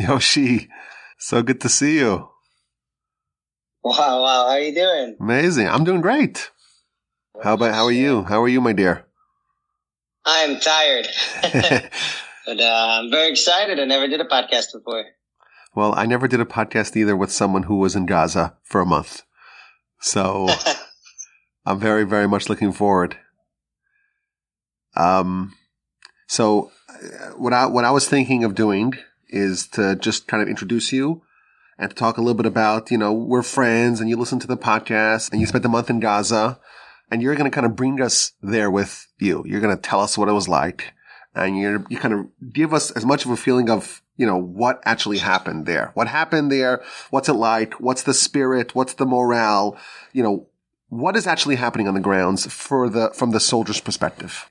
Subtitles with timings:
[0.08, 0.68] Yoshi,
[1.18, 2.28] so good to see you.
[3.82, 5.16] Wow, wow, how are you doing?
[5.20, 5.68] Amazing.
[5.68, 6.50] I'm doing great.
[7.42, 8.22] How about how are you?
[8.22, 9.04] How are you, my dear?
[10.24, 11.06] I'm tired.
[11.42, 13.78] but uh, I'm very excited.
[13.78, 15.04] I never did a podcast before.
[15.74, 18.86] Well, I never did a podcast either with someone who was in Gaza for a
[18.86, 19.22] month.
[20.00, 20.48] So
[21.66, 23.18] I'm very, very much looking forward.
[24.96, 25.54] Um,
[26.26, 28.94] so uh, what I, what I was thinking of doing
[29.32, 31.22] is to just kind of introduce you
[31.78, 34.46] and to talk a little bit about, you know, we're friends and you listen to
[34.46, 36.58] the podcast and you spent a month in Gaza
[37.10, 39.42] and you're going to kind of bring us there with you.
[39.46, 40.92] You're going to tell us what it was like
[41.34, 44.36] and you're, you kind of give us as much of a feeling of, you know,
[44.36, 45.90] what actually happened there.
[45.94, 46.82] What happened there?
[47.10, 47.80] What's it like?
[47.80, 48.74] What's the spirit?
[48.74, 49.78] What's the morale?
[50.12, 50.46] You know,
[50.88, 54.50] what is actually happening on the grounds for the, from the soldier's perspective?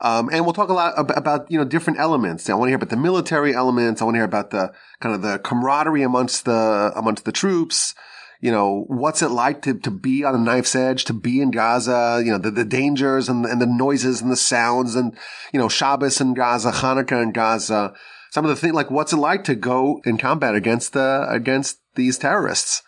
[0.00, 2.50] Um, and we'll talk a lot about, you know, different elements.
[2.50, 4.00] I want to hear about the military elements.
[4.00, 7.94] I want to hear about the kind of the camaraderie amongst the, amongst the troops.
[8.40, 11.50] You know, what's it like to, to be on a knife's edge, to be in
[11.50, 15.16] Gaza, you know, the, the dangers and, and the noises and the sounds and,
[15.54, 17.94] you know, Shabbos in Gaza, Hanukkah in Gaza.
[18.30, 21.80] Some of the things like what's it like to go in combat against the, against
[21.94, 22.82] these terrorists.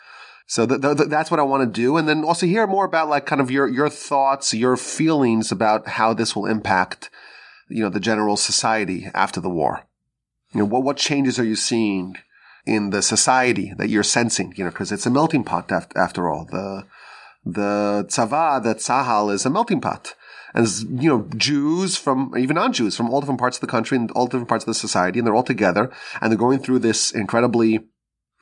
[0.49, 1.99] So th- th- that's what I want to do.
[1.99, 5.87] And then also hear more about like kind of your, your thoughts, your feelings about
[5.87, 7.11] how this will impact,
[7.69, 9.85] you know, the general society after the war.
[10.55, 12.17] You know, what, what changes are you seeing
[12.65, 14.55] in the society that you're sensing?
[14.57, 16.47] You know, cause it's a melting pot after, after all.
[16.47, 16.87] The,
[17.45, 20.15] the tzava, the tzahal is a melting pot.
[20.55, 20.67] And,
[21.03, 24.27] you know, Jews from, even non-Jews from all different parts of the country and all
[24.27, 27.81] different parts of the society, and they're all together, and they're going through this incredibly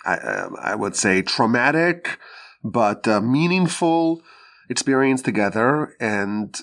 [0.07, 2.19] I, um, I would say traumatic,
[2.63, 4.23] but uh, meaningful
[4.71, 5.95] experience together.
[6.01, 6.57] And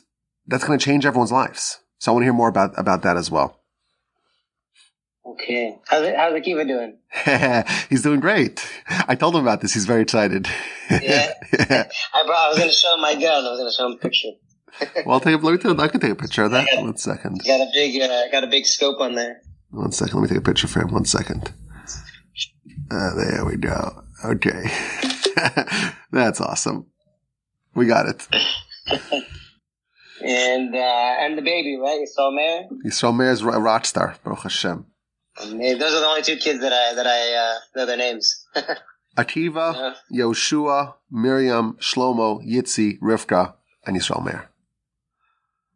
[0.47, 1.79] that's going to change everyone's lives.
[1.99, 3.59] So I want to hear more about, about that as well.
[5.25, 5.77] Okay.
[5.87, 6.97] How's it, how's Akiva doing?
[7.89, 8.65] He's doing great.
[8.87, 9.73] I told him about this.
[9.73, 10.47] He's very excited.
[10.89, 10.99] Yeah.
[10.99, 11.33] yeah.
[12.13, 13.45] I, brought, I was going to show him my gun.
[13.45, 14.31] I was going to show him a picture.
[15.05, 16.67] well, I'll take a, let me take, I can take a picture of that.
[16.73, 17.41] Got, One second.
[17.45, 19.41] Got a big, uh, got a big scope on there.
[19.69, 20.15] One second.
[20.15, 20.93] Let me take a picture for him.
[20.93, 21.53] One second.
[22.91, 24.03] Uh, there we go.
[24.23, 24.71] Okay.
[26.11, 26.87] That's awesome.
[27.75, 28.27] We got it.
[30.21, 31.99] and uh, and the baby, right?
[32.01, 32.69] Yisrael Meir?
[32.85, 34.85] Yisrael Meir is a rock star, Baruch Hashem.
[35.41, 38.45] And those are the only two kids that I, that I uh, know their names.
[39.17, 40.23] Akiva, yeah.
[40.23, 43.53] Yoshua, Miriam, Shlomo, Yitzi, Rivka,
[43.85, 44.49] and Yisrael Meir.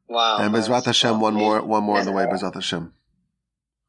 [0.08, 0.38] Wow.
[0.40, 2.94] And Bezrat Hashem, one more, one more on the way, Bezrat Hashem.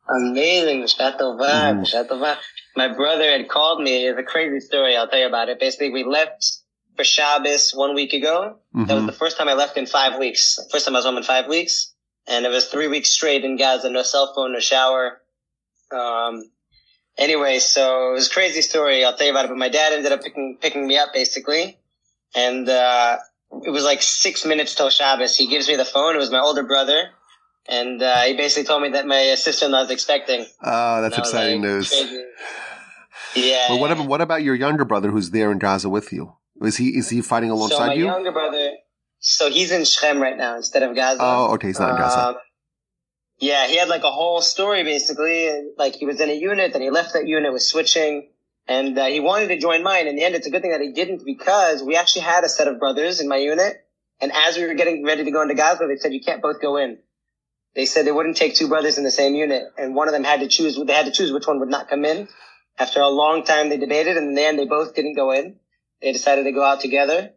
[0.09, 0.85] Amazing.
[0.85, 2.37] Tova.
[2.77, 4.06] My brother had called me.
[4.06, 4.97] It's a crazy story.
[4.97, 5.59] I'll tell you about it.
[5.59, 6.59] Basically, we left
[6.97, 8.59] for Shabbos one week ago.
[8.75, 8.87] Mm-hmm.
[8.87, 10.59] That was the first time I left in five weeks.
[10.71, 11.95] First time I was home in five weeks.
[12.27, 13.91] And it was three weeks straight in Gaza.
[13.91, 15.21] No cell phone, no shower.
[15.91, 16.51] Um,
[17.17, 19.05] anyway, so it was a crazy story.
[19.05, 19.49] I'll tell you about it.
[19.49, 21.79] But my dad ended up picking, picking me up basically.
[22.35, 23.19] And, uh,
[23.65, 25.35] it was like six minutes till Shabbos.
[25.35, 26.15] He gives me the phone.
[26.15, 27.11] It was my older brother
[27.69, 30.47] and uh, he basically told me that my sister-in-law is expecting.
[30.62, 31.91] Oh, that's exciting like, news.
[31.91, 32.25] Crazy.
[33.37, 33.67] Yeah.
[33.69, 36.33] But what about what about your younger brother who's there in Gaza with you?
[36.62, 38.06] Is he is he fighting alongside so my you?
[38.06, 38.73] younger brother.
[39.21, 41.21] So he's in Shechem right now instead of Gaza.
[41.21, 42.29] Oh, okay, he's not in Gaza.
[42.29, 42.37] Um,
[43.39, 45.50] yeah, he had like a whole story basically.
[45.77, 48.31] Like he was in a unit, then he left that unit, was switching,
[48.67, 50.06] and uh, he wanted to join mine.
[50.06, 52.49] In the end, it's a good thing that he didn't because we actually had a
[52.49, 53.77] set of brothers in my unit,
[54.21, 56.62] and as we were getting ready to go into Gaza, they said you can't both
[56.62, 56.99] go in
[57.78, 60.25] they said they wouldn't take two brothers in the same unit, and one of them
[60.25, 60.77] had to choose.
[60.84, 62.27] They had to choose which one would not come in.
[62.77, 65.61] After a long time, they debated, and in the end, they both didn't go in.
[66.03, 67.31] They decided to go out together.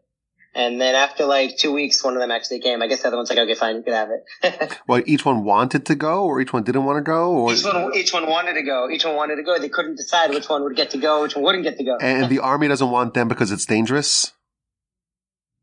[0.56, 2.82] And then after like two weeks, one of them actually came.
[2.82, 4.80] I guess the other one's like, okay, fine, you can have it.
[4.88, 7.64] well, each one wanted to go, or each one didn't want to go, or each
[7.64, 8.90] one, each one wanted to go.
[8.90, 9.60] Each one wanted to go.
[9.60, 11.98] They couldn't decide which one would get to go, which one wouldn't get to go.
[12.02, 14.32] and the army doesn't want them because it's dangerous.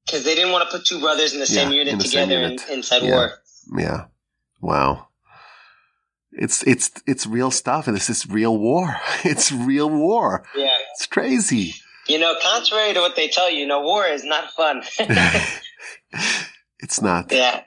[0.06, 2.30] Because they didn't want to put two brothers in the same yeah, unit the together
[2.30, 2.68] same unit.
[2.68, 3.14] In, inside yeah.
[3.16, 3.32] war.
[3.76, 4.04] Yeah.
[4.60, 5.08] Wow.
[6.32, 8.96] It's it's it's real stuff, and this is real war.
[9.24, 10.44] It's real war.
[10.54, 11.74] Yeah, it's crazy.
[12.06, 14.82] You know, contrary to what they tell you, you know, war is not fun.
[16.78, 17.32] it's not.
[17.32, 17.62] Yeah.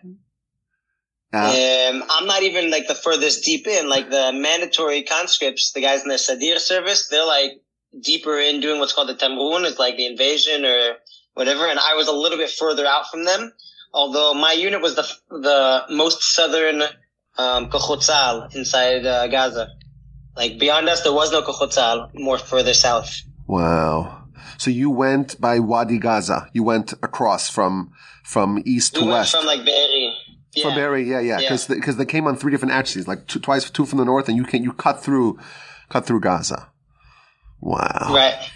[1.34, 3.88] Uh, um, I'm not even like the furthest deep in.
[3.88, 7.62] Like the mandatory conscripts, the guys in the Sadir service, they're like
[8.00, 9.66] deeper in doing what's called the Tamrun.
[9.66, 10.96] It's like the invasion or
[11.34, 11.68] whatever.
[11.68, 13.54] And I was a little bit further out from them.
[13.94, 16.84] Although my unit was the the most southern
[17.38, 19.70] um, Kochotzal inside uh, Gaza.
[20.36, 23.22] Like beyond us, there was no Kochotzal more further south.
[23.48, 24.28] Wow.
[24.58, 26.50] So you went by Wadi Gaza.
[26.54, 27.92] You went across from
[28.24, 29.36] from east we to west.
[29.36, 30.14] From like Be'eri.
[30.54, 30.64] Yeah.
[30.64, 31.38] From Be'eri, yeah, yeah.
[31.40, 31.76] Because yeah.
[31.76, 34.28] because they, they, came on three different axes, like two, twice two from the north,
[34.30, 35.40] and you can you cut through
[35.90, 36.70] cut through Gaza.
[37.60, 38.12] Wow.
[38.14, 38.52] Right.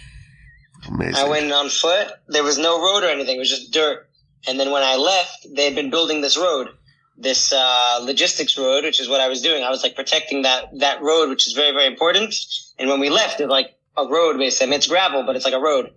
[0.88, 1.16] Amazing.
[1.16, 2.08] I went on foot.
[2.28, 3.36] There was no road or anything.
[3.36, 4.08] It was just dirt.
[4.46, 6.68] And then when I left, they had been building this road,
[7.16, 9.64] this uh, logistics road, which is what I was doing.
[9.64, 12.34] I was like protecting that that road, which is very very important.
[12.78, 14.66] And when we left, it's like a road basically.
[14.66, 15.90] I mean, it's gravel, but it's like a road.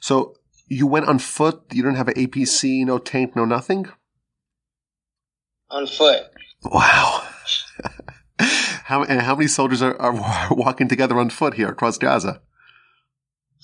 [0.00, 0.36] So
[0.68, 1.62] you went on foot.
[1.72, 3.86] You didn't have an APC, no tank, no nothing.
[5.70, 6.22] On foot.
[6.64, 7.22] Wow.
[8.84, 12.40] how and how many soldiers are, are walking together on foot here across Gaza?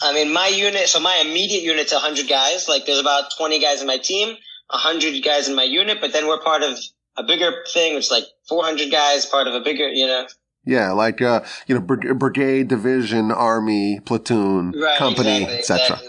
[0.03, 2.69] I mean, my unit, so my immediate unit's 100 guys.
[2.69, 4.37] Like, there's about 20 guys in my team,
[4.69, 6.79] 100 guys in my unit, but then we're part of
[7.17, 10.27] a bigger thing, which is like 400 guys, part of a bigger, you know.
[10.65, 15.81] Yeah, like, uh, you know, brigade, division, army, platoon, right, company, exactly, etc.
[15.85, 16.09] Exactly.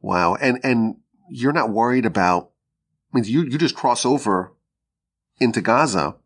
[0.00, 0.34] Wow.
[0.34, 0.96] And, and
[1.30, 2.50] you're not worried about,
[3.12, 4.52] I mean, you, you just cross over
[5.38, 6.16] into Gaza.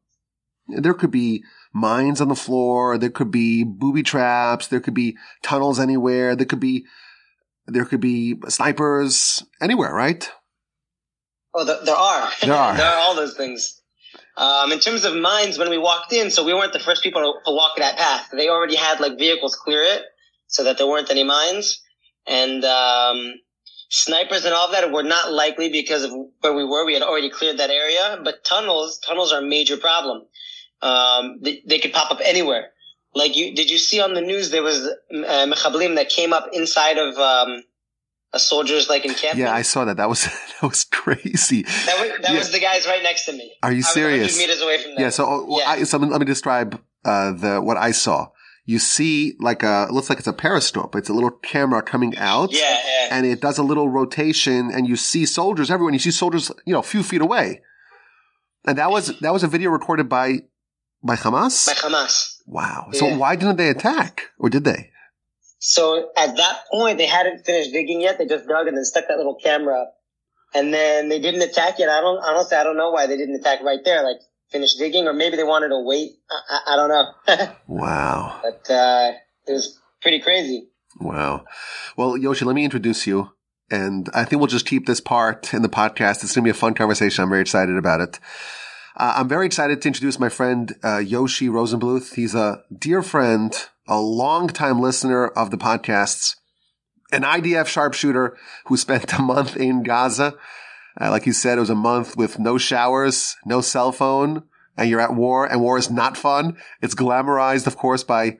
[0.68, 2.98] There could be mines on the floor.
[2.98, 4.68] There could be booby traps.
[4.68, 6.36] There could be tunnels anywhere.
[6.36, 6.84] There could be,
[7.66, 10.30] there could be snipers anywhere, right?
[11.54, 12.30] Oh, there are.
[12.40, 12.76] There are.
[12.76, 13.80] there are all those things.
[14.36, 17.20] Um, in terms of mines, when we walked in, so we weren't the first people
[17.20, 18.28] to, to, walk that path.
[18.32, 20.02] They already had like vehicles clear it
[20.46, 21.82] so that there weren't any mines.
[22.26, 23.34] And, um,
[23.90, 26.86] snipers and all of that were not likely because of where we were.
[26.86, 30.26] We had already cleared that area, but tunnels, tunnels are a major problem.
[30.82, 32.68] Um, they, they, could pop up anywhere.
[33.14, 36.48] Like you, did you see on the news there was uh, mechablim that came up
[36.52, 37.64] inside of um,
[38.32, 39.38] a soldier's like encampment?
[39.38, 39.96] Yeah, I saw that.
[39.96, 40.24] That was
[40.60, 41.62] that was crazy.
[41.62, 42.38] That was that yeah.
[42.38, 43.52] was the guys right next to me.
[43.62, 44.38] Are you serious?
[44.38, 45.02] meters away from them.
[45.02, 45.10] Yeah.
[45.10, 45.68] So, well, yeah.
[45.68, 48.28] I, so let me describe uh, the what I saw.
[48.64, 50.94] You see, like a it looks like it's a periscope.
[50.94, 54.86] It's a little camera coming out, yeah, yeah, and it does a little rotation, and
[54.86, 55.88] you see soldiers everywhere.
[55.88, 57.62] And you see soldiers, you know, a few feet away.
[58.66, 60.42] And that was that was a video recorded by
[61.02, 61.66] by Hamas?
[61.66, 62.38] By Hamas.
[62.46, 62.88] Wow.
[62.92, 63.16] So yeah.
[63.16, 64.30] why didn't they attack?
[64.38, 64.90] Or did they?
[65.58, 68.18] So at that point, they hadn't finished digging yet.
[68.18, 69.94] They just dug and then stuck that little camera up.
[70.54, 71.88] And then they didn't attack yet.
[71.88, 74.02] I don't, honestly, I don't know why they didn't attack right there.
[74.02, 74.16] Like
[74.50, 76.12] finish digging or maybe they wanted to wait.
[76.30, 77.52] I, I, I don't know.
[77.66, 78.40] wow.
[78.42, 79.12] But, uh,
[79.46, 80.68] it was pretty crazy.
[80.98, 81.44] Wow.
[81.96, 83.30] Well, Yoshi, let me introduce you.
[83.70, 86.24] And I think we'll just keep this part in the podcast.
[86.24, 87.22] It's going to be a fun conversation.
[87.22, 88.18] I'm very excited about it.
[89.00, 92.16] Uh, I'm very excited to introduce my friend uh, Yoshi Rosenbluth.
[92.16, 93.56] He's a dear friend,
[93.88, 96.36] a long-time listener of the podcasts,
[97.10, 98.36] an IDF sharpshooter
[98.66, 100.34] who spent a month in Gaza.
[101.00, 104.42] Uh, like you said, it was a month with no showers, no cell phone,
[104.76, 106.58] and you're at war, and war is not fun.
[106.82, 108.36] It's glamorized, of course, by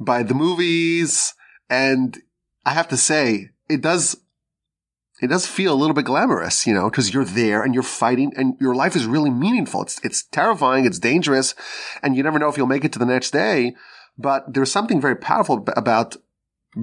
[0.00, 1.34] by the movies,
[1.68, 2.18] and
[2.64, 4.16] I have to say, it does
[5.22, 8.32] it does feel a little bit glamorous, you know, because you're there and you're fighting
[8.36, 9.82] and your life is really meaningful.
[9.82, 10.84] It's, it's terrifying.
[10.84, 11.54] It's dangerous
[12.02, 13.76] and you never know if you'll make it to the next day.
[14.18, 16.16] But there's something very powerful about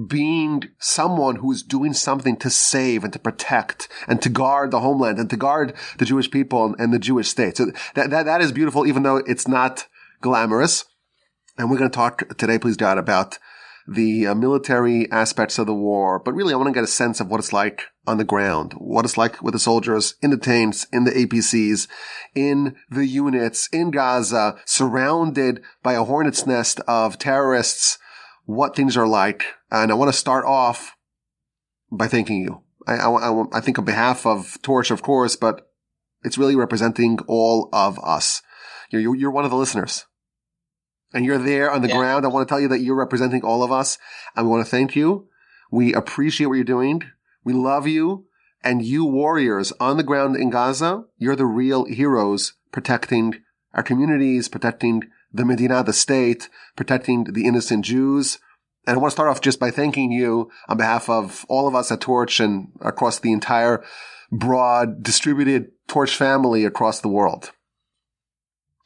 [0.08, 4.80] being someone who is doing something to save and to protect and to guard the
[4.80, 7.58] homeland and to guard the Jewish people and the Jewish state.
[7.58, 9.86] So that, that, that is beautiful, even though it's not
[10.22, 10.86] glamorous.
[11.58, 13.38] And we're going to talk today, please God, about
[13.90, 17.18] the uh, military aspects of the war, but really I want to get a sense
[17.18, 20.36] of what it's like on the ground, what it's like with the soldiers in the
[20.36, 21.88] tanks, in the APCs,
[22.32, 27.98] in the units, in Gaza, surrounded by a hornet's nest of terrorists,
[28.44, 29.44] what things are like.
[29.72, 30.94] And I want to start off
[31.90, 32.62] by thanking you.
[32.86, 35.68] I, I, I think on behalf of Torch, of course, but
[36.22, 38.40] it's really representing all of us.
[38.90, 40.06] You're, you're one of the listeners
[41.12, 41.96] and you're there on the yeah.
[41.96, 42.24] ground.
[42.24, 43.98] I want to tell you that you're representing all of us
[44.36, 45.28] and we want to thank you.
[45.70, 47.02] We appreciate what you're doing.
[47.44, 48.26] We love you
[48.62, 53.40] and you warriors on the ground in Gaza, you're the real heroes protecting
[53.72, 58.38] our communities, protecting the Medina, the state, protecting the innocent Jews.
[58.86, 61.74] And I want to start off just by thanking you on behalf of all of
[61.74, 63.84] us at Torch and across the entire
[64.32, 67.52] broad distributed Torch family across the world.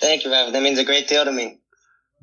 [0.00, 0.52] Thank you, Rev.
[0.52, 1.61] That means a great deal to me.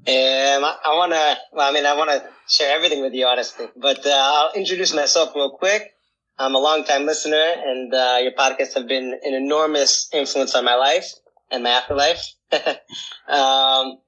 [0.08, 3.28] Um, I, I want to, well, I mean, I want to share everything with you,
[3.28, 5.92] honestly, but uh, I'll introduce myself real quick.
[6.40, 10.74] I'm a long-time listener, and uh, your podcasts have been an enormous influence on my
[10.74, 11.14] life
[11.52, 12.34] and my afterlife.
[12.52, 14.00] um,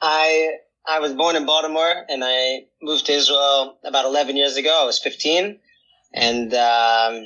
[0.00, 0.48] I
[0.84, 4.76] I was born in Baltimore, and I moved to Israel about 11 years ago.
[4.82, 5.60] I was 15,
[6.12, 7.24] and um,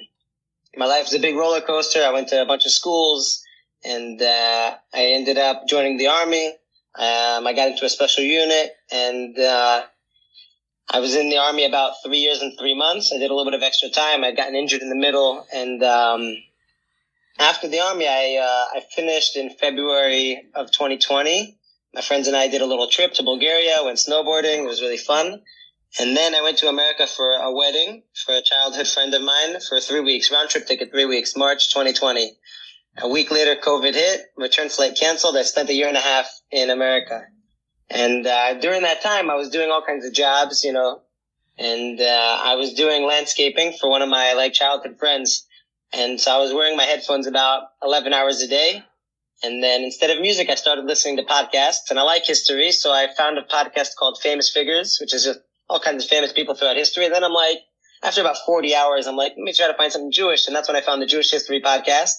[0.77, 2.03] my life was a big roller coaster.
[2.05, 3.43] I went to a bunch of schools,
[3.83, 6.53] and uh, I ended up joining the army.
[6.99, 9.83] Um, I got into a special unit and, uh,
[10.93, 13.13] I was in the army about three years and three months.
[13.15, 14.25] I did a little bit of extra time.
[14.25, 16.37] I'd gotten injured in the middle and, um,
[17.39, 21.57] after the army, I, uh, I finished in February of 2020
[21.95, 24.59] My friends and I did a little trip to Bulgaria, went snowboarding.
[24.65, 25.43] It was really fun.
[25.99, 29.59] And then I went to America for a wedding for a childhood friend of mine
[29.61, 32.33] for three weeks, round trip ticket, three weeks, March 2020.
[33.03, 35.37] A week later, COVID hit, return flight canceled.
[35.37, 37.23] I spent a year and a half in America.
[37.89, 41.01] And uh, during that time, I was doing all kinds of jobs, you know,
[41.59, 45.47] and uh, I was doing landscaping for one of my like childhood friends.
[45.93, 48.85] And so I was wearing my headphones about 11 hours a day.
[49.43, 52.71] And then instead of music, I started listening to podcasts and I like history.
[52.71, 56.33] So I found a podcast called Famous Figures, which is just all kinds of famous
[56.33, 57.07] people throughout history.
[57.07, 57.59] And then I'm like,
[58.03, 60.47] after about 40 hours, I'm like, let me try to find something Jewish.
[60.47, 62.13] And that's when I found the Jewish History podcast.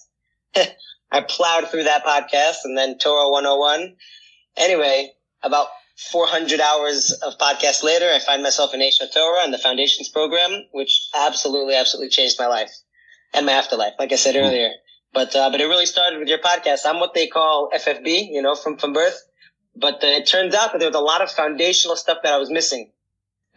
[1.11, 3.95] I plowed through that podcast and then Torah 101.
[4.57, 5.11] Anyway,
[5.43, 5.67] about
[6.11, 10.63] 400 hours of podcast later, I find myself in Aish Torah and the Foundations program,
[10.71, 12.71] which absolutely, absolutely changed my life
[13.33, 14.71] and my afterlife, like I said earlier.
[15.13, 16.79] But, uh, but it really started with your podcast.
[16.85, 19.21] I'm what they call FFB, you know, from, from birth.
[19.75, 22.37] But uh, it turns out that there was a lot of foundational stuff that I
[22.37, 22.91] was missing.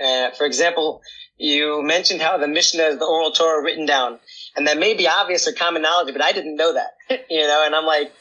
[0.01, 1.01] Uh, for example,
[1.37, 4.19] you mentioned how the Mishnah is the oral Torah written down.
[4.57, 6.93] And that may be obvious or common knowledge, but I didn't know that,
[7.31, 8.13] you know, and I'm like,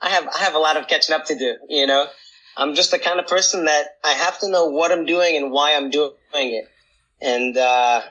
[0.00, 2.06] I have, I have a lot of catching up to do, you know.
[2.56, 5.50] I'm just the kind of person that I have to know what I'm doing and
[5.50, 6.68] why I'm doing it.
[7.20, 8.02] And, uh,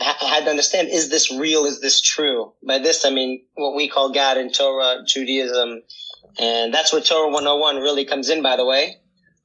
[0.00, 1.64] I had to understand, is this real?
[1.64, 2.52] Is this true?
[2.64, 5.82] By this, I mean what we call God in Torah, Judaism.
[6.38, 8.96] And that's where Torah 101 really comes in, by the way.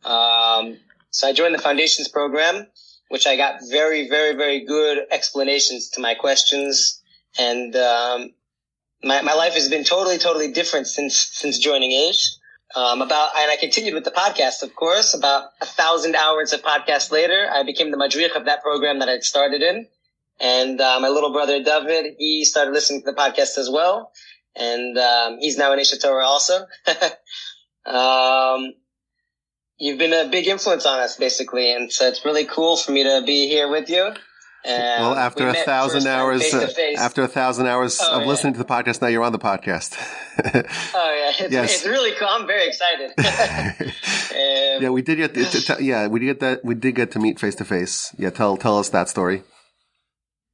[0.05, 0.77] Um,
[1.09, 2.67] so I joined the foundations program,
[3.09, 7.01] which I got very, very, very good explanations to my questions.
[7.37, 8.33] And, um,
[9.03, 12.35] my, my life has been totally, totally different since, since joining Aish.
[12.75, 15.13] Um, about, and I continued with the podcast, of course.
[15.13, 19.09] About a thousand hours of podcast later, I became the madrich of that program that
[19.09, 19.87] I'd started in.
[20.39, 24.11] And uh, my little brother David, he started listening to the podcast as well,
[24.55, 26.65] and um, he's now in Aish Torah also.
[27.85, 28.73] um,
[29.77, 33.03] you've been a big influence on us, basically, and so it's really cool for me
[33.03, 34.11] to be here with you.
[34.65, 36.67] Well, after we a thousand hours, uh,
[36.97, 38.27] after a thousand hours oh, of yeah.
[38.27, 39.95] listening to the podcast, now you're on the podcast.
[40.39, 41.75] oh yeah, it's, yes.
[41.75, 42.27] it's really cool.
[42.29, 43.11] I'm very excited.
[43.17, 47.19] um, yeah, we did get, to, yeah, we did get that, we did get to
[47.19, 48.13] meet face to face.
[48.17, 49.43] Yeah, tell tell us that story.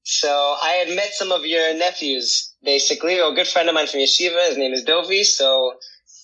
[0.04, 4.00] So I had met some of your nephews, basically, a good friend of mine from
[4.00, 4.48] yeshiva.
[4.48, 5.24] His name is Dovi.
[5.24, 5.74] So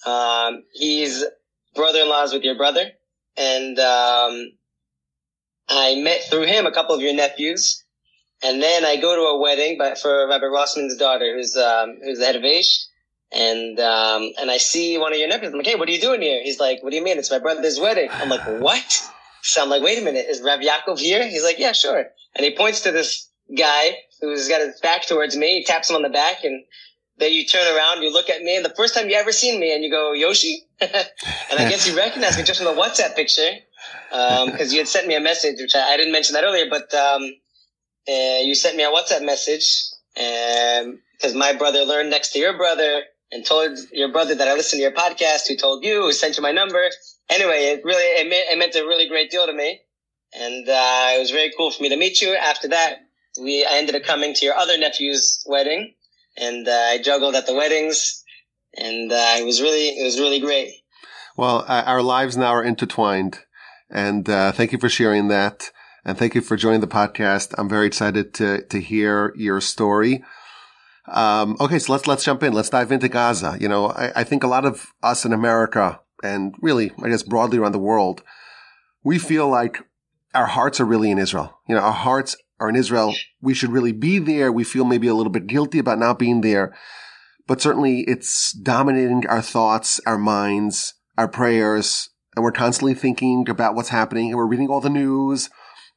[0.06, 1.24] um, he's
[1.76, 2.92] brother-in-laws with your brother,
[3.38, 4.52] and um,
[5.68, 7.84] I met through him a couple of your nephews.
[8.44, 12.20] And then I go to a wedding, but for Rabbi Rossman's daughter, who's um, who's
[12.20, 12.84] the head of Aish.
[13.32, 15.52] And um, and I see one of your nephews.
[15.52, 16.42] I'm like, hey, what are you doing here?
[16.44, 17.18] He's like, what do you mean?
[17.18, 18.10] It's my brother's wedding.
[18.12, 19.12] I'm like, what?
[19.42, 21.28] So I'm like, wait a minute, is Rabbi Yaakov here?
[21.28, 22.06] He's like, yeah, sure.
[22.36, 25.60] And he points to this guy who's got his back towards me.
[25.60, 26.64] He taps him on the back and
[27.18, 29.60] then you turn around, you look at me, and the first time you ever seen
[29.60, 30.64] me, and you go, Yoshi?
[30.82, 30.92] and
[31.58, 33.50] I guess you recognize me just from the WhatsApp picture,
[34.10, 36.66] because um, you had sent me a message, which I, I didn't mention that earlier,
[36.70, 37.24] but um,
[38.08, 39.68] uh, you sent me a WhatsApp message,
[40.14, 44.54] because um, my brother learned next to your brother, and told your brother that I
[44.54, 46.82] listened to your podcast, who told you, who sent you my number.
[47.30, 49.82] Anyway, it really, it, meant, it meant a really great deal to me.
[50.34, 52.36] And uh, it was very cool for me to meet you.
[52.36, 53.00] After that,
[53.42, 55.94] we I ended up coming to your other nephew's wedding,
[56.38, 58.24] and uh, I juggled at the weddings,
[58.76, 60.74] and uh, it was really it was really great.
[61.38, 63.40] Well, our lives now are intertwined,
[63.96, 65.72] and uh, thank you for sharing that,
[66.04, 67.56] and thank you for joining the podcast.
[67.58, 70.24] I'm very excited to to hear your story.
[71.08, 72.52] Um, okay, so let's let's jump in.
[72.52, 73.58] Let's dive into Gaza.
[73.60, 77.24] You know, I, I think a lot of us in America, and really, I guess
[77.24, 78.22] broadly around the world,
[79.02, 79.80] we feel like
[80.34, 81.58] our hearts are really in Israel.
[81.70, 83.16] You know, our hearts are in Israel.
[83.42, 84.52] We should really be there.
[84.52, 86.76] We feel maybe a little bit guilty about not being there,
[87.48, 93.76] but certainly it's dominating our thoughts, our minds, our prayers, and we're constantly thinking about
[93.76, 95.50] what's happening and we're reading all the news.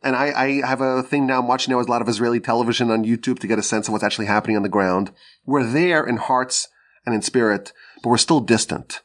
[0.02, 2.40] And I, I have a thing now I'm watching now is a lot of Israeli
[2.40, 5.10] television on YouTube to get a sense of what's actually happening on the ground.
[5.44, 6.68] We're there in hearts
[7.04, 9.02] and in spirit, but we're still distant.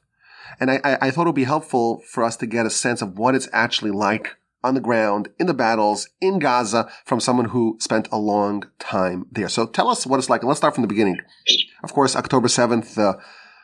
[0.60, 3.02] And I, I, I thought it would be helpful for us to get a sense
[3.02, 7.50] of what it's actually like on the ground in the battles in Gaza from someone
[7.50, 9.50] who spent a long time there.
[9.50, 10.42] So tell us what it's like.
[10.42, 11.18] And let's start from the beginning.
[11.84, 13.20] Of course, October 7th, the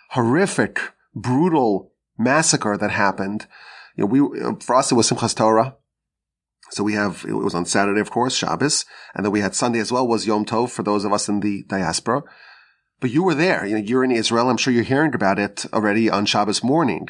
[0.09, 0.79] horrific,
[1.15, 3.47] brutal massacre that happened.
[3.95, 4.19] You know, we,
[4.61, 5.75] for us, it was Simchas Torah.
[6.71, 8.85] So we have, it was on Saturday, of course, Shabbos.
[9.15, 11.39] And then we had Sunday as well was Yom Tov for those of us in
[11.39, 12.23] the diaspora.
[12.99, 13.65] But you were there.
[13.65, 14.49] You know, you're in Israel.
[14.49, 17.09] I'm sure you're hearing about it already on Shabbos morning.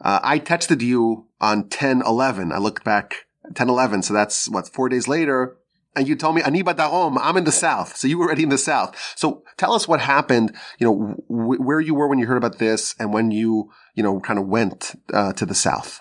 [0.00, 2.52] Uh, I texted you on 10 11.
[2.52, 4.02] I looked back 10 11.
[4.02, 5.56] So that's what four days later.
[5.96, 7.96] And you told me Ani Darom, I'm in the south.
[7.96, 8.96] So you were already in the south.
[9.16, 12.58] So tell us what happened, you know, w- where you were when you heard about
[12.58, 16.00] this and when you, you know, kind of went uh, to the south.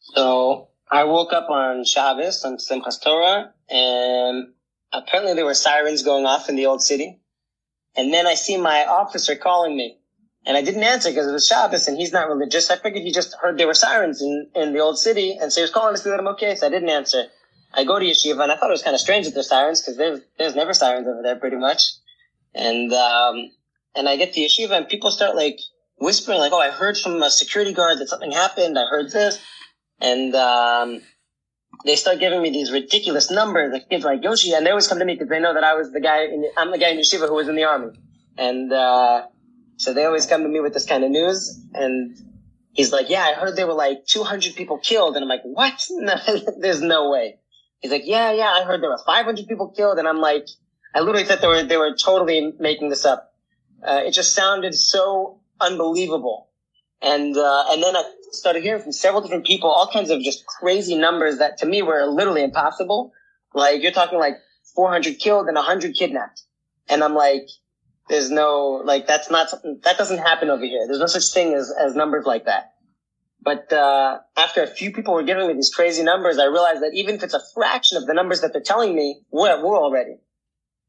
[0.00, 4.48] So I woke up on Shabbos, on Simchas Torah, and
[4.92, 7.20] apparently there were sirens going off in the old city.
[7.96, 9.98] And then I see my officer calling me.
[10.46, 12.70] And I didn't answer because it was Shabbos and he's not religious.
[12.70, 15.36] I figured he just heard there were sirens in, in the old city.
[15.38, 16.54] And so he was calling to see that I'm okay.
[16.54, 17.24] So I didn't answer.
[17.72, 19.82] I go to yeshiva and I thought it was kind of strange that there's sirens
[19.82, 21.82] because there's, there's never sirens over there pretty much.
[22.54, 23.50] And, um,
[23.94, 25.58] and I get to yeshiva and people start like
[25.98, 28.78] whispering like, oh, I heard from a security guard that something happened.
[28.78, 29.38] I heard this.
[30.00, 31.02] And, um,
[31.84, 33.72] they start giving me these ridiculous numbers.
[33.72, 35.74] Like kids like Yoshi, and they always come to me because they know that I
[35.74, 36.24] was the guy.
[36.24, 37.98] In I'm the guy in yeshiva who was in the army,
[38.36, 39.26] and uh,
[39.76, 41.64] so they always come to me with this kind of news.
[41.74, 42.16] And
[42.72, 45.84] he's like, "Yeah, I heard there were like 200 people killed," and I'm like, "What?
[45.90, 46.14] No,
[46.58, 47.37] there's no way."
[47.80, 50.46] He's like, "Yeah, yeah, I heard there were 500 people killed," and I'm like,
[50.94, 53.32] I literally thought they were they were totally making this up.
[53.86, 56.48] Uh, it just sounded so unbelievable,
[57.00, 60.44] and uh, and then I started hearing from several different people all kinds of just
[60.46, 63.12] crazy numbers that to me were literally impossible.
[63.54, 64.36] Like you're talking like
[64.74, 66.42] 400 killed and 100 kidnapped.
[66.88, 67.48] And I'm like,
[68.08, 70.86] there's no, like, that's not something, that doesn't happen over here.
[70.86, 72.74] There's no such thing as, as numbers like that.
[73.40, 76.92] But, uh, after a few people were giving me these crazy numbers, I realized that
[76.94, 79.76] even if it's a fraction of the numbers that they're telling me, we're at war
[79.76, 80.16] already.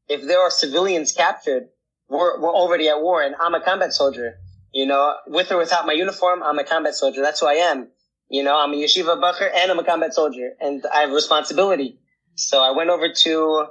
[0.08, 1.68] If there are civilians captured,
[2.08, 4.34] we're, we're already at war and I'm a combat soldier.
[4.72, 7.22] You know, with or without my uniform, I'm a combat soldier.
[7.22, 7.88] That's who I am.
[8.28, 11.98] You know, I'm a yeshiva bacher and I'm a combat soldier and I have responsibility.
[12.34, 13.66] So I went over to,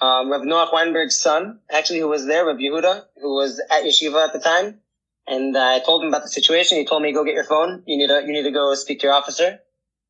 [0.00, 4.26] um, Rav Noach Weinberg's son, actually, who was there, Rav Yehuda, who was at yeshiva
[4.26, 4.80] at the time.
[5.26, 6.78] And I told him about the situation.
[6.78, 7.82] He told me, go get your phone.
[7.86, 9.58] You need to, you need to go speak to your officer.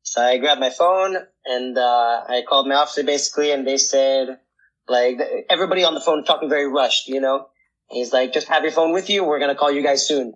[0.03, 4.39] So I grabbed my phone and, uh, I called my officer basically and they said,
[4.87, 5.19] like,
[5.49, 7.47] everybody on the phone talking very rushed, you know?
[7.89, 9.23] He's like, just have your phone with you.
[9.23, 10.33] We're going to call you guys soon.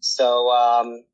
[0.00, 1.04] So, um,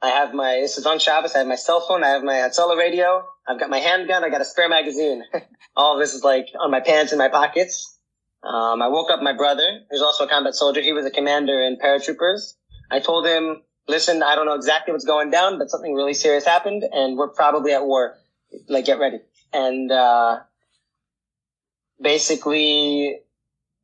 [0.00, 1.34] I have my, this is on Shabbos.
[1.34, 2.04] I have my cell phone.
[2.04, 3.24] I have my Hatzalah radio.
[3.48, 4.24] I've got my handgun.
[4.24, 5.24] I got a spare magazine.
[5.76, 7.97] All this is like on my pants and my pockets.
[8.42, 10.80] Um, I woke up my brother, who's also a combat soldier.
[10.80, 12.54] He was a commander in paratroopers.
[12.90, 16.44] I told him, listen, I don't know exactly what's going down, but something really serious
[16.44, 18.14] happened and we're probably at war.
[18.68, 19.18] Like, get ready.
[19.52, 20.40] And, uh,
[22.00, 23.20] basically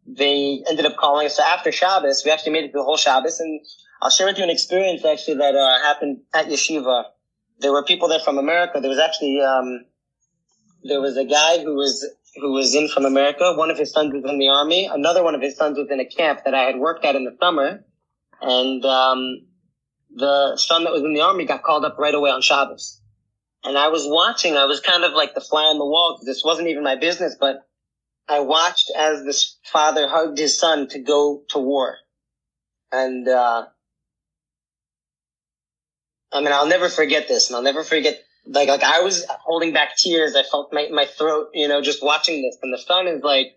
[0.06, 2.22] they ended up calling us So after Shabbos.
[2.24, 3.60] We actually made it through the whole Shabbos, and
[4.02, 7.04] I'll share with you an experience actually that uh, happened at yeshiva.
[7.60, 8.80] There were people there from America.
[8.80, 9.86] There was actually um,
[10.82, 13.54] there was a guy who was who was in from America.
[13.56, 14.86] One of his sons was in the army.
[14.86, 17.24] Another one of his sons was in a camp that I had worked at in
[17.24, 17.84] the summer,
[18.40, 19.46] and um,
[20.14, 23.00] the son that was in the army got called up right away on Shabbos.
[23.64, 24.56] And I was watching.
[24.56, 26.96] I was kind of like the fly on the wall because this wasn't even my
[26.96, 27.66] business, but
[28.28, 31.96] I watched as this father hugged his son to go to war.
[32.92, 33.66] And, uh,
[36.32, 39.72] I mean, I'll never forget this and I'll never forget, like, like I was holding
[39.72, 40.34] back tears.
[40.36, 42.56] I felt my, my throat, you know, just watching this.
[42.62, 43.56] And the son is like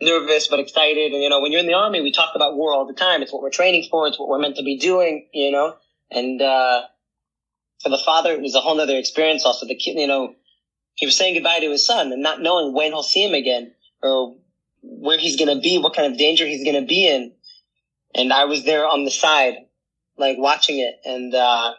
[0.00, 1.12] nervous but excited.
[1.12, 3.22] And, you know, when you're in the army, we talk about war all the time.
[3.22, 4.06] It's what we're training for.
[4.06, 5.76] It's what we're meant to be doing, you know?
[6.10, 6.82] And, uh,
[7.82, 9.66] for the father, it was a whole other experience also.
[9.66, 10.34] The kid, you know,
[10.94, 13.72] he was saying goodbye to his son and not knowing when he'll see him again
[14.02, 14.36] or
[14.82, 17.32] where he's to be, what kind of danger he's to be in.
[18.14, 19.54] And I was there on the side,
[20.16, 21.00] like watching it.
[21.04, 21.74] And, uh,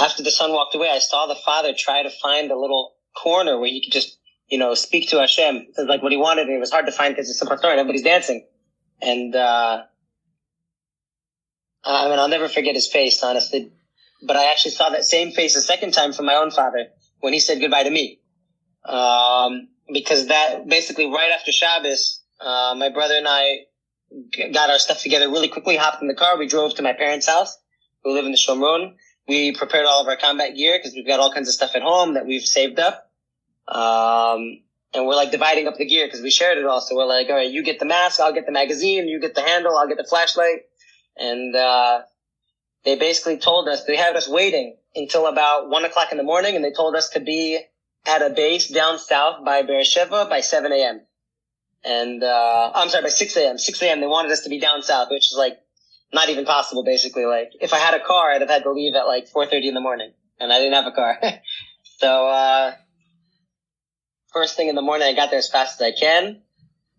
[0.00, 3.58] after the son walked away, I saw the father try to find a little corner
[3.58, 5.66] where he could just, you know, speak to Hashem.
[5.78, 6.46] Like what he wanted.
[6.46, 8.46] And it was hard to find because it's a story and everybody's dancing.
[9.02, 9.82] And, uh,
[11.84, 13.70] I mean, I'll never forget his face, honestly.
[14.22, 16.86] But I actually saw that same face a second time from my own father
[17.20, 18.20] when he said goodbye to me.
[18.84, 23.60] Um, because that basically right after Shabbos, uh, my brother and I
[24.52, 26.38] got our stuff together really quickly, hopped in the car.
[26.38, 27.56] We drove to my parents' house
[28.02, 28.94] who live in the Shomron.
[29.28, 31.82] We prepared all of our combat gear because we've got all kinds of stuff at
[31.82, 33.10] home that we've saved up.
[33.68, 36.80] Um, and we're like dividing up the gear because we shared it all.
[36.80, 39.34] So we're like, all right, you get the mask, I'll get the magazine, you get
[39.34, 40.62] the handle, I'll get the flashlight.
[41.16, 42.02] And, uh,
[42.84, 46.56] they basically told us, they had us waiting until about one o'clock in the morning
[46.56, 47.60] and they told us to be
[48.06, 51.02] at a base down south by Beersheba by 7 a.m.
[51.84, 53.58] And, uh, I'm sorry, by 6 a.m.
[53.58, 54.00] 6 a.m.
[54.00, 55.58] they wanted us to be down south, which is like
[56.12, 57.24] not even possible basically.
[57.26, 59.74] Like if I had a car, I'd have had to leave at like 4.30 in
[59.74, 61.18] the morning and I didn't have a car.
[61.98, 62.72] so, uh,
[64.32, 66.42] first thing in the morning, I got there as fast as I can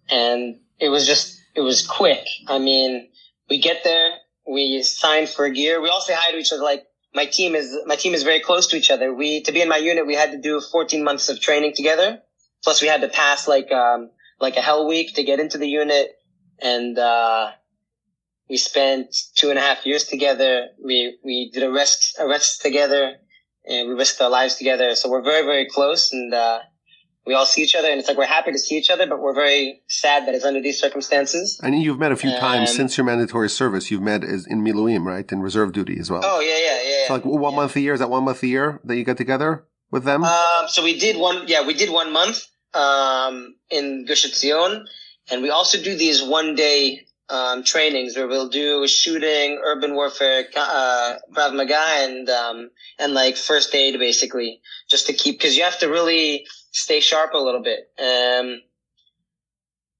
[0.10, 2.26] and it was just, it was quick.
[2.48, 3.10] I mean,
[3.50, 4.12] we get there,
[4.48, 5.82] we sign for gear.
[5.82, 8.40] We all say hi to each other like, my team is my team is very
[8.40, 9.14] close to each other.
[9.14, 12.22] We to be in my unit, we had to do 14 months of training together.
[12.64, 15.68] Plus we had to pass like, um, like a hell week to get into the
[15.68, 16.12] unit.
[16.60, 17.52] And, uh,
[18.52, 20.68] we spent two and a half years together.
[20.84, 23.14] We, we did arrests, arrests together
[23.66, 24.94] and we risked our lives together.
[24.96, 26.60] So we're very, very close and, uh,
[27.26, 29.22] we all see each other and it's like we're happy to see each other, but
[29.22, 31.62] we're very sad that it's under these circumstances.
[31.64, 33.90] And you've met a few times since your mandatory service.
[33.90, 35.32] You've met as in Miluim, right?
[35.32, 36.22] In reserve duty as well.
[36.22, 37.08] Oh, yeah, yeah, yeah.
[37.08, 37.56] So like one yeah.
[37.56, 40.26] month a year, is that one month a year that you get together with them?
[40.26, 44.84] Um, so we did one, yeah, we did one month, um, in Gush Etzion.
[45.30, 50.46] And we also do these one day, um, trainings where we'll do shooting, urban warfare,
[50.56, 55.64] uh, Krav Maga and, um, and like first aid basically just to keep, cause you
[55.64, 57.92] have to really, stay sharp a little bit.
[58.00, 58.62] Um,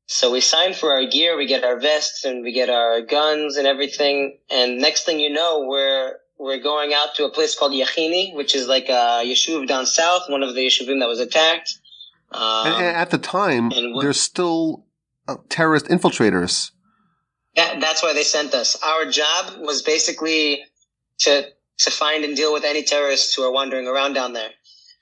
[0.08, 3.58] so we sign for our gear, we get our vests and we get our guns
[3.58, 4.38] and everything.
[4.50, 8.56] And next thing you know, we're, we're going out to a place called Yachini, which
[8.56, 11.78] is like a yeshuv down south, one of the yeshuvim that was attacked.
[12.32, 14.86] Um, at the time, there's still
[15.28, 16.72] uh, terrorist infiltrators.
[17.56, 18.82] That, that's why they sent us.
[18.82, 20.64] Our job was basically
[21.20, 21.48] to,
[21.80, 24.52] to find and deal with any terrorists who are wandering around down there.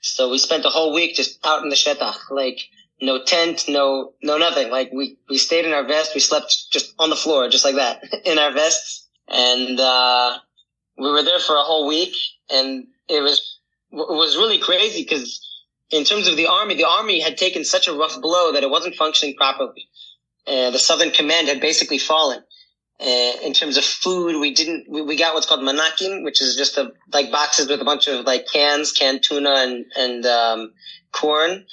[0.00, 2.58] So we spent a whole week just out in the shetach, like
[3.00, 4.70] no tent, no, no nothing.
[4.70, 6.14] Like we, we stayed in our vest.
[6.14, 9.08] We slept just on the floor, just like that in our vests.
[9.28, 10.38] And, uh,
[10.98, 12.14] we were there for a whole week
[12.50, 13.58] and it was,
[13.92, 15.46] it was really crazy because
[15.90, 18.70] in terms of the army, the army had taken such a rough blow that it
[18.70, 19.88] wasn't functioning properly.
[20.46, 22.42] Uh, the Southern Command had basically fallen.
[23.00, 26.54] Uh, in terms of food, we didn't, we, we got what's called manakim, which is
[26.54, 30.72] just a, like boxes with a bunch of like cans, canned tuna and, and, um,
[31.10, 31.64] corn.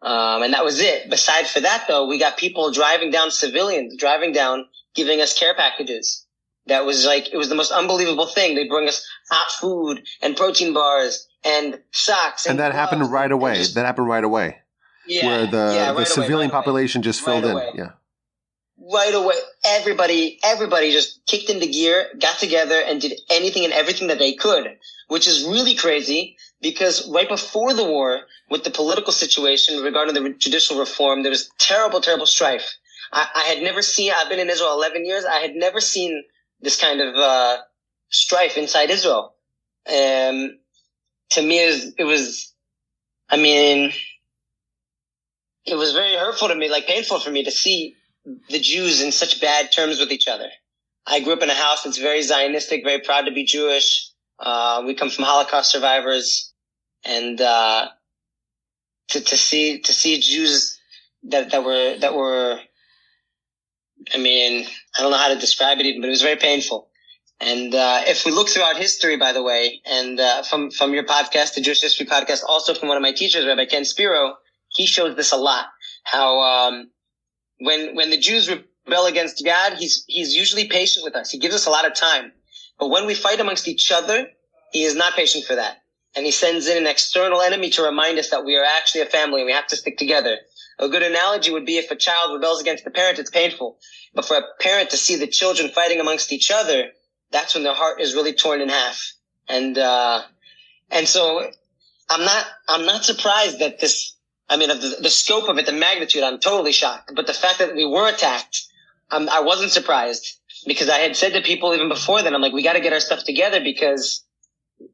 [0.00, 1.10] Um, and that was it.
[1.10, 5.54] Besides for that though, we got people driving down civilians, driving down, giving us care
[5.54, 6.24] packages.
[6.66, 8.54] That was like, it was the most unbelievable thing.
[8.54, 12.46] They bring us hot food and protein bars and socks.
[12.46, 13.56] And, and that happened right away.
[13.56, 14.58] Just, that happened right away.
[15.08, 15.26] Yeah.
[15.26, 17.50] Where the, yeah, the right civilian right population just filled in.
[17.50, 17.70] away.
[17.74, 17.90] Yeah
[18.78, 19.34] right away,
[19.64, 24.34] everybody, everybody just kicked into gear, got together and did anything and everything that they
[24.34, 24.76] could,
[25.08, 30.34] which is really crazy because right before the war with the political situation regarding the
[30.38, 32.74] judicial reform, there was terrible, terrible strife.
[33.12, 35.24] I, I had never seen, I've been in Israel 11 years.
[35.24, 36.24] I had never seen
[36.60, 37.58] this kind of, uh,
[38.08, 39.34] strife inside Israel.
[39.88, 40.58] Um,
[41.30, 42.52] to me, it was, it was,
[43.28, 43.92] I mean,
[45.64, 47.96] it was very hurtful to me, like painful for me to see
[48.48, 50.48] the Jews in such bad terms with each other.
[51.06, 54.10] I grew up in a house that's very Zionistic, very proud to be Jewish.
[54.38, 56.52] Uh, we come from Holocaust survivors,
[57.04, 57.88] and uh,
[59.08, 60.78] to to see to see Jews
[61.24, 62.58] that that were that were,
[64.12, 66.88] I mean, I don't know how to describe it even, but it was very painful.
[67.38, 71.04] And uh, if we look throughout history, by the way, and uh, from from your
[71.04, 74.34] podcast, the Jewish History podcast, also from one of my teachers, Rabbi Ken Spiro,
[74.70, 75.66] he shows this a lot.
[76.04, 76.90] How um,
[77.58, 81.30] when when the Jews rebel against God, he's he's usually patient with us.
[81.30, 82.32] He gives us a lot of time.
[82.78, 84.28] But when we fight amongst each other,
[84.72, 85.78] he is not patient for that.
[86.14, 89.06] And he sends in an external enemy to remind us that we are actually a
[89.06, 90.38] family and we have to stick together.
[90.78, 93.78] A good analogy would be if a child rebels against the parent, it's painful.
[94.14, 96.88] But for a parent to see the children fighting amongst each other,
[97.30, 99.00] that's when their heart is really torn in half.
[99.48, 100.22] And, uh,
[100.90, 101.50] and so
[102.08, 104.15] I'm not, I'm not surprised that this
[104.48, 107.12] I mean, the, the scope of it, the magnitude, I'm totally shocked.
[107.14, 108.66] But the fact that we were attacked,
[109.10, 112.52] um, I wasn't surprised because I had said to people even before then, I'm like,
[112.52, 114.24] we got to get our stuff together because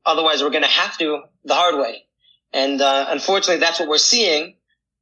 [0.06, 2.04] otherwise we're going to have to the hard way.
[2.52, 4.56] And, uh, unfortunately, that's what we're seeing.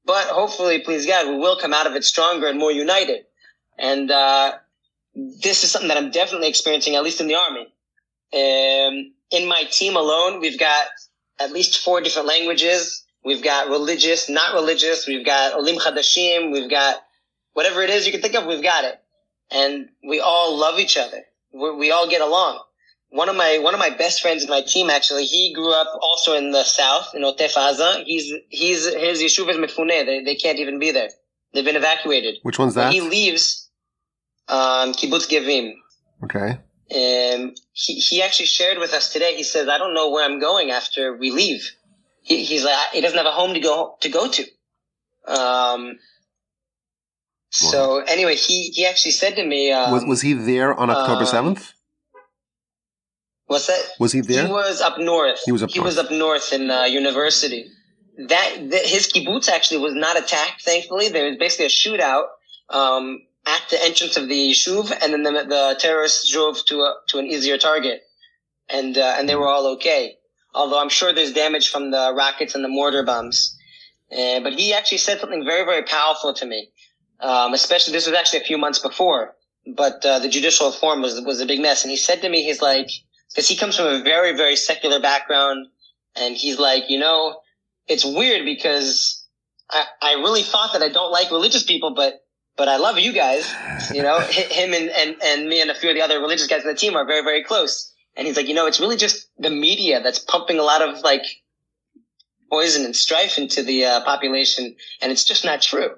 [0.04, 3.24] But hopefully, please God, we will come out of it stronger and more united.
[3.78, 4.52] And, uh,
[5.14, 7.66] this is something that I'm definitely experiencing, at least in the army.
[8.32, 10.86] Um, in my team alone, we've got
[11.38, 13.04] at least four different languages.
[13.24, 15.06] We've got religious, not religious.
[15.06, 16.52] We've got Olim Chadashim.
[16.52, 16.96] We've got
[17.52, 18.46] whatever it is you can think of.
[18.46, 19.00] We've got it.
[19.50, 21.22] And we all love each other.
[21.52, 22.62] We're, we all get along.
[23.10, 25.88] One of my, one of my best friends in my team, actually, he grew up
[26.00, 28.04] also in the south, in Otef Aza.
[28.04, 30.06] He's, he's, his yeshuv is mefune.
[30.06, 31.10] They, they can't even be there.
[31.52, 32.36] They've been evacuated.
[32.42, 32.84] Which one's that?
[32.84, 33.68] When he leaves,
[34.48, 35.72] um, Kibbutz Gevim.
[36.22, 36.60] Okay.
[36.92, 39.34] And he, he actually shared with us today.
[39.34, 41.72] He says, I don't know where I'm going after we leave
[42.30, 44.44] he, he's like he doesn't have a home to go to go to.
[45.26, 45.98] Um.
[47.50, 51.22] So anyway, he he actually said to me, um, was was he there on October
[51.22, 51.72] um, seventh?
[53.46, 53.82] what's that?
[53.98, 54.46] Was he there?
[54.46, 55.40] He was up north.
[55.44, 55.70] He was up.
[55.70, 55.86] He north.
[55.86, 57.66] was up north in uh, university.
[58.28, 60.62] That, that his kibbutz actually was not attacked.
[60.62, 62.26] Thankfully, there was basically a shootout
[62.68, 66.94] um, at the entrance of the yeshuv, and then the, the terrorists drove to a,
[67.08, 68.02] to an easier target,
[68.68, 70.19] and uh, and they were all okay
[70.54, 73.56] although I'm sure there's damage from the rockets and the mortar bombs.
[74.10, 76.70] Uh, but he actually said something very, very powerful to me.
[77.20, 79.34] Um, especially this was actually a few months before,
[79.76, 81.84] but uh, the judicial reform was was a big mess.
[81.84, 82.88] And he said to me, he's like,
[83.28, 85.66] because he comes from a very, very secular background,
[86.16, 87.40] and he's like, you know,
[87.86, 89.26] it's weird because
[89.70, 92.24] I, I really thought that I don't like religious people, but
[92.56, 93.50] but I love you guys.
[93.92, 96.62] You know, him and, and, and me and a few of the other religious guys
[96.62, 97.89] in the team are very, very close.
[98.16, 101.00] And he's like, you know, it's really just the media that's pumping a lot of
[101.02, 101.24] like
[102.50, 104.74] poison and strife into the uh, population.
[105.00, 105.90] And it's just not true.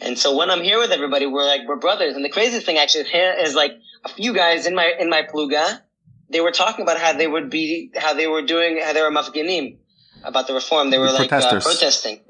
[0.00, 2.16] And so when I'm here with everybody, we're like, we're brothers.
[2.16, 3.72] And the craziest thing actually is like
[4.04, 5.82] a few guys in my, in my pluga,
[6.30, 9.10] they were talking about how they would be, how they were doing, how they were
[9.10, 9.76] mafginim
[10.24, 10.90] about the reform.
[10.90, 12.20] They were the like uh, protesting.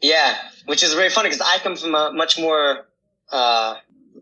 [0.00, 0.36] Yeah.
[0.66, 2.86] Which is very funny because I come from a much more
[3.30, 3.74] uh,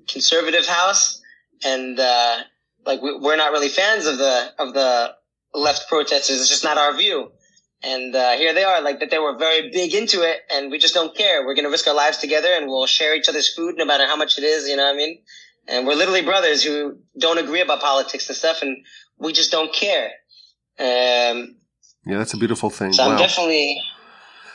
[0.09, 1.21] conservative house,
[1.65, 2.39] and uh,
[2.87, 5.15] like we, are not really fans of the of the
[5.55, 6.41] left protesters.
[6.41, 7.33] It's just not our view.
[7.85, 10.79] And uh, here they are, like that they were very big into it, and we
[10.79, 11.45] just don't care.
[11.45, 14.07] We're going to risk our lives together, and we'll share each other's food, no matter
[14.07, 14.69] how much it is.
[14.69, 15.19] You know what I mean?
[15.67, 18.85] And we're literally brothers who don't agree about politics and stuff, and
[19.19, 20.11] we just don't care.
[20.79, 21.57] Um,
[22.07, 22.93] yeah, that's a beautiful thing.
[22.93, 23.13] So wow.
[23.13, 23.81] I'm definitely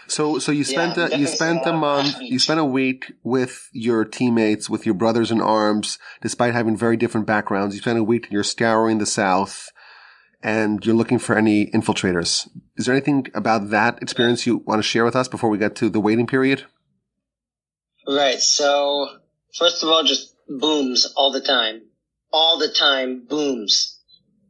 [0.08, 3.70] so, so you spent yeah, a, you spent a month, you spent a week with
[3.74, 7.76] your teammates, with your brothers in arms, despite having very different backgrounds.
[7.76, 9.72] You spent a week, and you're scouring the South,
[10.42, 12.48] and you're looking for any infiltrators.
[12.76, 15.76] Is there anything about that experience you want to share with us before we get
[15.78, 16.66] to the waiting period?
[18.08, 18.40] Right.
[18.40, 19.10] So,
[19.58, 21.82] first of all, just booms all the time,
[22.32, 24.00] all the time, booms,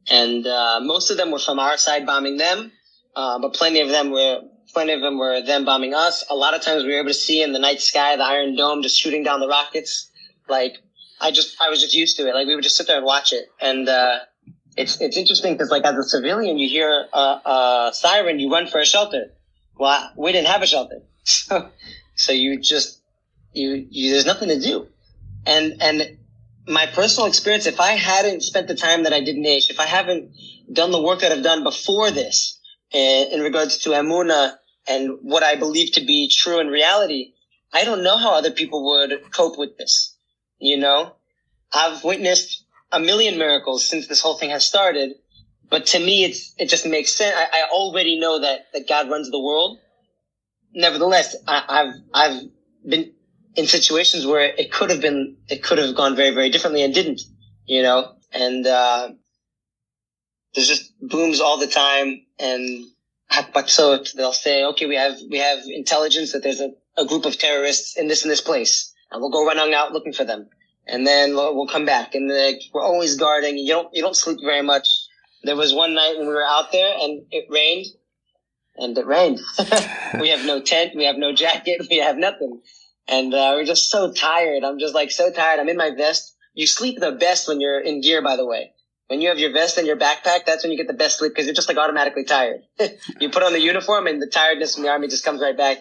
[0.09, 2.71] and uh, most of them were from our side bombing them,
[3.15, 4.41] uh, but plenty of them were
[4.77, 6.23] plenty of them were them bombing us.
[6.29, 8.55] A lot of times we were able to see in the night sky the Iron
[8.55, 10.11] Dome just shooting down the rockets.
[10.47, 10.77] Like
[11.19, 12.35] I just I was just used to it.
[12.35, 14.19] Like we would just sit there and watch it, and uh,
[14.75, 18.67] it's it's interesting because like as a civilian, you hear a, a siren, you run
[18.67, 19.33] for a shelter.
[19.79, 21.71] Well, we didn't have a shelter, so
[22.13, 23.01] so you just
[23.53, 24.89] you, you there's nothing to do,
[25.47, 26.19] and and
[26.67, 29.79] my personal experience, if I hadn't spent the time that I did in Aish, if
[29.79, 30.33] I haven't
[30.71, 32.59] done the work that I've done before this,
[32.93, 37.33] in regards to Amuna and what I believe to be true in reality,
[37.73, 40.15] I don't know how other people would cope with this.
[40.59, 41.15] You know,
[41.71, 45.13] I've witnessed a million miracles since this whole thing has started,
[45.69, 47.35] but to me, it's, it just makes sense.
[47.35, 49.79] I, I already know that, that God runs the world.
[50.73, 52.41] Nevertheless, I, I've, I've
[52.87, 53.13] been
[53.55, 56.93] in situations where it could have been, it could have gone very, very differently and
[56.93, 57.21] didn't,
[57.65, 59.09] you know, and, uh,
[60.55, 62.85] there's just booms all the time and
[63.31, 64.13] hakbatzot.
[64.13, 67.97] They'll say, okay, we have, we have intelligence that there's a, a group of terrorists
[67.97, 70.49] in this and this place and we'll go running out looking for them.
[70.85, 73.57] And then we'll, we'll come back and like, we're always guarding.
[73.57, 74.87] You don't, you don't sleep very much.
[75.43, 77.87] There was one night when we were out there and it rained
[78.77, 79.39] and it rained.
[80.19, 80.93] we have no tent.
[80.95, 81.87] We have no jacket.
[81.89, 82.61] We have nothing.
[83.07, 84.63] And, uh, we're just so tired.
[84.63, 85.59] I'm just like so tired.
[85.59, 86.35] I'm in my vest.
[86.53, 88.71] You sleep the best when you're in gear, by the way
[89.07, 91.31] when you have your vest and your backpack, that's when you get the best sleep
[91.31, 92.61] because you're just like automatically tired.
[93.19, 95.77] you put on the uniform and the tiredness from the army just comes right back.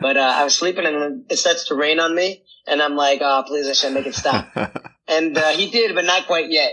[0.00, 3.20] But uh, I was sleeping and it starts to rain on me, and I'm like,
[3.22, 4.48] "Oh, please, I should make it stop."
[5.08, 6.72] and uh, he did, but not quite yet.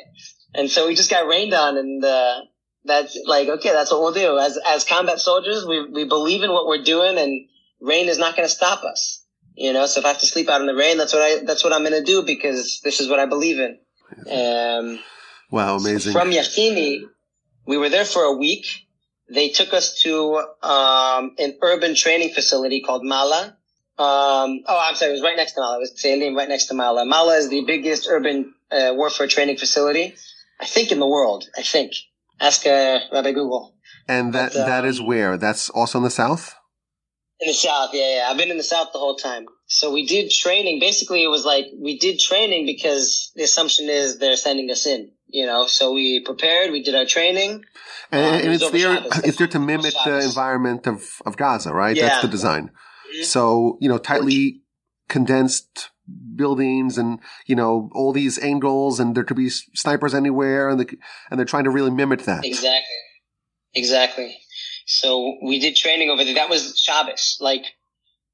[0.54, 2.42] And so we just got rained on, and uh,
[2.86, 4.38] that's like, okay, that's what we'll do.
[4.38, 7.48] As as combat soldiers, we we believe in what we're doing, and
[7.82, 9.26] rain is not going to stop us.
[9.56, 11.44] You know, so if I have to sleep out in the rain, that's what I
[11.44, 13.78] that's what I'm going to do because this is what I believe in.
[14.32, 15.00] Um,
[15.52, 16.14] Wow, amazing.
[16.14, 17.02] From Yakini,
[17.68, 18.66] we were there for a week.
[19.30, 23.58] They took us to um, an urban training facility called Mala.
[23.98, 25.78] Um, oh, I'm sorry, it was right next to Mala.
[25.78, 27.06] It was Tselim, right next to Mala.
[27.06, 30.16] Mala is the biggest urban uh, warfare training facility,
[30.60, 31.50] I think, in the world.
[31.58, 31.92] I think.
[32.40, 33.76] Ask uh, Rabbi Google.
[34.08, 35.38] And that but, um, that is where?
[35.38, 36.56] That's also in the south.
[37.40, 38.28] In the south, yeah, yeah.
[38.30, 39.46] I've been in the south the whole time.
[39.68, 40.80] So we did training.
[40.80, 45.12] Basically, it was like we did training because the assumption is they're sending us in
[45.32, 47.64] you know, so we prepared, we did our training.
[48.12, 51.96] And, um, and it's there, it's there to mimic the environment of, of Gaza, right?
[51.96, 52.08] Yeah.
[52.08, 52.68] That's the design.
[52.68, 53.24] Mm-hmm.
[53.24, 54.62] So, you know, tightly
[55.10, 55.90] condensed
[56.36, 60.98] buildings and, you know, all these angles and there could be snipers anywhere and, the,
[61.30, 62.46] and they're trying to really mimic that.
[62.46, 62.96] Exactly.
[63.74, 64.38] Exactly.
[64.86, 66.36] So we did training over there.
[66.36, 67.38] That was Shabbos.
[67.40, 67.64] Like,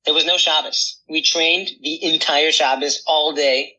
[0.06, 1.02] there was no Shabbos.
[1.10, 3.77] We trained the entire Shabbos all day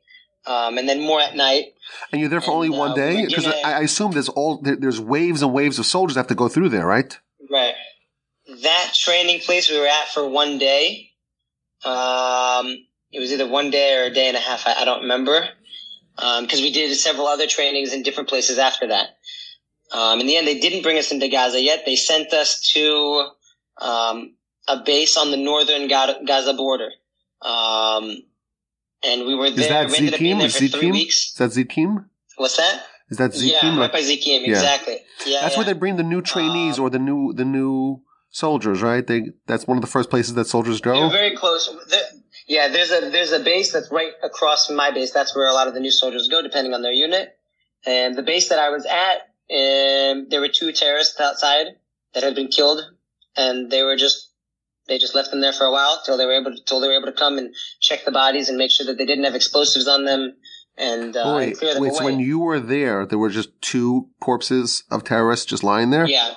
[0.48, 1.74] um, and then more at night.
[2.10, 4.60] And you're there for and, only one uh, day because I, I, assume there's all
[4.62, 7.18] there's waves and waves of soldiers have to go through there, right?
[7.50, 7.74] Right.
[8.62, 11.10] That training place we were at for one day.
[11.84, 12.66] Um,
[13.12, 14.66] it was either one day or a day and a half.
[14.66, 15.48] I, I don't remember
[16.16, 19.10] because um, we did several other trainings in different places after that.
[19.92, 21.84] Um, in the end, they didn't bring us into Gaza yet.
[21.86, 23.28] They sent us to
[23.80, 24.34] um,
[24.66, 26.90] a base on the northern Gaza border.
[27.40, 28.22] Um,
[29.04, 29.60] and we were there.
[29.60, 30.56] Is that we ended up being Zikim?
[30.56, 30.92] three Zikim?
[30.92, 31.32] weeks.
[31.32, 32.04] Is that Zikim?
[32.36, 32.82] What's that?
[33.10, 33.62] Is that Zikim?
[33.62, 34.98] Yeah, right by Zikim, exactly.
[35.26, 35.58] Yeah, that's yeah.
[35.58, 39.06] where they bring the new trainees Um, or the new the new soldiers, right?
[39.06, 41.08] They that's one of the first places that soldiers go.
[41.08, 41.68] very close.
[41.88, 42.02] There,
[42.46, 45.12] yeah, there's a there's a base that's right across from my base.
[45.12, 47.36] That's where a lot of the new soldiers go, depending on their unit.
[47.86, 49.18] And the base that I was at,
[49.50, 51.66] um, there were two terrorists outside
[52.14, 52.80] that had been killed,
[53.36, 54.30] and they were just
[54.88, 56.88] they just left them there for a while till they were able to till they
[56.88, 59.34] were able to come and check the bodies and make sure that they didn't have
[59.34, 60.34] explosives on them
[60.76, 61.94] and, uh, Oh, and clear them wait.
[61.94, 66.06] So when you were there, there were just two corpses of terrorists just lying there.
[66.06, 66.34] yeah,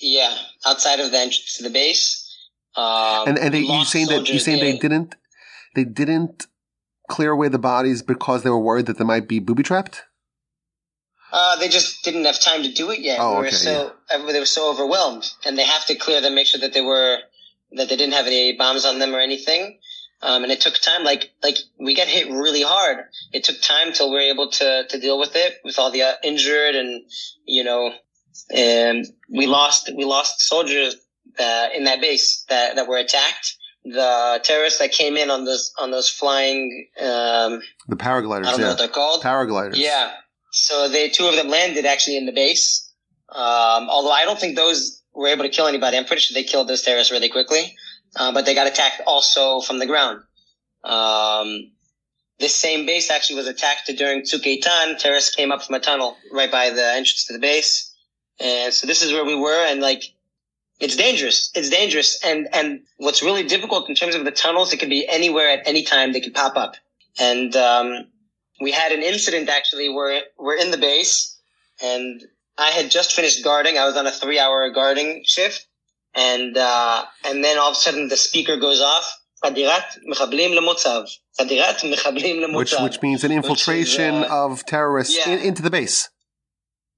[0.00, 2.24] yeah, outside of the entrance to the base.
[2.76, 5.16] Um, and and they, you saying that you saying they didn't
[5.74, 6.46] they didn't
[7.08, 10.02] clear away the bodies because they were worried that they might be booby trapped.
[11.32, 13.18] Uh, they just didn't have time to do it yet.
[13.20, 16.20] Oh, we were okay, so everybody they were so overwhelmed, and they have to clear
[16.20, 17.18] them, make sure that they were
[17.72, 19.78] that they didn't have any bombs on them or anything.
[20.20, 21.04] Um, and it took time.
[21.04, 23.04] Like like we got hit really hard.
[23.32, 26.02] It took time till we were able to to deal with it with all the
[26.02, 27.02] uh, injured and
[27.44, 27.92] you know,
[28.50, 30.96] and we lost we lost soldiers
[31.38, 33.56] uh, in that base that that were attacked.
[33.84, 38.46] The terrorists that came in on those on those flying um, The paragliders.
[38.46, 39.22] I don't know yeah, what they're called.
[39.22, 39.76] paragliders.
[39.76, 40.12] Yeah.
[40.50, 42.92] So they two of them landed actually in the base.
[43.28, 45.96] Um, although I don't think those were able to kill anybody.
[45.96, 47.74] I'm pretty sure they killed those terrorists really quickly.
[48.16, 50.22] Uh, but they got attacked also from the ground.
[50.84, 51.72] Um,
[52.38, 54.96] this same base actually was attacked during Tzuk Eitan.
[54.96, 57.92] Terrorists came up from a tunnel right by the entrance to the base.
[58.38, 60.04] And so this is where we were and like,
[60.78, 61.50] it's dangerous.
[61.56, 62.18] It's dangerous.
[62.24, 65.66] And, and what's really difficult in terms of the tunnels, it could be anywhere at
[65.66, 66.76] any time they could pop up.
[67.18, 68.06] And, um,
[68.60, 71.36] we had an incident actually where we're in the base
[71.82, 72.22] and
[72.58, 73.78] I had just finished guarding.
[73.78, 75.66] I was on a three hour guarding shift.
[76.14, 79.10] And, uh, and then all of a sudden the speaker goes off.
[82.58, 85.34] Which, which means an uh, infiltration uh, of terrorists yeah.
[85.34, 86.08] in, into the base.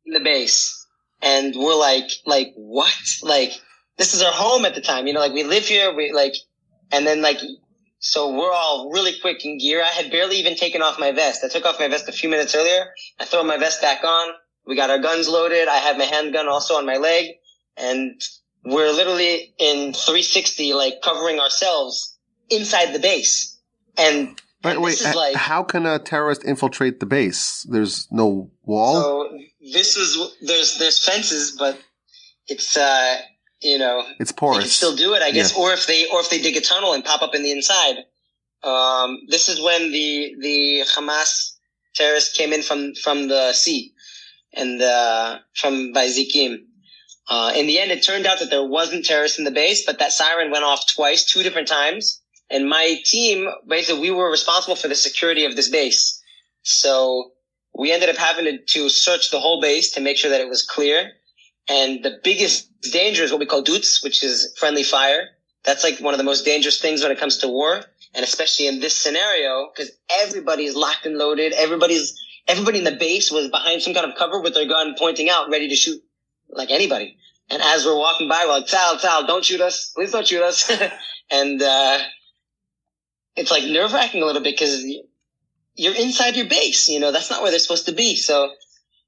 [0.07, 0.87] The base.
[1.21, 2.97] And we're like, like, what?
[3.23, 3.53] Like,
[3.99, 5.07] this is our home at the time.
[5.07, 5.95] You know, like we live here.
[5.95, 6.33] We like,
[6.91, 7.37] and then like,
[7.99, 9.83] so we're all really quick in gear.
[9.83, 11.45] I had barely even taken off my vest.
[11.45, 12.87] I took off my vest a few minutes earlier.
[13.19, 14.33] I throw my vest back on.
[14.67, 15.69] We got our guns loaded.
[15.69, 17.27] I had my handgun also on my leg
[17.77, 18.21] and
[18.65, 22.19] we're literally in 360, like covering ourselves
[22.51, 23.59] inside the base.
[23.97, 27.67] And, But wait, this is like, how can a terrorist infiltrate the base?
[27.71, 29.01] There's no wall.
[29.03, 29.39] So
[29.73, 31.79] this is there's there's fences, but
[32.49, 33.19] it's uh
[33.61, 34.59] you know it's they porous.
[34.61, 35.57] can still do it, I guess.
[35.57, 37.97] Or if they or if they dig a tunnel and pop up in the inside.
[38.63, 41.53] Um, this is when the the Hamas
[41.95, 43.95] terrorists came in from from the sea
[44.55, 46.59] and uh, from by Zikim.
[47.29, 50.01] Uh, in the end, it turned out that there wasn't terrorists in the base, but
[50.01, 52.21] that siren went off twice, two different times.
[52.51, 56.21] And my team, basically, we were responsible for the security of this base.
[56.63, 57.31] So
[57.79, 60.49] we ended up having to, to search the whole base to make sure that it
[60.49, 61.13] was clear.
[61.69, 65.29] And the biggest danger is what we call doots, which is friendly fire.
[65.65, 67.81] That's like one of the most dangerous things when it comes to war.
[68.13, 71.53] And especially in this scenario, because everybody is locked and loaded.
[71.53, 75.29] Everybody's, everybody in the base was behind some kind of cover with their gun pointing
[75.29, 76.03] out, ready to shoot
[76.49, 77.17] like anybody.
[77.49, 79.93] And as we're walking by, we're like, Sal, Sal, don't shoot us.
[79.95, 80.71] Please don't shoot us.
[81.31, 81.99] and, uh,
[83.37, 84.85] it's like nerve wracking a little bit because
[85.75, 86.89] you're inside your base.
[86.89, 88.17] You know, that's not where they're supposed to be.
[88.17, 88.53] So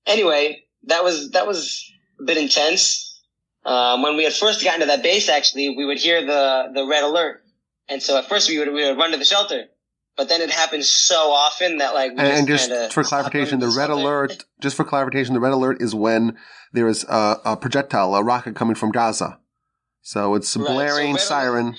[0.06, 1.84] anyway, that was, that was
[2.20, 3.20] a bit intense.
[3.64, 6.86] Um, when we had first gotten to that base, actually, we would hear the, the
[6.86, 7.42] red alert.
[7.88, 9.66] And so at first we would, we would run to the shelter.
[10.16, 13.74] But then it happens so often that like, we and, and just for clarification, the
[13.76, 14.44] red alert.
[14.60, 16.36] Just for clarification, the red alert is when
[16.72, 19.38] there is a, a projectile, a rocket coming from Gaza.
[20.02, 21.76] So it's a Right, so blaring alert- siren.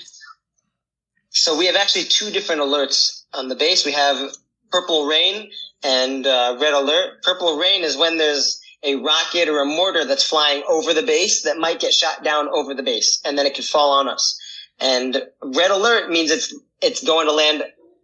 [1.30, 3.84] So we have actually two different alerts on the base.
[3.84, 4.32] We have
[4.70, 5.50] purple rain
[5.82, 7.22] and uh, red alert.
[7.22, 11.42] Purple rain is when there's a rocket or a mortar that's flying over the base
[11.42, 14.38] that might get shot down over the base, and then it could fall on us.
[14.78, 17.62] And red alert means it's it's going to land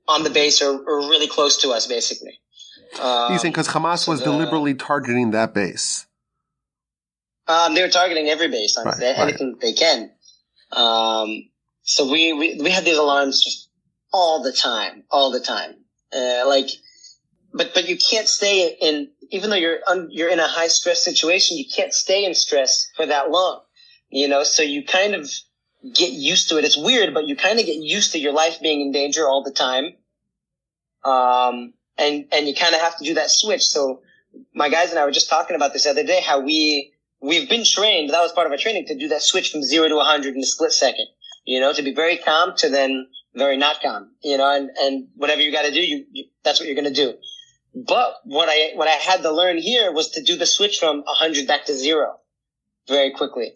[0.09, 2.41] on the base or, or really close to us, basically.
[3.01, 6.07] Um, you think because Hamas so was the- deliberately targeting that base?
[7.47, 9.29] Um, they were targeting every base, honestly, Right, right.
[9.29, 10.11] anything they can.
[10.71, 11.49] Um,
[11.83, 13.71] so we, we, we had these alarms just
[14.13, 15.75] all the time, all the time.
[16.13, 16.69] Uh, like,
[17.53, 21.05] but, but you can't stay in, even though you're, un, you're in a high stress
[21.05, 23.63] situation, you can't stay in stress for that long,
[24.11, 25.29] you know, so you kind of
[25.83, 26.65] get used to it.
[26.65, 29.43] It's weird, but you kind of get used to your life being in danger all
[29.43, 29.95] the time.
[31.05, 33.63] Um, and, and you kind of have to do that switch.
[33.63, 34.03] So
[34.55, 37.49] my guys and I were just talking about this the other day, how we, we've
[37.49, 39.95] been trained, that was part of our training, to do that switch from zero to
[39.95, 41.07] a 100 in a split second.
[41.45, 45.09] you know, to be very calm to then very not calm, you know, and, and
[45.15, 47.15] whatever you got to do, you, you, that's what you're going to do.
[47.75, 50.99] But what I, what I had to learn here was to do the switch from
[50.99, 52.17] a 100 back to zero
[52.89, 53.53] very quickly.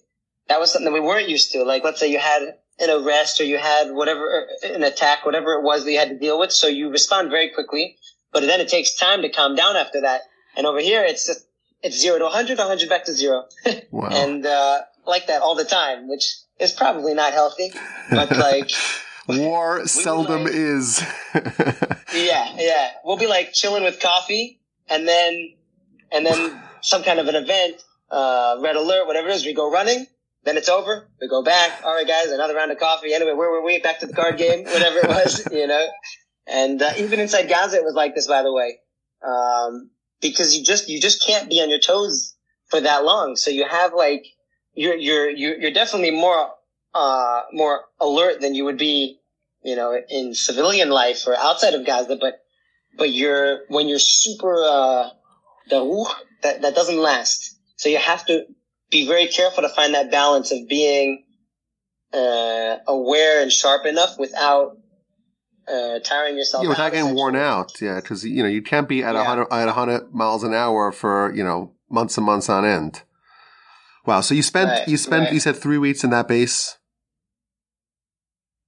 [0.49, 1.63] That was something that we weren't used to.
[1.65, 2.43] Like, let's say you had
[2.79, 6.19] an arrest or you had whatever, an attack, whatever it was that you had to
[6.19, 6.53] deal with.
[6.53, 7.97] So you respond very quickly,
[8.33, 10.23] but then it takes time to calm down after that.
[10.57, 11.47] And over here, it's just,
[11.83, 13.45] it's zero to 100, 100 back to zero.
[13.91, 14.09] Wow.
[14.11, 17.73] and, uh, like that all the time, which is probably not healthy,
[18.11, 18.71] but like,
[19.27, 21.03] War seldom like, is.
[22.15, 22.91] yeah, yeah.
[23.05, 25.55] We'll be like chilling with coffee, and then,
[26.13, 29.47] and then some kind of an event, uh, red alert, whatever it is.
[29.47, 30.07] We go running,
[30.45, 31.09] then it's over.
[31.21, 31.83] We go back.
[31.85, 33.15] All right, guys, another round of coffee.
[33.15, 33.79] Anyway, where were we?
[33.79, 35.87] Back to the card game, whatever it was, you know.
[36.47, 38.79] And uh, even inside Gaza, it was like this, by the way,
[39.27, 39.91] um,
[40.21, 42.35] because you just you just can't be on your toes
[42.69, 43.37] for that long.
[43.37, 44.27] So you have like
[44.75, 46.51] you're you're you're definitely more
[46.95, 49.19] uh, more alert than you would be,
[49.63, 52.17] you know, in civilian life or outside of Gaza.
[52.21, 52.41] But,
[52.97, 55.11] but you're, when you're super, uh,
[55.71, 57.59] the, that, that doesn't last.
[57.77, 58.45] So you have to
[58.95, 61.25] be very careful to find that balance of being,
[62.15, 64.79] uh, aware and sharp enough without,
[65.69, 67.81] uh, tiring yourself yeah, without getting worn out.
[67.81, 68.01] Yeah.
[68.01, 69.25] Cause, you know, you can't be at a yeah.
[69.25, 73.03] hundred, at a hundred miles an hour for, you know, months and months on end.
[74.07, 74.21] Wow.
[74.23, 75.33] So you spent, right, you spent, right.
[75.35, 76.79] you said three weeks in that base?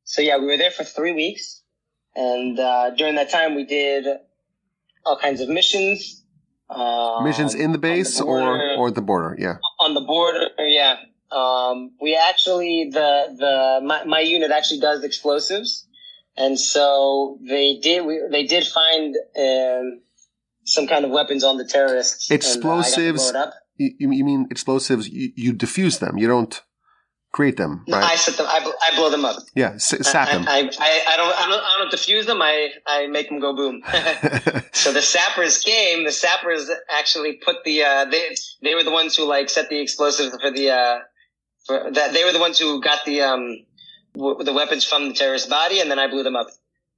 [0.08, 1.62] So yeah, we were there for three weeks,
[2.14, 4.06] and uh, during that time, we did
[5.04, 6.24] all kinds of missions.
[6.70, 9.56] Um, missions in the base the or or the border, yeah.
[9.86, 10.96] On the border, yeah.
[11.30, 13.10] Um, we actually the
[13.42, 15.86] the my, my unit actually does explosives,
[16.36, 20.00] and so they did we they did find um,
[20.64, 22.30] some kind of weapons on the terrorists.
[22.30, 23.28] Explosives.
[23.28, 25.08] And, uh, you, you mean explosives?
[25.08, 26.18] You, you diffuse them.
[26.18, 26.60] You don't
[27.36, 27.84] create them.
[27.86, 28.02] Right?
[28.02, 28.46] I set them.
[28.48, 28.58] I,
[28.90, 29.36] I blow them up.
[29.54, 30.46] Yeah, s- sap them.
[30.48, 31.62] I, I, I, don't, I don't.
[31.62, 32.40] I don't diffuse them.
[32.40, 33.82] I I make them go boom.
[34.72, 36.04] so the sappers came.
[36.04, 37.84] The sappers actually put the.
[37.84, 40.70] Uh, they they were the ones who like set the explosives for the.
[40.70, 40.98] Uh,
[41.66, 43.58] for that they were the ones who got the um
[44.14, 46.48] w- the weapons from the terrorist body, and then I blew them up,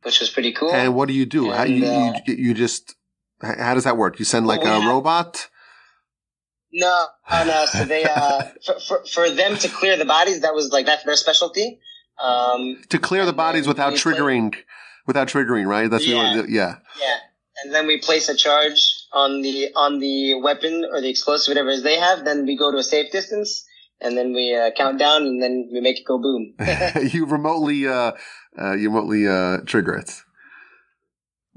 [0.02, 0.72] which was pretty cool.
[0.72, 1.46] And what do you do?
[1.46, 2.94] And, how you, uh, you you just
[3.42, 4.20] how does that work?
[4.20, 5.48] You send like well, a robot
[6.72, 7.66] no, no.
[7.66, 11.04] So they, uh, for, for, for, them to clear the bodies, that was like that's
[11.04, 11.80] their specialty.
[12.22, 14.62] Um, to clear the bodies without triggering, play,
[15.06, 15.90] without triggering, right?
[15.90, 16.78] That's yeah, what, yeah.
[17.00, 17.16] Yeah,
[17.64, 18.80] and then we place a charge
[19.12, 22.24] on the on the weapon or the explosive, whatever it is they have.
[22.24, 23.64] Then we go to a safe distance,
[24.00, 26.54] and then we uh, count down, and then we make it go boom.
[27.12, 28.12] you remotely, uh,
[28.60, 30.10] uh, you remotely uh, trigger it.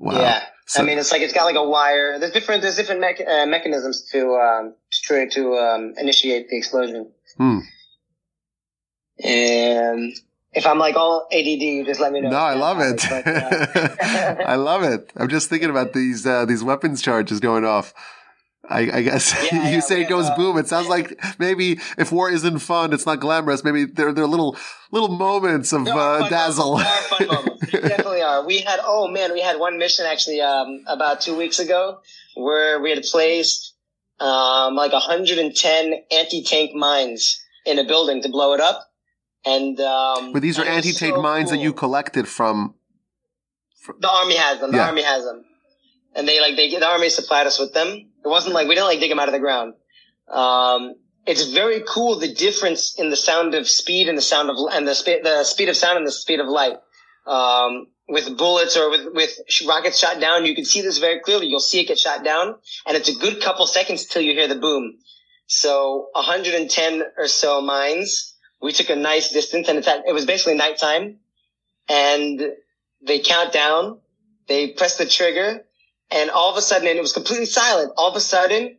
[0.02, 0.20] Wow.
[0.20, 0.43] Yeah.
[0.66, 2.18] So, I mean, it's like it's got like a wire.
[2.18, 2.64] There's different.
[2.64, 4.74] There's different me- uh, mechanisms to um,
[5.08, 7.12] to to um, initiate the explosion.
[7.38, 7.60] Hmm.
[9.24, 10.14] And
[10.54, 12.30] if I'm like all ADD, you just let me know.
[12.30, 13.06] No, I love it.
[13.08, 15.12] But, uh, I love it.
[15.16, 17.93] I'm just thinking about these uh, these weapons charges going off.
[18.72, 20.58] I, I guess yeah, you yeah, say it goes uh, boom.
[20.58, 23.64] It sounds like maybe if war isn't fun, it's not glamorous.
[23.64, 24.58] Maybe there there are little
[24.92, 26.80] little moments of uh, dazzle.
[26.80, 27.72] Fun moments.
[27.72, 28.46] definitely are.
[28.46, 32.00] We had oh man, we had one mission actually um, about two weeks ago
[32.36, 33.76] where we had placed
[34.20, 38.88] um, like 110 anti tank mines in a building to blow it up.
[39.46, 41.58] And um, but these are anti tank so mines cool.
[41.58, 42.76] that you collected from,
[43.82, 43.98] from.
[44.00, 44.72] The army has them.
[44.72, 44.88] The yeah.
[44.88, 45.44] army has them,
[46.16, 48.88] and they like they the army supplied us with them it wasn't like we didn't
[48.88, 49.74] like dig them out of the ground.
[50.30, 50.96] Um,
[51.26, 54.88] it's very cool the difference in the sound of speed and the sound of and
[54.88, 56.78] the, spe- the speed of sound and the speed of light.
[57.28, 59.32] Um, with bullets or with, with
[59.68, 61.48] rockets shot down, you can see this very clearly.
[61.48, 62.56] You'll see it get shot down,
[62.86, 64.98] and it's a good couple seconds till you hear the boom.
[65.48, 68.36] So 110 or so mines.
[68.62, 71.18] We took a nice distance, and it's at, it was basically nighttime,
[71.88, 72.42] and
[73.02, 74.00] they count down.
[74.48, 75.66] They press the trigger,
[76.12, 77.93] and all of a sudden, and it was completely silent.
[77.97, 78.78] All of a sudden,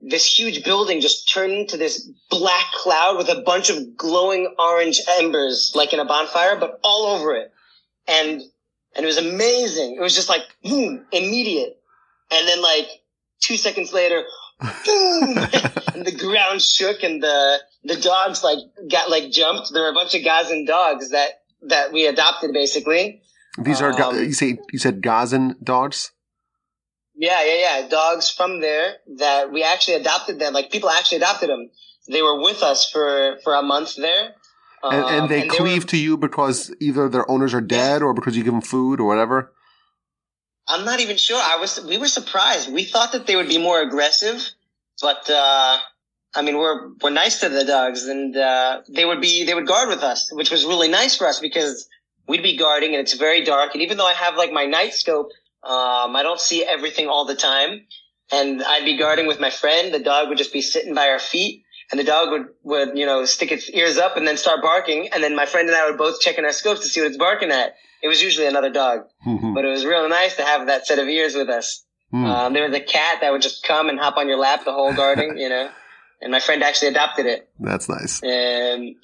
[0.00, 5.00] this huge building just turned into this black cloud with a bunch of glowing orange
[5.18, 7.52] embers, like in a bonfire, but all over it.
[8.08, 8.40] And,
[8.96, 9.96] and it was amazing.
[9.96, 11.78] It was just like, boom, immediate.
[12.30, 12.88] And then like
[13.40, 14.24] two seconds later,
[14.60, 15.38] boom,
[15.94, 18.58] and the ground shook and the, the dogs like
[18.90, 19.70] got like jumped.
[19.72, 23.20] There were a bunch of Gazan dogs that, that we adopted basically.
[23.58, 26.12] These are, um, you say, you said Gazan dogs?
[27.20, 27.88] Yeah, yeah, yeah.
[27.88, 30.54] Dogs from there that we actually adopted them.
[30.54, 31.68] Like people actually adopted them.
[32.10, 34.34] They were with us for for a month there.
[34.82, 37.60] Um, and, and, they and cleave they were, to you because either their owners are
[37.60, 39.52] dead or because you give them food or whatever.
[40.66, 41.38] I'm not even sure.
[41.38, 41.78] I was.
[41.84, 42.72] We were surprised.
[42.72, 44.42] We thought that they would be more aggressive,
[45.02, 45.76] but uh,
[46.34, 49.66] I mean, we're we're nice to the dogs, and uh, they would be they would
[49.66, 51.86] guard with us, which was really nice for us because
[52.26, 53.74] we'd be guarding, and it's very dark.
[53.74, 55.32] And even though I have like my night scope,
[55.62, 57.86] um, I don't see everything all the time.
[58.32, 59.92] And I'd be guarding with my friend.
[59.92, 63.04] The dog would just be sitting by our feet, and the dog would would you
[63.04, 65.08] know stick its ears up and then start barking.
[65.12, 67.08] And then my friend and I would both check in our scopes to see what
[67.08, 67.74] it's barking at.
[68.02, 69.00] It was usually another dog,
[69.54, 71.84] but it was real nice to have that set of ears with us.
[72.12, 72.24] Hmm.
[72.24, 74.72] Um, there was a cat that would just come and hop on your lap the
[74.72, 75.70] whole guarding, you know.
[76.22, 77.48] And my friend actually adopted it.
[77.58, 78.22] That's nice.
[78.22, 78.94] And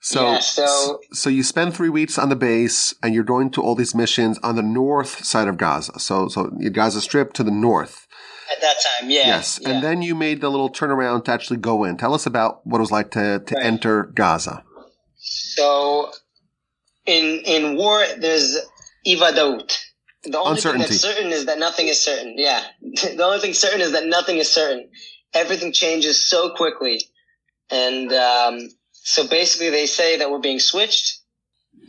[0.00, 3.62] So, Yeah, so- so you spend three weeks on the base, and you're going to
[3.62, 5.98] all these missions on the north side of Gaza.
[5.98, 8.06] So, so Gaza Strip to the north.
[8.50, 9.26] at that time, yeah.
[9.26, 9.68] yes, yeah.
[9.70, 11.96] and then you made the little turnaround to actually go in.
[11.98, 13.66] Tell us about what it was like to to Right.
[13.66, 14.64] enter Gaza.
[15.18, 16.10] So
[17.04, 18.56] in in war, there's
[19.06, 19.76] ivadaut.
[20.24, 22.34] The only thing that's certain is that nothing is certain.
[22.38, 24.88] Yeah, the only thing certain is that nothing is certain.
[25.34, 27.02] Everything changes so quickly,
[27.70, 28.68] and um,
[29.08, 31.20] so basically they say that we're being switched.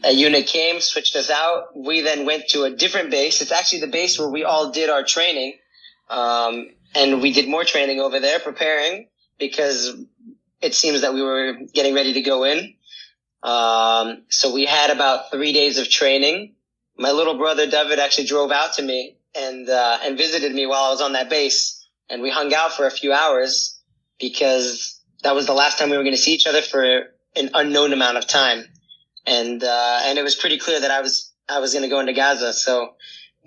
[0.05, 1.75] A unit came, switched us out.
[1.75, 3.41] We then went to a different base.
[3.41, 5.55] It's actually the base where we all did our training,
[6.09, 10.01] um, and we did more training over there, preparing because
[10.61, 12.75] it seems that we were getting ready to go in.
[13.43, 16.53] Um, so we had about three days of training.
[16.97, 20.85] My little brother David actually drove out to me and uh, and visited me while
[20.85, 23.77] I was on that base, and we hung out for a few hours
[24.19, 26.83] because that was the last time we were going to see each other for
[27.35, 28.65] an unknown amount of time,
[29.25, 31.99] and uh, and it was pretty clear that I was I was going to go
[31.99, 32.93] into Gaza, so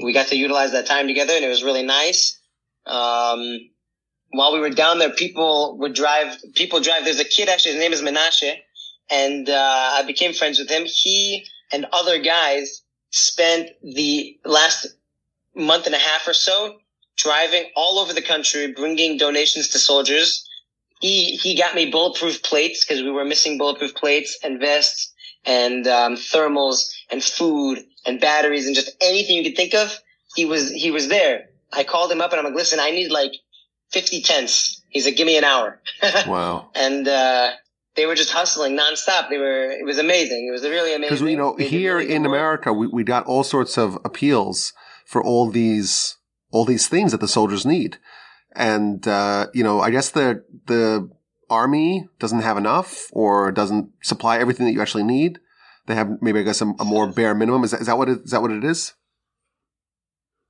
[0.02, 2.38] we got to utilize that time together, and it was really nice.
[2.86, 3.58] Um,
[4.30, 6.38] while we were down there, people would drive.
[6.54, 7.04] People drive.
[7.04, 7.72] There's a kid actually.
[7.72, 8.56] His name is Menashe
[9.12, 10.84] and uh, I became friends with him.
[10.86, 14.86] He and other guys spent the last
[15.54, 16.78] month and a half or so
[17.16, 20.48] driving all over the country, bringing donations to soldiers.
[21.02, 25.12] He he got me bulletproof plates because we were missing bulletproof plates and vests
[25.44, 29.98] and um, thermals and food and batteries and just anything you could think of.
[30.36, 31.46] He was he was there.
[31.72, 33.32] I called him up and I'm like, listen, I need like
[33.90, 34.80] 50 tents.
[34.90, 35.80] He's like, give me an hour.
[36.26, 36.70] Wow.
[36.74, 37.50] and uh,
[37.96, 39.28] they were just hustling nonstop.
[39.28, 39.70] They were.
[39.72, 40.46] It was amazing.
[40.48, 41.16] It was really amazing.
[41.16, 42.24] Because you know, They here really in.
[42.26, 44.72] America, we, we got all sorts of appeals
[45.04, 46.16] for all these
[46.52, 47.98] all these things that the soldiers need,
[48.54, 51.10] and uh, you know, I guess the the
[51.50, 55.38] army doesn't have enough or doesn't supply everything that you actually need.
[55.86, 57.64] They have maybe I guess a, a more bare minimum.
[57.64, 58.94] Is that, is that what it, is that what it is?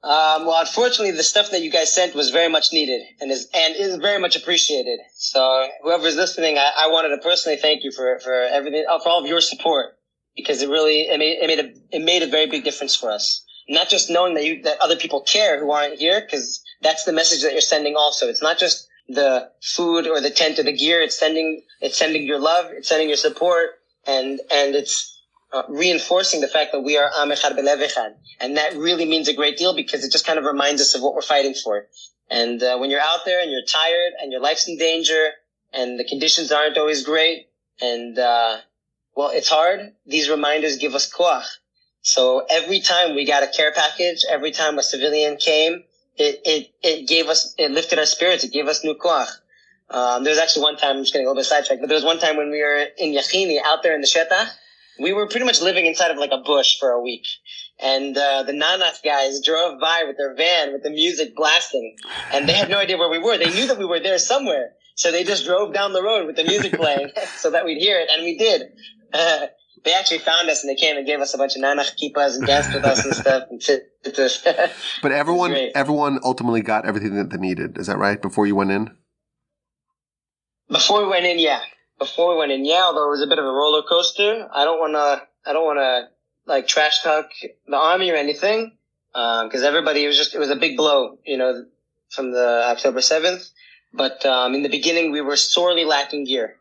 [0.04, 3.48] Um, well, unfortunately, the stuff that you guys sent was very much needed and is
[3.54, 4.98] and is very much appreciated.
[5.14, 9.10] So, whoever's listening, I, I wanted to personally thank you for for everything, uh, for
[9.10, 9.96] all of your support
[10.36, 13.10] because it really it made it made a it made a very big difference for
[13.10, 13.44] us.
[13.68, 17.12] Not just knowing that you that other people care who aren't here, because that's the
[17.12, 17.96] message that you're sending.
[17.96, 21.00] Also, it's not just the food or the tent or the gear.
[21.00, 22.66] It's sending it's sending your love.
[22.70, 23.70] It's sending your support,
[24.06, 25.12] and and it's
[25.52, 28.14] uh, reinforcing the fact that we are Am Echad Belev Echad.
[28.40, 31.02] And that really means a great deal because it just kind of reminds us of
[31.02, 31.86] what we're fighting for.
[32.30, 35.30] And uh, when you're out there and you're tired and your life's in danger
[35.72, 37.48] and the conditions aren't always great
[37.80, 38.58] and, uh,
[39.14, 41.44] well, it's hard, these reminders give us koach.
[42.00, 45.84] So every time we got a care package, every time a civilian came,
[46.16, 49.28] it, it, it gave us, it lifted our spirits, it gave us new koach.
[49.90, 51.88] Um, there was actually one time, I'm just going to go a bit sidetracked, but
[51.88, 54.48] there was one time when we were in Yachini out there in the Shetah,
[54.98, 57.26] we were pretty much living inside of like a bush for a week.
[57.78, 61.96] And uh, the Nanach guys drove by with their van with the music blasting,
[62.32, 63.36] and they had no idea where we were.
[63.36, 66.36] They knew that we were there somewhere, so they just drove down the road with
[66.36, 68.62] the music playing so that we'd hear it, and we did.
[69.84, 72.36] They actually found us and they came and gave us a bunch of Nanach kippas
[72.36, 73.44] and danced with us and stuff.
[73.50, 74.44] And fit with us.
[75.02, 77.78] But everyone everyone ultimately got everything that they needed.
[77.78, 78.20] Is that right?
[78.20, 78.96] Before you went in.
[80.68, 81.60] Before we went in, yeah.
[81.98, 82.84] Before we went in, yeah.
[82.84, 84.48] Although it was a bit of a roller coaster.
[84.52, 85.26] I don't want to.
[85.44, 86.08] I don't want to
[86.46, 87.26] like trash talk
[87.66, 88.76] the army or anything,
[89.12, 91.64] because everybody it was just it was a big blow, you know,
[92.10, 93.48] from the October seventh.
[93.92, 96.56] But um, in the beginning, we were sorely lacking gear.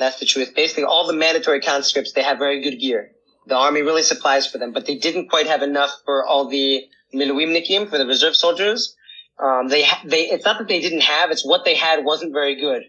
[0.00, 0.54] That's the truth.
[0.56, 3.12] Basically, all the mandatory conscripts they have very good gear.
[3.46, 6.84] The army really supplies for them, but they didn't quite have enough for all the
[7.14, 8.96] miluimnikim for the reserve soldiers.
[9.38, 12.58] Um, they they it's not that they didn't have; it's what they had wasn't very
[12.58, 12.84] good.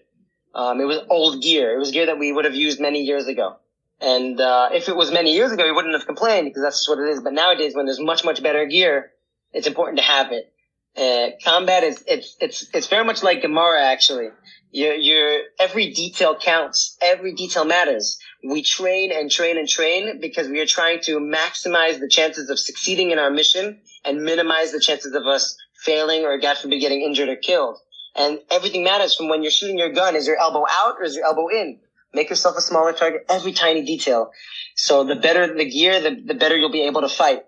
[0.56, 1.76] Um, it was old gear.
[1.76, 3.58] It was gear that we would have used many years ago.
[4.00, 6.90] And uh, if it was many years ago, we wouldn't have complained because that's just
[6.90, 7.22] what it is.
[7.22, 9.12] But nowadays, when there's much much better gear,
[9.52, 10.52] it's important to have it.
[10.96, 14.30] Uh, combat is it's it's it's very much like Gemara actually.
[14.72, 16.98] Your your every detail counts.
[17.02, 18.18] Every detail matters.
[18.44, 22.58] We train and train and train because we are trying to maximize the chances of
[22.58, 27.02] succeeding in our mission and minimize the chances of us failing or God forbid getting
[27.02, 27.78] injured or killed.
[28.16, 30.16] And everything matters from when you're shooting your gun.
[30.16, 31.80] Is your elbow out or is your elbow in?
[32.14, 34.32] Make yourself a smaller target, every tiny detail.
[34.76, 37.44] So the better the gear, the, the better you'll be able to fight.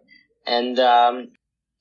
[0.45, 1.31] And, um,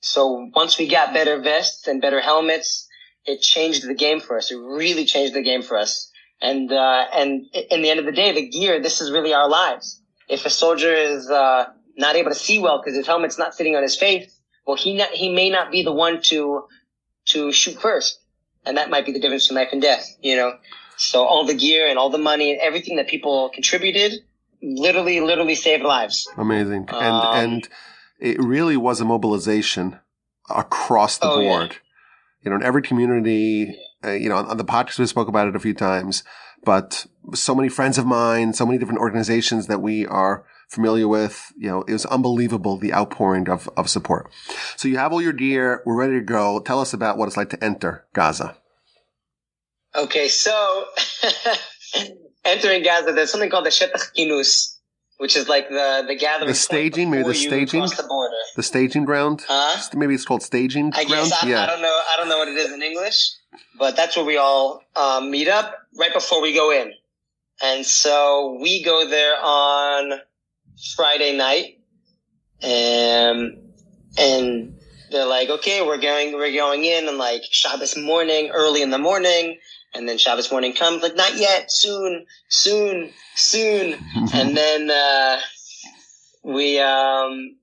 [0.01, 2.89] so once we got better vests and better helmets,
[3.25, 4.51] it changed the game for us.
[4.51, 6.11] It really changed the game for us.
[6.41, 9.49] And, uh, and in the end of the day, the gear, this is really our
[9.49, 10.01] lives.
[10.27, 11.65] If a soldier is, uh,
[11.95, 14.95] not able to see well because his helmet's not sitting on his face, well, he
[14.95, 16.63] not, he may not be the one to,
[17.25, 18.19] to shoot first.
[18.65, 20.57] And that might be the difference between life and death, you know?
[20.97, 24.13] So all the gear and all the money and everything that people contributed
[24.61, 26.27] literally, literally saved lives.
[26.37, 26.87] Amazing.
[26.89, 27.69] And, um, and
[28.19, 29.99] it really was a mobilization
[30.49, 31.71] across the oh, board.
[31.71, 31.77] Yeah.
[32.43, 35.47] You know, in every community, uh, you know, on, on the podcast we spoke about
[35.47, 36.23] it a few times,
[36.63, 41.53] but so many friends of mine, so many different organizations that we are familiar with.
[41.57, 44.31] You know, it was unbelievable the outpouring of, of support.
[44.75, 45.81] So you have all your gear.
[45.85, 46.59] We're ready to go.
[46.59, 48.57] Tell us about what it's like to enter Gaza.
[49.95, 50.85] Okay, so
[52.45, 54.72] entering Gaza, there's something called the Shetach Kinus,
[55.23, 56.49] which is like the the gathering.
[56.49, 59.45] The staging, maybe the staging, the border, the staging ground.
[59.47, 59.81] Huh?
[59.95, 61.29] Maybe it's called staging I ground.
[61.29, 61.63] Guess I, yeah.
[61.63, 61.97] I don't know.
[62.11, 63.31] I don't know what it is in English,
[63.79, 66.91] but that's where we all um, meet up right before we go in,
[67.61, 70.19] and so we go there on
[70.93, 71.79] Friday night,
[72.61, 73.59] and
[74.17, 74.72] and
[75.13, 78.97] they're like, okay, we're going, we're going in, and like Shabbos morning, early in the
[78.97, 79.57] morning,
[79.93, 83.95] and then Shabbos morning comes, like not yet, soon, soon, soon,
[84.33, 85.39] and then uh,
[86.43, 87.55] we um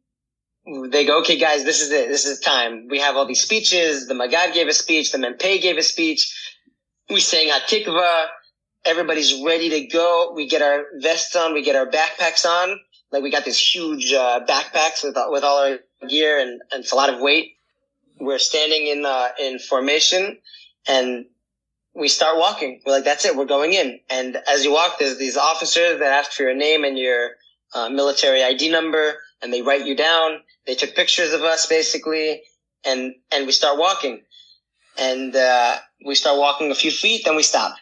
[0.91, 2.87] they go, okay, guys, this is it, this is time.
[2.89, 4.07] We have all these speeches.
[4.07, 6.33] The Magad gave a speech, the Mempe gave a speech.
[7.11, 8.27] We sang Hatikva.
[8.85, 10.33] Everybody's ready to go.
[10.35, 12.79] We get our vests on, we get our backpacks on
[13.13, 15.79] like we got these huge uh, backpacks with with all our
[16.09, 17.57] gear and, and it's a lot of weight.
[18.19, 20.39] We're standing in uh, in formation
[20.87, 21.27] and
[21.95, 22.81] we start walking.
[22.85, 23.37] We're like, that's it.
[23.37, 24.01] We're going in.
[24.09, 27.31] And as you walk, there's these officers that ask for your name and your
[27.75, 30.41] uh, military ID number, and they write you down.
[30.67, 32.43] They took pictures of us basically,
[32.85, 34.23] and and we start walking.
[34.99, 37.77] And uh, we start walking a few feet, then we stop.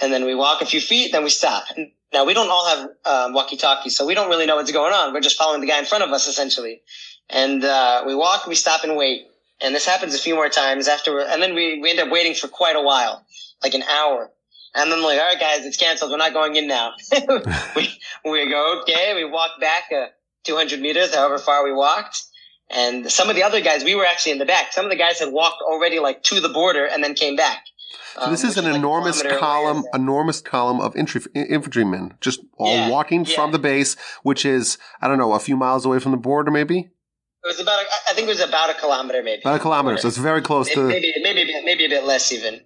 [0.00, 1.64] And then we walk a few feet, then we stop.
[2.12, 5.12] Now we don't all have um, walkie-talkies, so we don't really know what's going on.
[5.12, 6.80] We're just following the guy in front of us essentially,
[7.28, 9.26] and uh, we walk, we stop, and wait.
[9.60, 12.34] And this happens a few more times after, and then we, we end up waiting
[12.34, 13.24] for quite a while,
[13.62, 14.30] like an hour.
[14.74, 16.10] And then like, all right, guys, it's canceled.
[16.10, 16.92] We're not going in now.
[17.76, 17.88] we
[18.24, 19.14] we go okay.
[19.14, 20.08] We walk back uh,
[20.44, 22.22] 200 meters, however far we walked.
[22.68, 24.72] And some of the other guys, we were actually in the back.
[24.72, 27.64] Some of the guys had walked already like to the border and then came back.
[28.16, 32.74] So this um, is an enormous like column, enormous column of infantry, infantrymen just all
[32.74, 33.34] yeah, walking yeah.
[33.34, 36.50] from the base, which is, I don't know, a few miles away from the border,
[36.50, 36.90] maybe?
[37.46, 39.42] It was about, a, I think it was about a kilometer, maybe.
[39.42, 40.88] About a kilometer, so it's very close maybe, to.
[40.88, 42.60] Maybe, maybe, maybe a bit less even.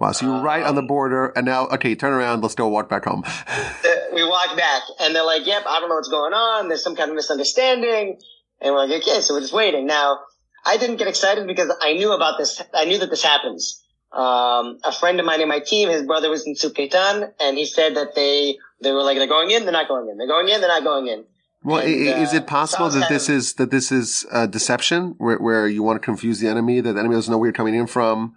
[0.00, 2.54] Wow, so you're um, right on the um, border, and now, okay, turn around, let's
[2.54, 3.24] go walk back home.
[4.14, 6.96] we walk back, and they're like, yep, I don't know what's going on, there's some
[6.96, 8.18] kind of misunderstanding,
[8.62, 9.86] and we're like, okay, so we're just waiting.
[9.86, 10.20] Now,
[10.64, 13.82] I didn't get excited because I knew about this, I knew that this happens.
[14.12, 17.66] Um, a friend of mine in my team, his brother was in Tzuk and he
[17.66, 20.48] said that they they were like they're going in, they're not going in, they're going
[20.48, 21.24] in, they're not going in.
[21.64, 25.14] Well, and, is it uh, possible that this of, is that this is a deception
[25.18, 27.54] where where you want to confuse the enemy, that the enemy doesn't know where you're
[27.54, 28.34] coming in from?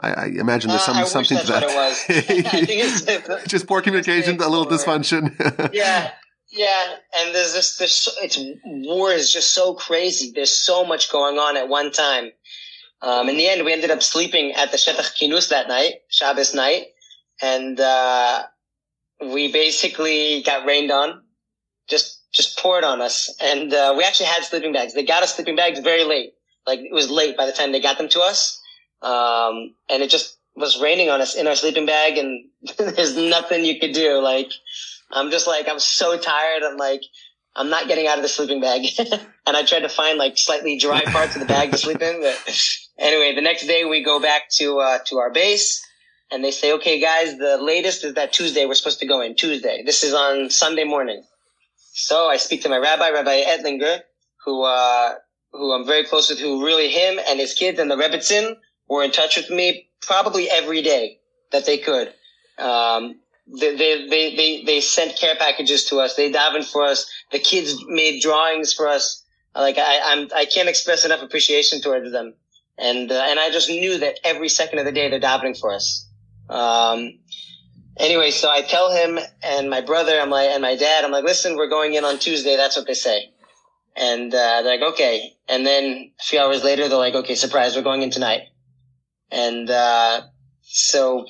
[0.00, 3.44] I, I imagine there's some, uh, something to that.
[3.46, 5.70] Just poor communication, a little dysfunction.
[5.72, 6.10] yeah,
[6.50, 10.32] yeah, and there's this, this, it's war is just so crazy.
[10.34, 12.30] There's so much going on at one time.
[13.02, 16.54] Um, in the end, we ended up sleeping at the Shetach Kinus that night, Shabbos
[16.54, 16.86] night,
[17.42, 18.44] and uh,
[19.20, 21.22] we basically got rained on,
[21.88, 24.94] just just poured on us, and uh, we actually had sleeping bags.
[24.94, 26.32] They got us sleeping bags very late,
[26.66, 28.60] like it was late by the time they got them to us,
[29.02, 32.44] um, and it just was raining on us in our sleeping bag, and
[32.78, 34.20] there's nothing you could do.
[34.20, 34.50] Like
[35.10, 36.62] I'm just like I'm so tired.
[36.62, 37.02] I'm like
[37.56, 38.86] I'm not getting out of the sleeping bag.
[39.46, 42.20] and I tried to find like slightly dry parts of the bag to sleep in.
[42.20, 42.58] But
[42.98, 45.84] anyway, the next day we go back to, uh, to our base
[46.32, 49.36] and they say, okay, guys, the latest is that Tuesday we're supposed to go in
[49.36, 49.82] Tuesday.
[49.84, 51.22] This is on Sunday morning.
[51.96, 54.00] So I speak to my rabbi, Rabbi Edlinger,
[54.44, 55.14] who, uh,
[55.52, 58.56] who I'm very close with, who really him and his kids and the Rebbetzin
[58.88, 61.20] were in touch with me probably every day
[61.52, 62.12] that they could.
[62.58, 66.16] Um, they, they, they, they, they sent care packages to us.
[66.16, 67.08] They davened for us.
[67.30, 69.22] The kids made drawings for us.
[69.54, 72.34] Like I, I'm, I can't express enough appreciation towards them.
[72.76, 75.72] And, uh, and I just knew that every second of the day they're davening for
[75.72, 76.08] us.
[76.48, 77.20] Um,
[77.96, 81.24] anyway, so I tell him and my brother, I'm like, and my dad, I'm like,
[81.24, 82.56] listen, we're going in on Tuesday.
[82.56, 83.30] That's what they say.
[83.96, 85.34] And, uh, they're like, okay.
[85.48, 88.42] And then a few hours later, they're like, okay, surprise, we're going in tonight.
[89.30, 90.22] And, uh,
[90.62, 91.26] so,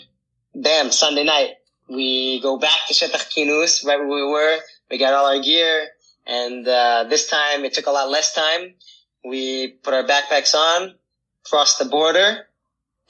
[0.55, 1.51] bam, Sunday night,
[1.89, 4.59] we go back to Shetach Kinus, right where we were.
[4.91, 5.89] We got all our gear.
[6.27, 8.75] And, uh, this time it took a lot less time.
[9.25, 10.95] We put our backpacks on,
[11.45, 12.47] crossed the border,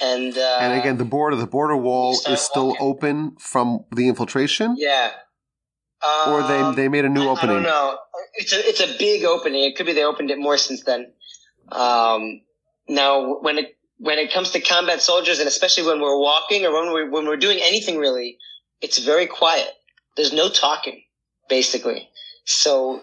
[0.01, 2.87] and, uh, and again, the border, the border wall is still walking.
[2.87, 4.75] open from the infiltration?
[4.79, 5.11] Yeah.
[6.05, 7.51] Um, or they, um, they made a new opening?
[7.51, 7.99] I don't know.
[8.35, 9.65] It's a, it's a big opening.
[9.65, 11.13] It could be they opened it more since then.
[11.71, 12.43] Um,
[12.89, 16.73] now when it, when it comes to combat soldiers and especially when we're walking or
[16.73, 18.39] when we're, when we're doing anything really,
[18.81, 19.71] it's very quiet.
[20.17, 21.03] There's no talking,
[21.49, 22.09] basically.
[22.45, 23.01] So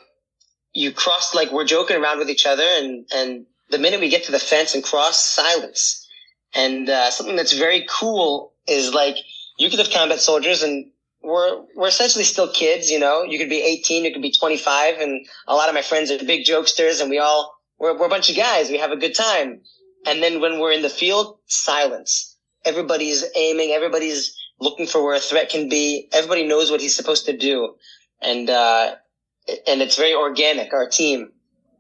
[0.74, 4.26] you cross like we're joking around with each other and, and the minute we get
[4.26, 6.01] to the fence and cross, silence.
[6.54, 9.16] And, uh, something that's very cool is like
[9.58, 10.92] you could have combat soldiers and
[11.24, 14.98] we're, we're essentially still kids, you know, you could be 18, you could be 25
[15.00, 18.10] and a lot of my friends are big jokesters and we all, we're, we're a
[18.10, 18.70] bunch of guys.
[18.70, 19.62] We have a good time.
[20.06, 22.38] And then when we're in the field, silence.
[22.66, 23.72] Everybody's aiming.
[23.72, 26.08] Everybody's looking for where a threat can be.
[26.12, 27.76] Everybody knows what he's supposed to do.
[28.22, 28.96] And, uh,
[29.68, 31.32] and it's very organic, our team.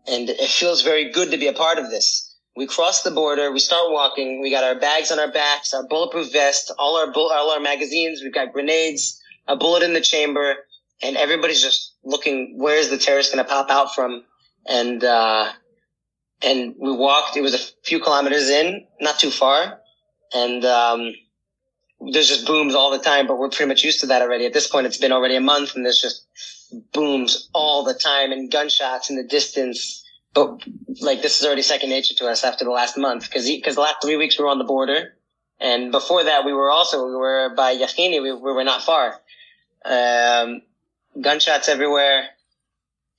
[0.07, 2.30] And it feels very good to be a part of this.
[2.55, 3.51] We cross the border.
[3.51, 4.41] We start walking.
[4.41, 8.21] We got our bags on our backs, our bulletproof vest, all our, all our magazines.
[8.21, 10.55] We've got grenades, a bullet in the chamber,
[11.01, 14.23] and everybody's just looking, where's the terrorist going to pop out from?
[14.67, 15.51] And, uh,
[16.41, 17.37] and we walked.
[17.37, 19.79] It was a few kilometers in, not too far,
[20.33, 21.13] and um,
[22.11, 23.27] there's just booms all the time.
[23.27, 24.45] But we're pretty much used to that already.
[24.45, 26.25] At this point, it's been already a month, and there's just
[26.93, 30.00] booms all the time and gunshots in the distance.
[30.33, 30.63] But
[31.01, 33.81] like this is already second nature to us after the last month because because the
[33.81, 35.13] last three weeks we were on the border,
[35.59, 38.21] and before that we were also we were by Yachini.
[38.21, 39.19] We, we were not far.
[39.83, 40.61] Um,
[41.19, 42.25] gunshots everywhere,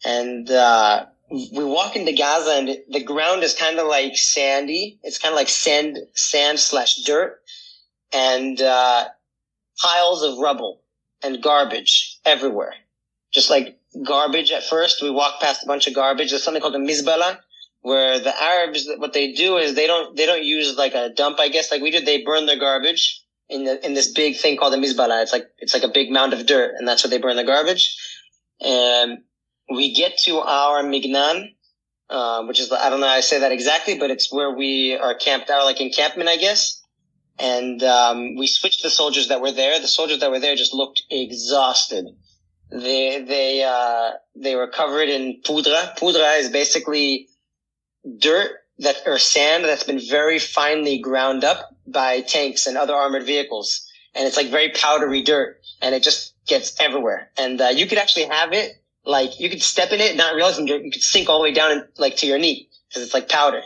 [0.04, 0.50] and.
[0.50, 4.98] Uh, we walk into Gaza and the ground is kind of like sandy.
[5.02, 7.40] It's kind of like sand, sand slash dirt
[8.12, 9.06] and, uh,
[9.78, 10.82] piles of rubble
[11.22, 12.74] and garbage everywhere.
[13.32, 15.02] Just like garbage at first.
[15.02, 16.30] We walk past a bunch of garbage.
[16.30, 17.38] There's something called a mizbala
[17.82, 21.40] where the Arabs, what they do is they don't, they don't use like a dump,
[21.40, 22.00] I guess, like we do.
[22.00, 25.22] They burn their garbage in the, in this big thing called a mizbala.
[25.22, 27.44] It's like, it's like a big mound of dirt and that's where they burn the
[27.44, 27.96] garbage.
[28.60, 29.18] And
[29.68, 31.54] we get to our Mignan,
[32.08, 34.96] uh, which is, I don't know how I say that exactly, but it's where we
[34.96, 36.80] are camped out, like encampment, I guess.
[37.38, 39.80] And, um, we switched the soldiers that were there.
[39.80, 42.06] The soldiers that were there just looked exhausted.
[42.72, 45.94] They, they, uh, they were covered in pudra.
[45.98, 47.28] Pudra is basically
[48.18, 53.24] dirt that, or sand that's been very finely ground up by tanks and other armored
[53.24, 53.86] vehicles.
[54.14, 57.30] And it's like very powdery dirt and it just gets everywhere.
[57.36, 58.72] And, uh, you could actually have it
[59.04, 61.86] like you could step in it, not realizing you could sink all the way down,
[61.98, 63.62] like to your knee because it's like powder.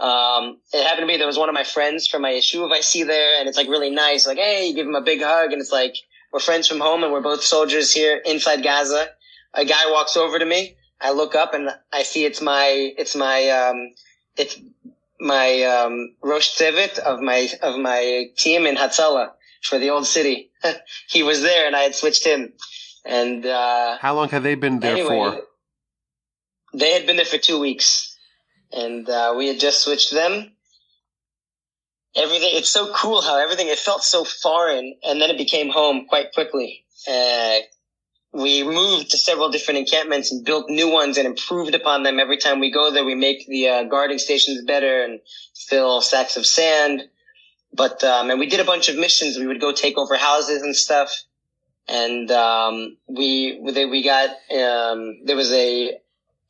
[0.00, 2.80] Um, it happened to be there was one of my friends from my yeshuv I
[2.80, 4.26] see there, and it's like really nice.
[4.26, 5.94] Like, hey, you give him a big hug, and it's like
[6.32, 9.08] we're friends from home, and we're both soldiers here inside Gaza.
[9.54, 10.76] A guy walks over to me.
[11.00, 13.90] I look up and I see it's my it's my um,
[14.36, 14.58] it's
[15.20, 19.30] my um, Rosh Tzevet of my of my team in Hatzalah
[19.62, 20.50] for the old city.
[21.08, 22.52] he was there, and I had switched him.
[23.04, 25.40] And uh, how long have they been there anyway, for?
[26.74, 28.16] They had been there for two weeks,
[28.72, 30.52] and uh, we had just switched them.
[32.18, 36.06] Everything it's so cool how everything it felt so foreign, and then it became home
[36.08, 36.84] quite quickly.
[37.08, 37.58] Uh,
[38.32, 42.36] we moved to several different encampments and built new ones and improved upon them every
[42.36, 43.04] time we go there.
[43.04, 45.20] We make the uh, guarding stations better and
[45.68, 47.02] fill sacks of sand.
[47.72, 49.38] But um, and we did a bunch of missions.
[49.38, 51.12] We would go take over houses and stuff
[51.88, 55.98] and um, we we got um, there was a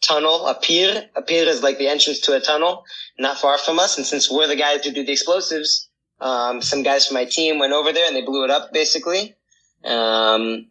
[0.01, 1.09] tunnel, a pier.
[1.17, 2.85] A pier is like the entrance to a tunnel,
[3.19, 3.97] not far from us.
[3.97, 5.89] And since we're the guys who do the explosives,
[6.21, 8.73] um, some guys from my team went over there and they blew it up.
[8.73, 9.37] Basically,
[9.85, 10.67] um,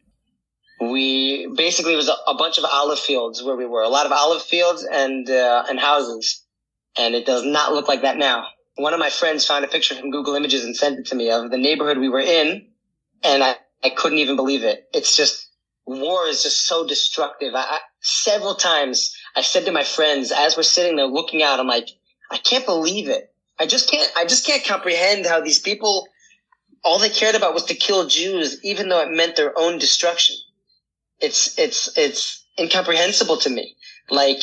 [0.81, 4.05] we basically it was a, a, bunch of olive fields where we were, a lot
[4.05, 6.43] of olive fields and uh, and houses,
[6.97, 8.47] and it does not look like that now.
[8.75, 11.31] One of my friends found a picture from Google Images and sent it to me
[11.31, 12.67] of the neighborhood we were in,
[13.23, 14.87] and I I couldn't even believe it.
[14.93, 15.46] It's just
[15.87, 17.55] war is just so destructive.
[17.55, 21.59] I, I, several times I said to my friends as we're sitting there looking out,
[21.59, 21.89] I'm like,
[22.29, 23.33] I can't believe it.
[23.59, 24.11] I just can't.
[24.15, 26.07] I just can't comprehend how these people
[26.83, 30.35] all they cared about was to kill Jews, even though it meant their own destruction.
[31.19, 33.75] It's it's it's incomprehensible to me.
[34.09, 34.41] Like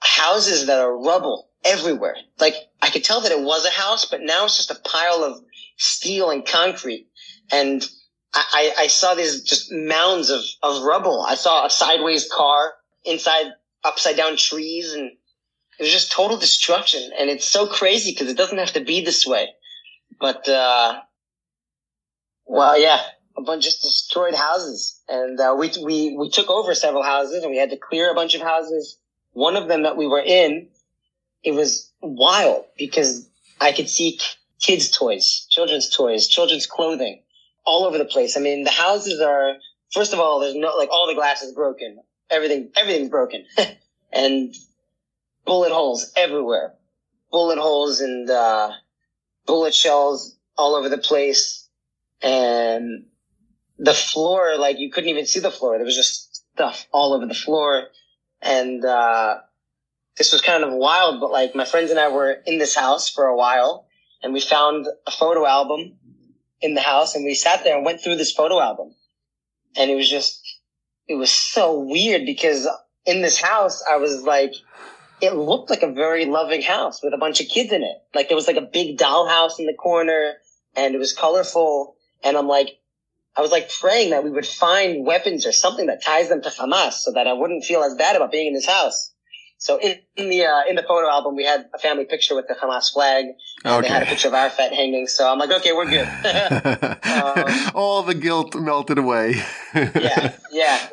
[0.00, 2.16] houses that are rubble everywhere.
[2.38, 5.24] Like I could tell that it was a house, but now it's just a pile
[5.24, 5.42] of
[5.76, 7.08] steel and concrete.
[7.50, 7.84] And
[8.32, 11.22] I, I saw these just mounds of, of rubble.
[11.22, 12.74] I saw a sideways car
[13.04, 13.46] inside
[13.84, 15.10] upside down trees and
[15.78, 17.10] it was just total destruction.
[17.18, 19.48] And it's so crazy because it doesn't have to be this way.
[20.20, 21.00] but, uh,
[22.44, 23.00] well, yeah,
[23.36, 25.00] a bunch of destroyed houses.
[25.08, 28.14] And, uh, we, we, we took over several houses and we had to clear a
[28.14, 28.98] bunch of houses.
[29.32, 30.68] One of them that we were in,
[31.42, 33.28] it was wild because
[33.60, 34.20] I could see
[34.60, 37.22] kids' toys, children's toys, children's clothing
[37.64, 38.36] all over the place.
[38.36, 39.54] I mean, the houses are,
[39.92, 42.00] first of all, there's no, like all the glass is broken.
[42.30, 43.44] Everything, everything's broken.
[44.12, 44.54] and
[45.44, 46.74] bullet holes everywhere.
[47.30, 48.72] Bullet holes and, uh,
[49.46, 51.68] bullet shells all over the place.
[52.22, 53.06] And
[53.78, 55.76] the floor, like you couldn't even see the floor.
[55.76, 57.84] There was just stuff all over the floor.
[58.42, 59.38] And, uh,
[60.16, 63.08] this was kind of wild, but like my friends and I were in this house
[63.08, 63.86] for a while
[64.22, 65.96] and we found a photo album
[66.60, 68.94] in the house and we sat there and went through this photo album.
[69.76, 70.40] And it was just,
[71.08, 72.68] it was so weird because
[73.06, 74.52] in this house, I was like,
[75.20, 77.96] it looked like a very loving house with a bunch of kids in it.
[78.14, 80.34] Like there was like a big dollhouse in the corner
[80.76, 81.96] and it was colorful.
[82.22, 82.78] And I'm like,
[83.36, 86.48] I was like praying that we would find weapons or something that ties them to
[86.48, 89.12] Hamas so that I wouldn't feel as bad about being in this house.
[89.60, 92.48] So in, in the uh, in the photo album, we had a family picture with
[92.48, 93.26] the Hamas flag.
[93.62, 93.82] And okay.
[93.82, 95.06] They had a picture of Arafat hanging.
[95.06, 96.08] So I'm like, okay, we're good.
[97.04, 99.34] um, All the guilt melted away.
[99.74, 100.88] yeah, yeah.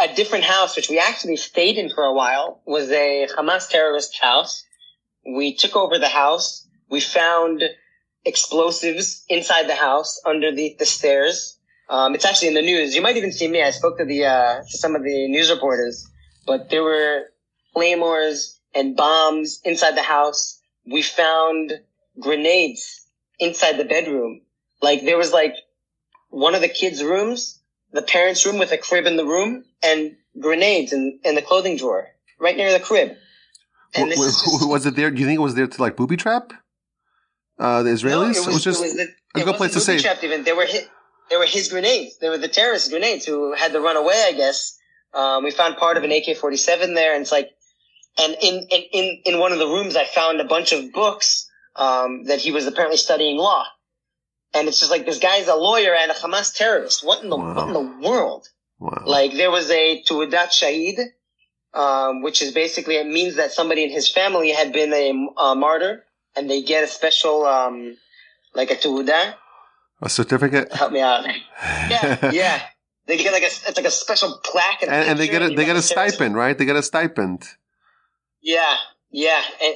[0.00, 3.68] A, a, different house, which we actually stayed in for a while, was a Hamas
[3.68, 4.64] terrorist house.
[5.26, 6.64] We took over the house.
[6.88, 7.64] We found
[8.24, 11.58] explosives inside the house underneath the stairs.
[11.88, 12.94] Um, it's actually in the news.
[12.94, 13.64] You might even see me.
[13.64, 16.08] I spoke to the uh, to some of the news reporters,
[16.46, 17.24] but there were
[17.74, 20.60] claymores and bombs inside the house.
[20.86, 21.72] We found
[22.18, 23.06] grenades
[23.38, 24.42] inside the bedroom.
[24.80, 25.54] Like there was like
[26.30, 27.60] one of the kids' rooms,
[27.92, 31.76] the parents' room with a crib in the room, and grenades in, in the clothing
[31.76, 32.08] drawer
[32.40, 33.16] right near the crib.
[33.94, 35.10] And what, just, was it there?
[35.10, 36.52] Do you think it was there to like booby trap?
[37.58, 38.10] Uh, the Israelis?
[38.10, 38.96] No, it, was, it was just it was
[39.34, 39.98] the, a good place to say.
[39.98, 40.44] Trapped even.
[40.44, 40.88] They were hit.
[41.30, 42.18] They were his grenades.
[42.18, 44.24] They were the terrorist grenades who had to run away.
[44.26, 44.78] I guess.
[45.14, 47.50] Um, we found part of an AK-47 there, and it's like
[48.18, 52.24] and in, in, in one of the rooms, I found a bunch of books, um,
[52.24, 53.64] that he was apparently studying law.
[54.54, 57.04] And it's just like, this guy's a lawyer and a Hamas terrorist.
[57.04, 57.54] What in the, wow.
[57.54, 58.48] what in the world?
[58.78, 59.04] Wow.
[59.06, 60.98] Like there was a Tu'udat Shahid,
[61.72, 65.54] um, which is basically, it means that somebody in his family had been a, a
[65.54, 66.04] martyr
[66.36, 67.96] and they get a special, um,
[68.54, 69.34] like a Tu'udah.
[70.02, 70.70] A certificate?
[70.72, 71.24] Help me out.
[71.62, 72.62] yeah, yeah.
[73.06, 75.48] They get like a, it's like a special plaque and, and, and they get a,
[75.48, 76.56] they get a stipend, right?
[76.56, 77.44] They get a stipend.
[78.42, 78.76] Yeah,
[79.10, 79.40] yeah.
[79.62, 79.74] And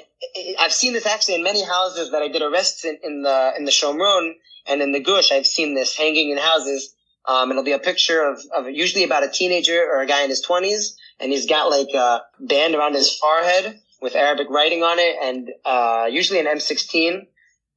[0.59, 3.65] I've seen this actually in many houses that I did arrests in, in the in
[3.65, 4.33] the Shomron
[4.67, 5.31] and in the Gush.
[5.31, 6.95] I've seen this hanging in houses.
[7.25, 10.31] Um, it'll be a picture of, of usually about a teenager or a guy in
[10.31, 14.99] his twenties, and he's got like a band around his forehead with Arabic writing on
[14.99, 17.27] it, and uh, usually an M16,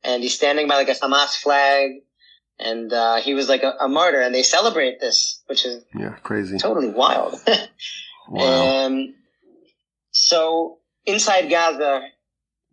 [0.04, 1.92] and he's standing by like a Hamas flag,
[2.60, 6.16] and uh, he was like a, a, martyr, and they celebrate this, which is yeah
[6.24, 7.36] crazy, totally wild.
[8.30, 8.86] wow.
[8.86, 9.16] Um,
[10.12, 10.79] so
[11.10, 12.02] inside Gaza,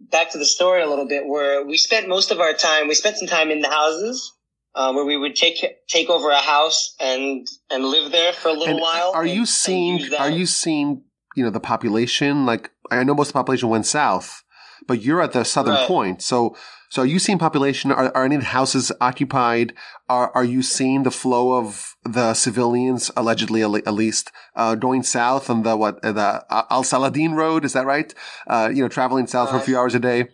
[0.01, 2.95] back to the story a little bit, where we spent most of our time, we
[2.95, 4.33] spent some time in the houses.
[4.75, 8.53] Uh, where we would take take over a house and and live there for a
[8.53, 9.11] little and while.
[9.15, 10.15] Are and, you seeing?
[10.19, 11.03] Are you seeing?
[11.35, 12.45] You know the population.
[12.45, 14.43] Like I know most of the population went south,
[14.87, 15.89] but you're at the southern right.
[15.89, 16.21] point.
[16.21, 16.55] So
[16.91, 17.91] so are you seeing population?
[17.91, 19.75] Are, are any of the houses occupied?
[20.09, 25.49] Are, are you seeing the flow of the civilians, allegedly at least, uh, going south
[25.51, 27.65] on the, what, the Al Saladin Road?
[27.65, 28.13] Is that right?
[28.47, 30.29] Uh, you know, traveling south for a few hours a day.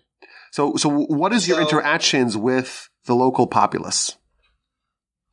[0.52, 4.16] So, so what is your so, interactions with the local populace?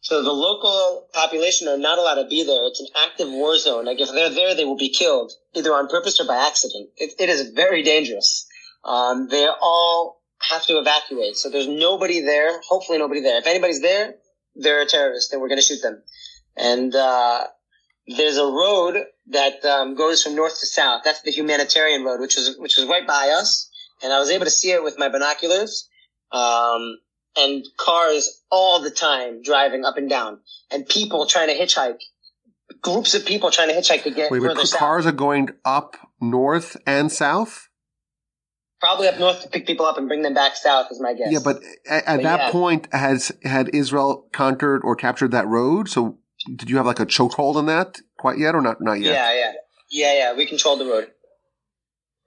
[0.01, 2.65] So the local population are not allowed to be there.
[2.67, 3.85] It's an active war zone.
[3.85, 6.89] Like if they're there, they will be killed either on purpose or by accident.
[6.97, 8.47] it, it is very dangerous.
[8.83, 11.35] Um, they're all have to evacuate.
[11.35, 12.61] So there's nobody there.
[12.61, 13.37] Hopefully nobody there.
[13.39, 14.15] If anybody's there,
[14.55, 16.01] they're a terrorist and we're going to shoot them.
[16.55, 17.47] And, uh,
[18.17, 21.01] there's a road that um, goes from north to south.
[21.05, 23.69] That's the humanitarian road, which was which was right by us,
[24.03, 25.87] and I was able to see it with my binoculars.
[26.31, 26.99] Um,
[27.37, 30.39] and cars all the time driving up and down,
[30.71, 31.99] and people trying to hitchhike.
[32.81, 34.79] Groups of people trying to hitchhike to get Wait, further south.
[34.79, 37.69] Cars are going up north and south
[38.79, 41.31] probably up north to pick people up and bring them back south is my guess.
[41.31, 42.51] Yeah, but at, at but that yeah.
[42.51, 45.89] point, has had Israel conquered or captured that road?
[45.89, 46.17] So
[46.55, 48.81] did you have like a chokehold on that quite yet, or not?
[48.81, 49.13] Not yet.
[49.13, 49.51] Yeah, yeah,
[49.89, 50.37] yeah, yeah.
[50.37, 51.07] We controlled the road.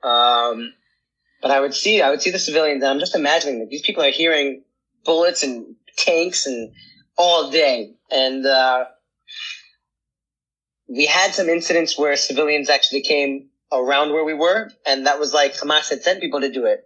[0.03, 0.73] Um,
[1.41, 3.83] but I would see, I would see the civilians, and I'm just imagining that these
[3.83, 4.65] people are hearing
[5.05, 6.73] bullets and tanks and
[7.17, 8.85] all day, and uh,
[10.89, 15.33] we had some incidents where civilians actually came around where we were, and that was
[15.33, 16.85] like Hamas had sent people to do it.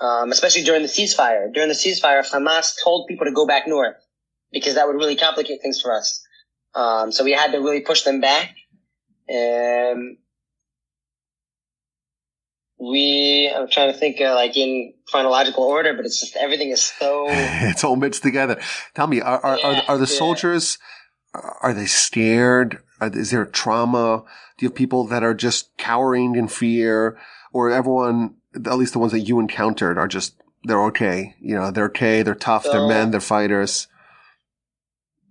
[0.00, 1.52] um, especially during the ceasefire.
[1.52, 3.96] During the ceasefire, Hamas told people to go back north
[4.50, 6.22] because that would really complicate things for us.
[6.74, 8.54] Um, so we had to really push them back.
[9.28, 10.16] And
[12.78, 16.82] we, I'm trying to think uh, like in chronological order, but it's just everything is
[16.82, 17.26] so.
[17.30, 18.60] it's all mixed together.
[18.94, 20.18] Tell me, are, are, yeah, are, are, the yeah.
[20.18, 20.78] soldiers,
[21.34, 22.78] are they scared?
[23.00, 24.24] Is there trauma?
[24.58, 27.18] Do you have people that are just cowering in fear
[27.52, 31.34] or everyone, at least the ones that you encountered are just, they're okay.
[31.40, 32.22] You know, they're okay.
[32.22, 32.64] They're tough.
[32.64, 33.10] So, they're men.
[33.10, 33.88] They're fighters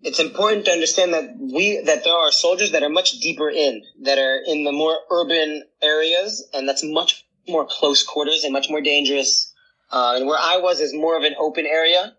[0.04, 3.84] it's important to understand that we that there are soldiers that are much deeper in
[4.02, 8.70] that are in the more urban areas and that's much more close quarters and much
[8.70, 9.54] more dangerous.
[9.92, 12.16] Uh, and where i was is more of an open area.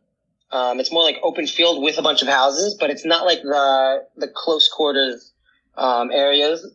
[0.50, 3.42] Um, it's more like open field with a bunch of houses but it's not like
[3.42, 5.32] the the close quarters
[5.76, 6.66] um, areas.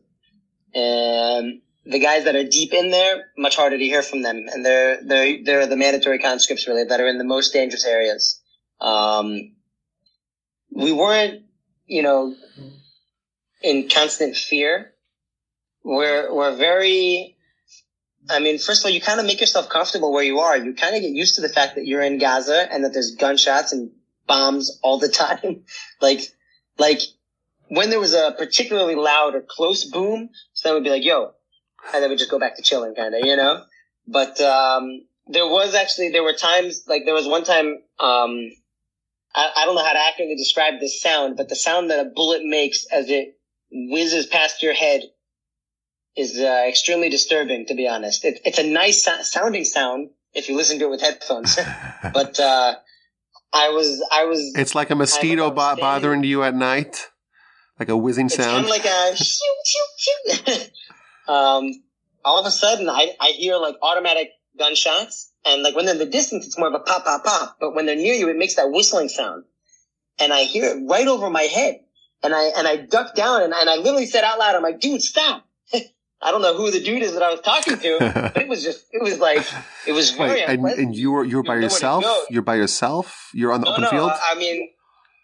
[0.73, 4.45] And the guys that are deep in there much harder to hear from them.
[4.51, 8.41] And they're they're they're the mandatory conscripts really that are in the most dangerous areas.
[8.81, 9.53] Um,
[10.77, 11.43] we weren't,
[11.87, 12.35] you know,
[13.63, 14.93] in constant fear.
[15.83, 17.35] We're, we're very,
[18.29, 20.55] I mean, first of all, you kind of make yourself comfortable where you are.
[20.55, 23.15] You kind of get used to the fact that you're in Gaza and that there's
[23.15, 23.89] gunshots and
[24.27, 25.63] bombs all the time.
[25.99, 26.21] like,
[26.77, 26.99] like
[27.69, 31.31] when there was a particularly loud or close boom, so then we'd be like, yo,
[31.91, 33.63] and then we'd just go back to chilling kind of, you know?
[34.07, 38.51] But, um, there was actually, there were times, like there was one time, um,
[39.37, 42.09] I, I don't know how to accurately describe this sound, but the sound that a
[42.09, 43.37] bullet makes as it
[43.71, 45.03] whizzes past your head
[46.15, 48.25] is uh, extremely disturbing, to be honest.
[48.25, 51.55] It, it's a nice so- sounding sound if you listen to it with headphones,
[52.13, 52.75] but uh,
[53.53, 54.53] I was I was.
[54.55, 57.07] It's like a mosquito bo- bothering you at night,
[57.79, 58.65] like a whizzing sound.
[58.65, 60.53] It's of like a shoo, shoo, shoo.
[61.31, 61.69] um,
[62.25, 65.99] all of a sudden, I I hear like automatic gunshots, and like when they're in
[65.99, 67.57] the distance, it's more of a pop, pop, pop.
[67.59, 69.45] But when they're near you, it makes that whistling sound.
[70.19, 71.79] And I hear it right over my head.
[72.23, 74.79] And I, and I ducked down and, and I literally said out loud, I'm like,
[74.79, 75.45] dude, stop.
[75.73, 77.97] I don't know who the dude is that I was talking to,
[78.33, 79.45] but it was just, it was like,
[79.85, 82.03] it was very Wait, and, and, you were, you were by yourself?
[82.31, 83.29] You're by yourself?
[83.35, 84.11] You're on the no, open no, field?
[84.11, 84.67] I mean,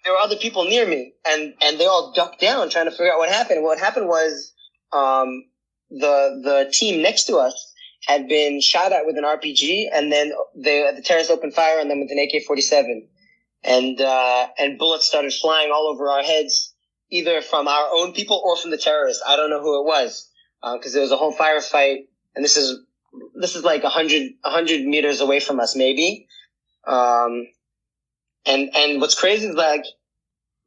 [0.04, 3.12] there were other people near me and, and they all ducked down trying to figure
[3.12, 3.64] out what happened.
[3.64, 4.54] What happened was,
[4.92, 5.46] um,
[5.90, 7.73] the, the team next to us
[8.06, 11.88] had been shot at with an RPG, and then the the terrorists opened fire on
[11.88, 13.08] them with an AK-47,
[13.64, 16.74] and uh, and bullets started flying all over our heads,
[17.10, 19.24] either from our own people or from the terrorists.
[19.26, 20.30] I don't know who it was
[20.62, 22.80] because uh, there was a whole firefight, and this is
[23.36, 26.28] this is like a hundred hundred meters away from us, maybe.
[26.86, 27.48] Um,
[28.46, 29.86] and and what's crazy is like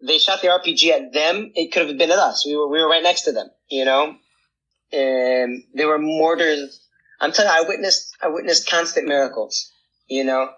[0.03, 1.53] they shot the RPG at them.
[1.55, 2.47] It could have been at us.
[2.47, 4.17] We were we were right next to them, you know.
[4.93, 6.86] And there were mortars
[7.21, 9.71] I'm telling you, I witnessed, I witnessed constant miracles,
[10.07, 10.51] you know,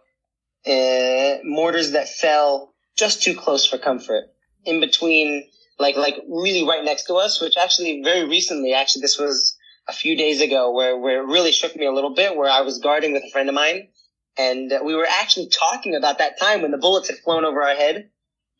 [0.66, 4.24] uh, mortars that fell just too close for comfort
[4.64, 5.48] in between,
[5.78, 9.56] like, like really right next to us, which actually very recently, actually, this was
[9.86, 12.62] a few days ago where, where it really shook me a little bit, where I
[12.62, 13.88] was guarding with a friend of mine.
[14.36, 17.74] And we were actually talking about that time when the bullets had flown over our
[17.74, 18.10] head.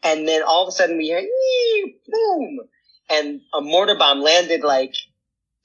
[0.03, 1.21] And then all of a sudden we hear,
[2.11, 2.61] boom,
[3.11, 4.95] and a mortar bomb landed like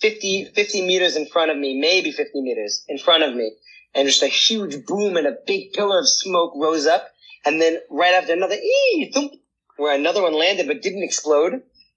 [0.04, 3.54] 50, 50 meters in front of me, maybe 50 meters in front of me.
[3.96, 7.08] And just a huge boom and a big pillar of smoke rose up.
[7.46, 9.32] And then right after another, ee, thump,
[9.78, 11.54] where another one landed but didn't explode.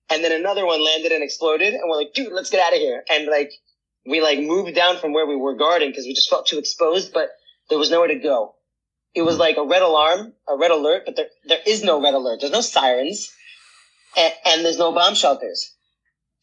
[0.08, 1.74] And then another one landed and exploded.
[1.74, 3.02] And we're like, dude, let's get out of here.
[3.10, 3.50] And like,
[4.08, 7.12] we like moved down from where we were guarding because we just felt too exposed,
[7.12, 7.30] but
[7.70, 8.54] there was nowhere to go.
[9.14, 12.14] It was like a red alarm, a red alert, but there, there is no red
[12.14, 12.38] alert.
[12.40, 13.32] There's no sirens
[14.16, 15.75] and, and there's no bomb shelters.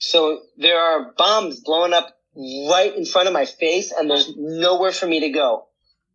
[0.06, 4.92] So there are bombs blowing up right in front of my face and there's nowhere
[4.92, 5.68] for me to go.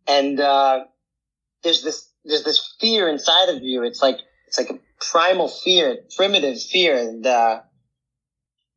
[0.07, 0.81] And, uh,
[1.63, 3.81] there's this, there's this fear inside of you.
[3.83, 6.99] It's like, it's like a primal fear, primitive fear.
[6.99, 7.61] And, uh,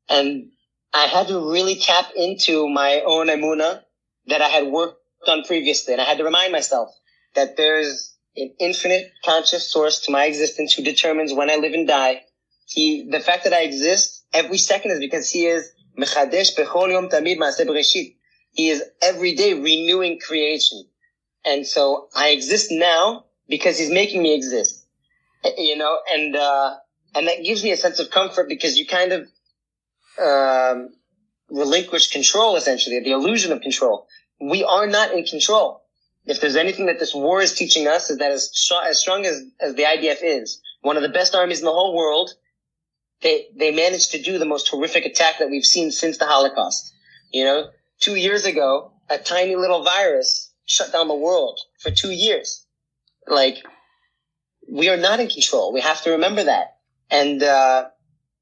[0.08, 0.50] and
[0.94, 3.82] I had to really tap into my own emuna
[4.28, 4.96] that I had worked
[5.28, 5.92] on previously.
[5.92, 6.88] And I had to remind myself
[7.34, 11.86] that there's an infinite conscious source to my existence who determines when I live and
[11.86, 12.22] die.
[12.64, 17.08] He, the fact that I exist every second is because he is mechadesh bechol yom
[17.08, 18.16] tamid bereshit.
[18.52, 20.84] He is every day renewing creation.
[21.44, 24.86] And so I exist now because he's making me exist.
[25.56, 26.76] You know, and, uh,
[27.14, 29.28] and that gives me a sense of comfort because you kind of,
[30.22, 30.90] um,
[31.50, 34.06] relinquish control essentially, the illusion of control.
[34.40, 35.82] We are not in control.
[36.24, 38.52] If there's anything that this war is teaching us is that as,
[38.84, 41.96] as strong as, as the IDF is, one of the best armies in the whole
[41.96, 42.30] world,
[43.22, 46.92] they, they managed to do the most horrific attack that we've seen since the Holocaust.
[47.30, 47.70] You know,
[48.00, 52.66] two years ago, a tiny little virus shut down the world for two years.
[53.26, 53.64] Like,
[54.70, 55.72] we are not in control.
[55.72, 56.76] We have to remember that.
[57.10, 57.88] And, uh,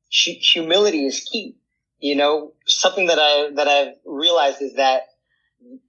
[0.08, 1.56] humility is key.
[1.98, 5.02] You know, something that I, that I've realized is that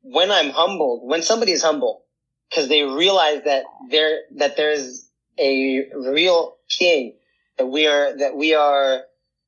[0.02, 2.04] when I'm humbled, when somebody is humble,
[2.50, 7.16] because they realize that there, that there's a real king
[7.62, 9.02] that we are, that we are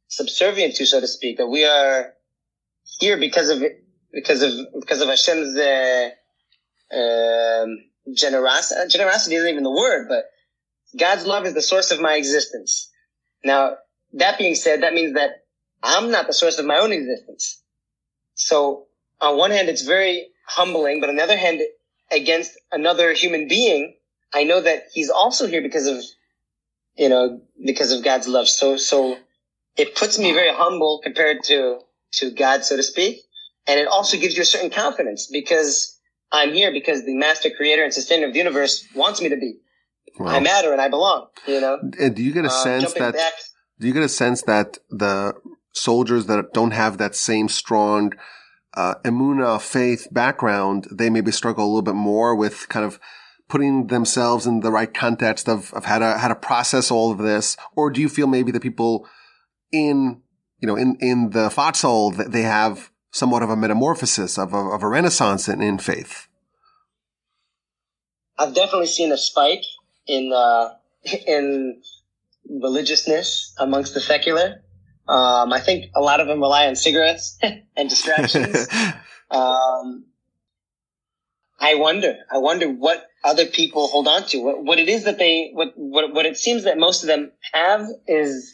[0.08, 2.14] subservient to, so to speak, that we are
[3.00, 3.64] here because of,
[4.12, 6.10] because of, because of Hashem's, uh,
[6.94, 7.78] um,
[8.14, 8.88] generosity.
[8.90, 10.26] Generosity isn't even the word, but
[10.98, 12.92] God's love is the source of my existence.
[13.44, 13.78] Now,
[14.14, 15.32] that being said, that means that
[15.82, 17.64] I'm not the source of my own existence.
[18.36, 18.86] So
[19.20, 21.62] on one hand, it's very humbling, but on the other hand,
[22.12, 23.96] against another human being,
[24.34, 25.98] I know that he's also here because of,
[26.96, 28.48] you know, because of God's love.
[28.48, 29.18] So, so
[29.78, 31.80] it puts me very humble compared to,
[32.14, 33.22] to God, so to speak.
[33.68, 35.98] And it also gives you a certain confidence because
[36.32, 39.60] I'm here because the master creator and sustainer of the universe wants me to be.
[40.20, 40.28] Wow.
[40.28, 41.80] I matter and I belong, you know?
[42.00, 43.34] And do you get a uh, sense that, back,
[43.80, 45.34] do you get a sense that the
[45.74, 48.14] soldiers that don't have that same strong,
[48.76, 53.00] uh, emuna faith background, they maybe struggle a little bit more with kind of
[53.50, 57.18] putting themselves in the right context of, of how to, how to process all of
[57.20, 57.58] this?
[57.76, 59.08] Or do you feel maybe the people
[59.72, 60.22] in,
[60.60, 64.58] you know, in, in the foxhole that they have somewhat of a metamorphosis of a,
[64.58, 66.28] of a renaissance in, in faith?
[68.38, 69.64] I've definitely seen a spike
[70.08, 70.70] in, uh,
[71.28, 71.82] in
[72.50, 74.64] religiousness amongst the secular.
[75.08, 77.38] Um, I think a lot of them rely on cigarettes
[77.76, 78.68] and distractions.
[79.32, 80.06] um,
[81.64, 85.18] I wonder, I wonder what other people hold on to, what, what it is that
[85.18, 88.54] they, what, what, what it seems that most of them have is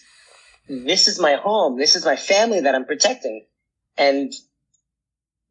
[0.68, 1.80] this is my home.
[1.80, 3.47] This is my family that I'm protecting.
[3.97, 4.32] And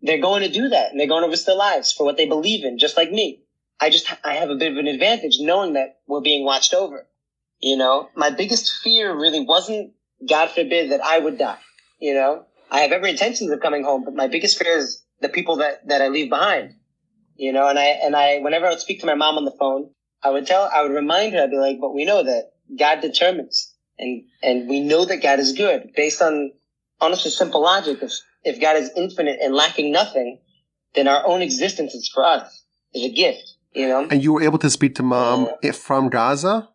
[0.02, 2.26] they're going to do that and they're going to risk their lives for what they
[2.26, 3.42] believe in, just like me.
[3.80, 7.08] I just, I have a bit of an advantage knowing that we're being watched over.
[7.58, 9.94] You know, my biggest fear really wasn't,
[10.28, 11.58] God forbid, that I would die.
[11.98, 15.28] You know, I have every intention of coming home, but my biggest fear is the
[15.28, 16.74] people that, that I leave behind.
[17.38, 19.54] You know, and I, and I, whenever I would speak to my mom on the
[19.58, 19.90] phone,
[20.24, 23.00] I would tell, I would remind her, I'd be like, but we know that God
[23.00, 26.50] determines and, and we know that God is good based on
[27.00, 27.98] honestly simple logic.
[28.02, 28.12] If,
[28.42, 30.40] if God is infinite and lacking nothing,
[30.96, 34.08] then our own existence is for us, is a gift, you know?
[34.10, 36.68] And you were able to speak to mom uh, from Gaza?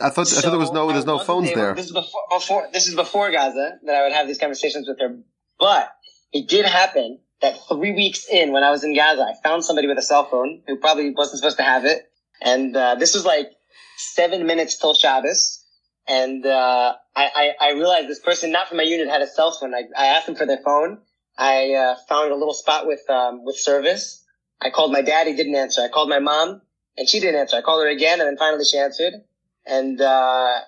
[0.00, 1.74] I thought so I thought there was no there's no phones there.
[1.74, 4.98] This is before, before this is before Gaza that I would have these conversations with
[4.98, 5.16] her.
[5.60, 5.92] But
[6.32, 9.88] it did happen that three weeks in when I was in Gaza, I found somebody
[9.88, 12.10] with a cell phone who probably wasn't supposed to have it.
[12.40, 13.50] And uh, this was like
[13.96, 15.64] seven minutes till Shabbos.
[16.08, 19.50] And uh, I, I, I, realized this person, not from my unit, had a cell
[19.50, 19.74] phone.
[19.74, 20.98] I, I asked them for their phone.
[21.36, 24.24] I uh, found a little spot with um, with service.
[24.60, 25.26] I called my dad.
[25.26, 25.82] He didn't answer.
[25.82, 26.62] I called my mom,
[26.96, 27.56] and she didn't answer.
[27.56, 29.14] I called her again, and then finally she answered
[29.66, 30.60] and uh,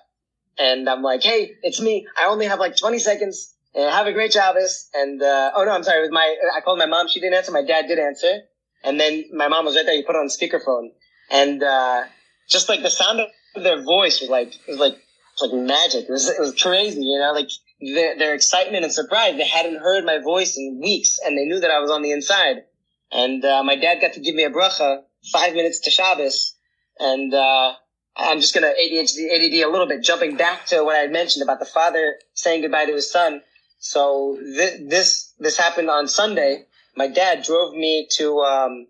[0.57, 2.07] and I'm like, hey, it's me.
[2.19, 3.55] I only have like 20 seconds.
[3.75, 4.89] And have a great Shabbos.
[4.93, 5.99] And uh, oh no, I'm sorry.
[5.99, 7.07] It was my I called my mom.
[7.07, 7.51] She didn't answer.
[7.51, 8.41] My dad did answer.
[8.83, 9.95] And then my mom was right there.
[9.95, 10.89] You put on speakerphone,
[11.29, 12.03] and uh,
[12.49, 14.97] just like the sound of their voice was like it was like
[15.39, 16.05] was like magic.
[16.09, 17.49] It was it was crazy, you know, like
[17.81, 19.35] their, their excitement and surprise.
[19.37, 22.11] They hadn't heard my voice in weeks, and they knew that I was on the
[22.11, 22.63] inside.
[23.11, 25.01] And uh, my dad got to give me a bracha
[25.31, 26.55] five minutes to Shabbos,
[26.99, 27.73] and uh,
[28.15, 31.59] I'm just to ADHD, ADD a little bit, jumping back to what I mentioned about
[31.59, 33.41] the father saying goodbye to his son.
[33.79, 36.65] So th- this, this happened on Sunday.
[36.95, 38.87] My dad drove me to, um,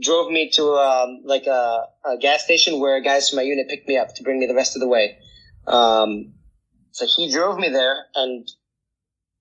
[0.00, 3.86] drove me to, um, like a, a, gas station where guys from my unit picked
[3.86, 5.18] me up to bring me the rest of the way.
[5.66, 6.34] Um,
[6.90, 8.50] so he drove me there and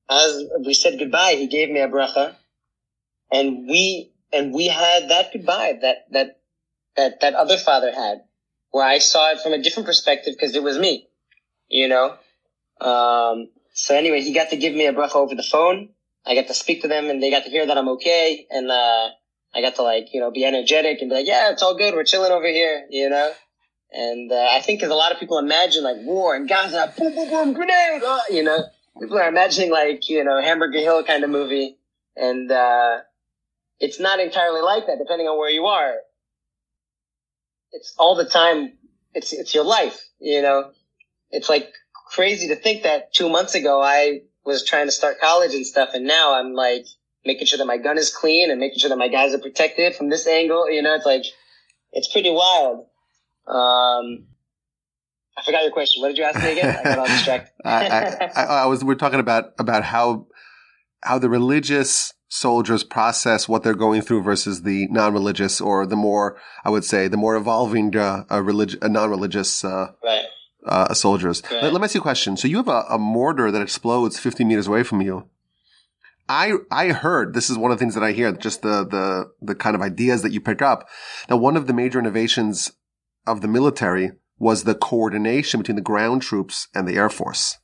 [0.09, 2.35] as we said goodbye, he gave me a bracha
[3.31, 6.39] and we, and we had that goodbye that, that,
[6.95, 8.21] that, that other father had
[8.69, 11.07] where I saw it from a different perspective because it was me,
[11.69, 12.15] you know?
[12.79, 15.89] Um, so anyway, he got to give me a bracha over the phone.
[16.25, 18.45] I got to speak to them and they got to hear that I'm okay.
[18.49, 19.09] And, uh,
[19.53, 21.93] I got to like, you know, be energetic and be like, yeah, it's all good.
[21.93, 23.31] We're chilling over here, you know?
[23.91, 27.13] And, uh, I think cause a lot of people imagine like war and Gaza, boom,
[27.15, 28.63] boom, boom, grenade, uh, you know?
[28.99, 31.77] People are imagining like, you know, Hamburger Hill kind of movie.
[32.15, 32.99] And, uh,
[33.79, 35.95] it's not entirely like that depending on where you are
[37.71, 38.73] it's all the time.
[39.13, 40.71] It's, it's your life, you know,
[41.31, 41.71] it's like
[42.11, 45.89] crazy to think that two months ago I was trying to start college and stuff.
[45.93, 46.85] And now I'm like
[47.25, 49.95] making sure that my gun is clean and making sure that my guys are protected
[49.95, 50.69] from this angle.
[50.69, 51.23] You know, it's like,
[51.93, 52.85] it's pretty wild.
[53.47, 54.25] Um,
[55.37, 56.01] I forgot your question.
[56.01, 56.77] What did you ask me again?
[56.79, 57.51] I got all distracted.
[57.65, 60.27] I, I, I, was, we're talking about, about how,
[61.01, 66.37] how the religious soldiers process what they're going through versus the non-religious or the more,
[66.63, 70.25] I would say, the more evolving, uh, uh, relig- uh non-religious, uh, right.
[70.65, 71.41] Uh, soldiers.
[71.51, 71.63] Right.
[71.63, 72.37] Let, let me ask you a question.
[72.37, 75.27] So you have a, a mortar that explodes 50 meters away from you.
[76.29, 79.31] I, I heard, this is one of the things that I hear, just the, the,
[79.41, 80.87] the kind of ideas that you pick up.
[81.27, 82.71] That one of the major innovations
[83.27, 87.57] of the military was the coordination between the ground troops and the air force.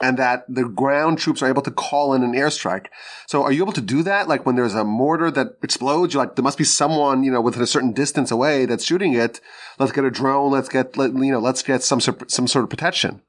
[0.00, 2.86] And that the ground troops are able to call in an airstrike.
[3.26, 4.28] So are you able to do that?
[4.28, 7.40] Like when there's a mortar that explodes, you're like, there must be someone, you know,
[7.40, 9.40] within a certain distance away that's shooting it.
[9.78, 10.52] Let's get a drone.
[10.52, 13.22] Let's get, let, you know, let's get some, some sort of protection.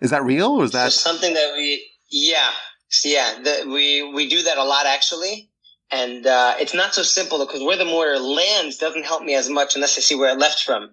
[0.00, 0.92] Is that real or is So that?
[0.92, 2.50] something that we, yeah,
[3.04, 5.50] yeah, the, we we do that a lot actually,
[5.90, 9.48] and uh, it's not so simple because where the mortar lands doesn't help me as
[9.50, 10.90] much unless I see where it left from.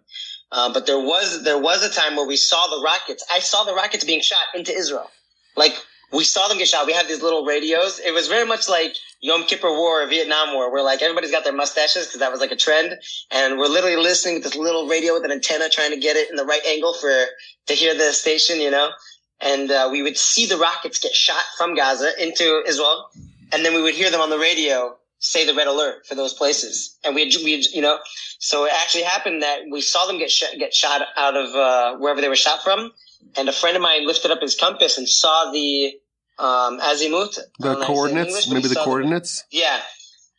[0.53, 3.25] Uh, but there was there was a time where we saw the rockets.
[3.33, 5.09] I saw the rockets being shot into Israel.
[5.57, 5.73] Like
[6.11, 6.85] we saw them get shot.
[6.85, 7.99] We had these little radios.
[7.99, 11.43] It was very much like Yom Kippur War or Vietnam War, where like everybody's got
[11.43, 12.93] their mustaches because that was like a trend,
[13.31, 16.29] and we're literally listening to this little radio with an antenna, trying to get it
[16.29, 17.25] in the right angle for
[17.65, 18.91] to hear the station, you know.
[19.41, 23.09] And uh, we would see the rockets get shot from Gaza into Israel,
[23.51, 26.33] and then we would hear them on the radio say the red alert for those
[26.33, 27.97] places, and we we you know.
[28.39, 31.97] So it actually happened that we saw them get sh- get shot out of uh,
[31.97, 32.91] wherever they were shot from,
[33.37, 35.93] and a friend of mine lifted up his compass and saw the
[36.37, 37.35] um, azimuth.
[37.35, 38.27] The don't know how to say it in coordinates?
[38.47, 39.43] English, Maybe the coordinates?
[39.49, 39.79] yeah,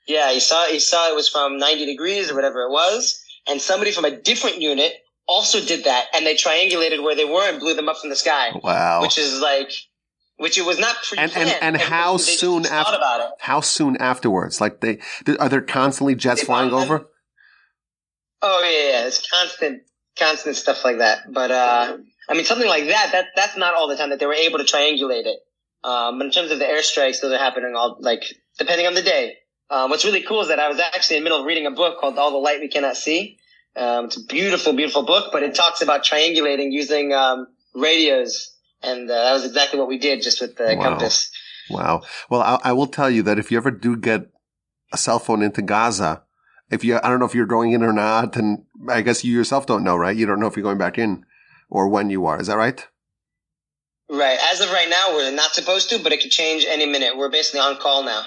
[0.07, 0.33] yeah.
[0.33, 3.91] He saw he saw it was from ninety degrees or whatever it was, and somebody
[3.91, 4.93] from a different unit
[5.27, 8.17] also did that, and they triangulated where they were and blew them up from the
[8.17, 9.01] sky, Wow.
[9.01, 9.73] which is like,
[10.37, 11.33] which it was not And- pre-planned.
[11.37, 13.31] and- and Everybody- how soon after-?
[13.41, 14.61] How soon afterwards?
[14.61, 14.99] Like they,
[15.39, 16.79] are there constantly jets They flying them.
[16.81, 17.07] over?
[18.43, 19.83] Oh yeah, yeah, it's constant,
[20.19, 21.33] constant stuff like that.
[21.33, 21.97] But uh,
[22.29, 24.59] I mean, something like that, that that's not all the time that they were able
[24.59, 25.39] to triangulate it.
[25.83, 28.23] Um, but in terms of the airstrikes, those are happening all like
[28.59, 29.37] depending on the day.
[29.71, 31.71] Um, what's really cool is that I was actually in the middle of reading a
[31.71, 33.39] book called All the Light We Cannot See.
[33.77, 38.54] Um, it's a beautiful, beautiful book, but it talks about triangulating using um, radios,
[38.85, 40.83] and uh, that was exactly what we did just with the Wow.
[40.83, 41.31] compass.
[41.71, 42.03] Wow.
[42.29, 44.29] Well, I, I will tell you that if you ever do get
[44.93, 46.23] a cell phone into Gaza,
[46.71, 49.33] if you, I don't know if you're going in or not, and I guess you
[49.35, 50.17] yourself don't know, right?
[50.17, 51.25] You don't know if you're going back in
[51.71, 52.41] or when you are.
[52.41, 52.87] Is that right?
[54.11, 54.39] Right.
[54.53, 57.17] As of right now, we're not supposed to, but it could change any minute.
[57.17, 58.25] We're basically on call now.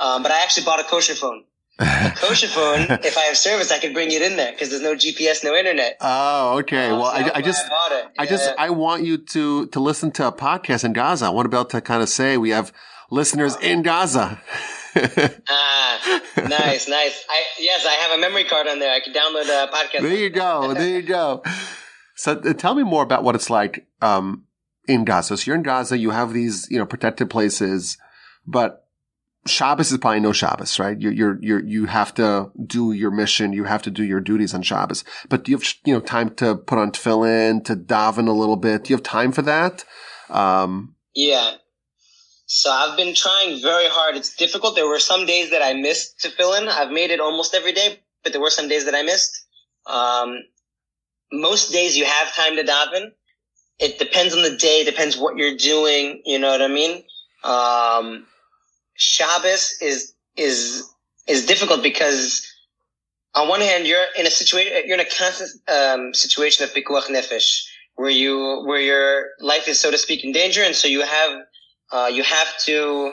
[0.00, 1.44] Um, but I actually bought a kosher phone.
[1.80, 5.44] A if I have service, I can bring it in there because there's no GPS,
[5.44, 5.96] no internet.
[6.00, 6.90] oh, okay.
[6.90, 8.06] Well, Uh, I, I just, bought it.
[8.18, 8.54] I just, Yeah.
[8.58, 11.26] I want you to, to listen to a podcast in Gaza.
[11.26, 12.72] I want to be able to kind of say we have
[13.10, 14.40] listeners in Gaza.
[15.48, 17.24] ah, nice, nice.
[17.28, 18.92] I yes, I have a memory card on there.
[18.92, 20.02] I can download a podcast.
[20.02, 20.74] There you go.
[20.74, 21.42] There you go.
[22.16, 24.44] So uh, tell me more about what it's like um,
[24.88, 25.36] in Gaza.
[25.36, 25.96] So you're in Gaza.
[25.98, 27.96] You have these, you know, protected places,
[28.46, 28.87] but
[29.46, 31.00] Shabbos is probably no Shabbos, right?
[31.00, 33.52] You're, you're, you're, you have to do your mission.
[33.52, 35.04] You have to do your duties on Shabbos.
[35.28, 38.56] But do you have, you know, time to put on tefillin, to daven a little
[38.56, 38.84] bit?
[38.84, 39.84] Do you have time for that?
[40.28, 41.52] Um, Yeah.
[42.46, 44.16] So I've been trying very hard.
[44.16, 44.74] It's difficult.
[44.74, 46.68] There were some days that I missed tefillin.
[46.68, 49.44] I've made it almost every day, but there were some days that I missed.
[49.86, 50.38] Um,
[51.30, 53.10] most days you have time to daven.
[53.78, 56.22] It depends on the day, depends what you're doing.
[56.24, 57.02] You know what I mean?
[57.44, 58.26] Um,
[58.98, 60.84] Shabbos is, is,
[61.26, 62.46] is difficult because
[63.34, 67.06] on one hand, you're in a situation, you're in a constant, um, situation of pikuach
[67.06, 67.64] nefesh
[67.94, 70.62] where you, where your life is, so to speak, in danger.
[70.62, 71.38] And so you have,
[71.92, 73.12] uh, you have to,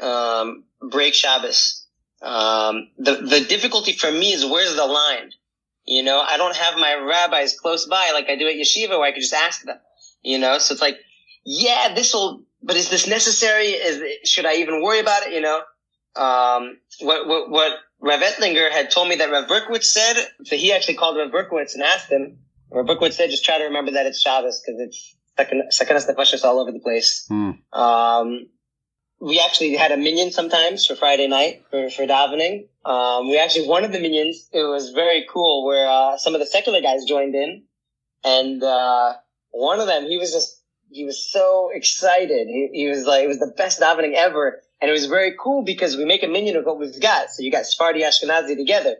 [0.00, 1.86] um, break Shabbos.
[2.20, 5.30] Um, the, the difficulty for me is where's the line?
[5.84, 9.04] You know, I don't have my rabbis close by like I do at yeshiva where
[9.04, 9.78] I could just ask them,
[10.22, 10.98] you know, so it's like,
[11.44, 13.66] yeah, this will, but is this necessary?
[13.68, 15.32] Is, it- should I even worry about it?
[15.32, 15.62] You know,
[16.16, 20.72] um, what, what, what Rav Ettlinger had told me that Rav Berkowitz said, so he
[20.72, 22.38] actually called Rav Berkowitz and asked him,
[22.70, 26.14] Rav Berkowitz said, just try to remember that it's Shabbos because it's second, second Sakanas
[26.14, 27.26] Nefashos all over the place.
[27.28, 27.52] hmm.
[27.72, 28.46] Um,
[29.20, 32.66] we actually had a minyan sometimes for Friday night for, for davening.
[32.84, 36.40] Um, we actually, one of the minyans, it was very cool where, uh, some of
[36.40, 37.62] the secular guys joined in
[38.24, 39.14] and, uh,
[39.52, 40.61] one of them, he was just,
[40.92, 42.46] he was so excited.
[42.48, 44.60] He, he was like, it was the best davening ever.
[44.80, 47.30] And it was very cool because we make a minyan of what we've got.
[47.30, 48.96] So you got Sephardi Ashkenazi together.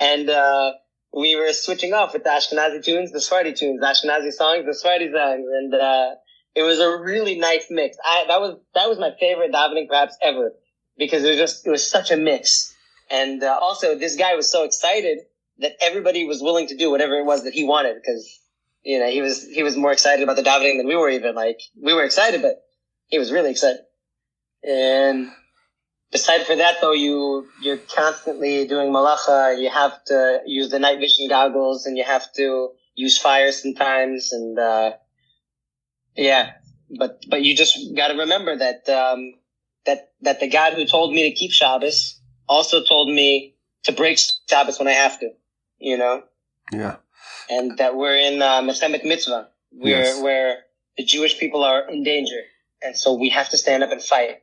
[0.00, 0.72] And, uh,
[1.12, 4.74] we were switching off with the Ashkenazi tunes, the Sephardi tunes, the Ashkenazi songs, the
[4.74, 5.46] Sephardi songs.
[5.50, 6.10] And, uh,
[6.54, 7.96] it was a really nice mix.
[8.04, 10.52] I, that was, that was my favorite davening perhaps ever
[10.98, 12.74] because it was just, it was such a mix.
[13.10, 15.18] And, uh, also this guy was so excited
[15.58, 18.40] that everybody was willing to do whatever it was that he wanted because,
[18.86, 21.34] you know, he was, he was more excited about the davening than we were even
[21.34, 22.62] like, we were excited, but
[23.06, 23.80] he was really excited.
[24.62, 25.30] And
[26.12, 29.60] Aside for that, though, you you're constantly doing malacha.
[29.60, 34.32] You have to use the night vision goggles, and you have to use fire sometimes,
[34.32, 34.92] and uh,
[36.14, 36.52] yeah.
[36.96, 39.34] But but you just got to remember that um,
[39.84, 44.18] that that the God who told me to keep Shabbos also told me to break
[44.48, 45.30] Shabbos when I have to.
[45.78, 46.22] You know.
[46.72, 46.96] Yeah.
[47.48, 50.20] And that we're in uh, Mitzvah, where yes.
[50.20, 50.58] where
[50.96, 52.40] the Jewish people are in danger,
[52.82, 54.42] and so we have to stand up and fight.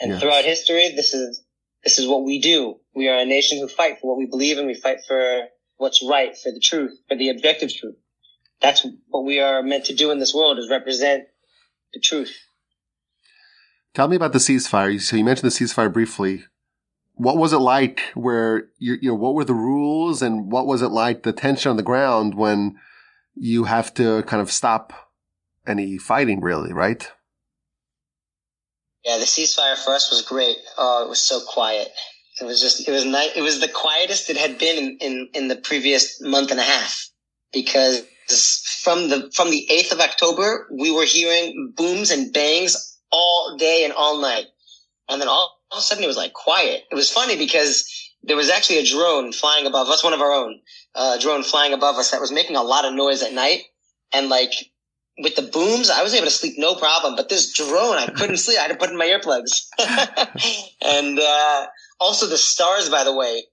[0.00, 0.20] And yes.
[0.20, 1.42] throughout history, this is
[1.84, 2.76] this is what we do.
[2.94, 5.42] We are a nation who fight for what we believe and we fight for
[5.76, 7.96] what's right, for the truth, for the objective truth.
[8.60, 11.24] That's what we are meant to do in this world is represent
[11.94, 12.36] the truth.
[13.94, 15.00] Tell me about the ceasefire.
[15.00, 16.44] So you mentioned the ceasefire briefly.
[17.20, 20.80] What was it like where you, you know, what were the rules and what was
[20.80, 22.76] it like the tension on the ground when
[23.34, 24.94] you have to kind of stop
[25.66, 27.12] any fighting really, right?
[29.04, 30.56] Yeah, the ceasefire for us was great.
[30.78, 31.88] Oh, it was so quiet.
[32.40, 35.28] It was just, it was night It was the quietest it had been in, in,
[35.34, 37.06] in the previous month and a half
[37.52, 38.00] because
[38.82, 43.84] from the, from the 8th of October, we were hearing booms and bangs all day
[43.84, 44.46] and all night.
[45.10, 46.84] And then all, all of a sudden it was like quiet.
[46.90, 47.88] It was funny because
[48.22, 50.60] there was actually a drone flying above us, one of our own,
[50.94, 53.62] uh, drone flying above us that was making a lot of noise at night.
[54.12, 54.52] And like
[55.18, 57.16] with the booms, I was able to sleep no problem.
[57.16, 58.58] But this drone, I couldn't sleep.
[58.58, 59.66] I had to put in my earplugs.
[60.82, 61.66] and uh,
[61.98, 63.44] also the stars, by the way,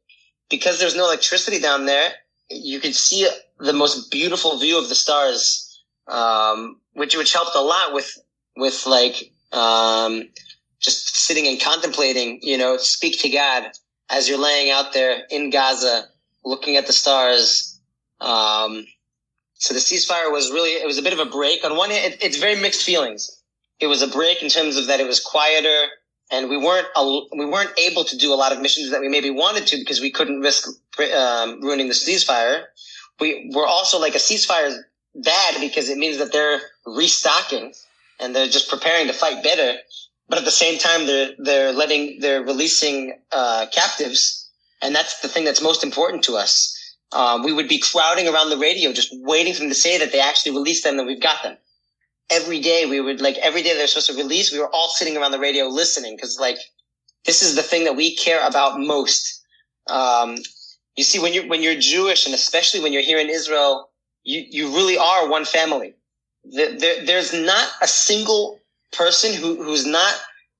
[0.49, 2.11] because there's no electricity down there,
[2.49, 3.27] you could see
[3.59, 8.17] the most beautiful view of the stars, um, which which helped a lot with
[8.55, 10.23] with like um,
[10.79, 12.39] just sitting and contemplating.
[12.41, 13.71] You know, speak to God
[14.09, 16.05] as you're laying out there in Gaza,
[16.43, 17.79] looking at the stars.
[18.19, 18.85] Um,
[19.55, 21.63] so the ceasefire was really, it was a bit of a break.
[21.63, 23.41] On one hand, it, it's very mixed feelings.
[23.79, 25.87] It was a break in terms of that it was quieter
[26.31, 26.87] and we weren't,
[27.37, 30.01] we weren't able to do a lot of missions that we maybe wanted to because
[30.01, 30.67] we couldn't risk
[31.15, 32.63] um, ruining the ceasefire.
[33.19, 34.79] We were also like a ceasefire is
[35.15, 37.73] bad because it means that they're restocking
[38.19, 39.77] and they're just preparing to fight better.
[40.29, 44.49] But at the same time, they're, they're letting, they're releasing, uh, captives.
[44.81, 46.77] And that's the thing that's most important to us
[47.11, 50.11] um, we would be crowding around the radio, just waiting for them to say that
[50.11, 51.57] they actually released them, that we've got them.
[52.29, 54.51] Every day we would like every day they're supposed to release.
[54.51, 56.57] We were all sitting around the radio listening because like
[57.25, 59.41] this is the thing that we care about most.
[59.89, 60.35] Um,
[60.97, 63.89] you see, when you're when you're Jewish and especially when you're here in Israel,
[64.23, 65.93] you you really are one family.
[66.43, 68.56] There, there, there's not a single
[68.91, 70.13] person who who's not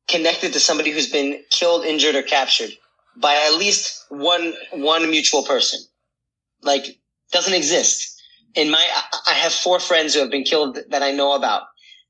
[0.08, 2.72] connected to somebody who's been killed, injured, or captured
[3.16, 5.80] by at least one one mutual person
[6.62, 6.98] like
[7.32, 8.22] doesn't exist.
[8.56, 8.88] In my,
[9.28, 11.64] I have four friends who have been killed that I know about.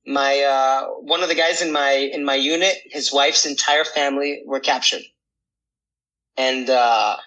[0.06, 4.44] My, uh, one of the guys in my, in my unit, his wife's entire family
[4.46, 5.02] were captured.
[6.38, 7.18] And, uh,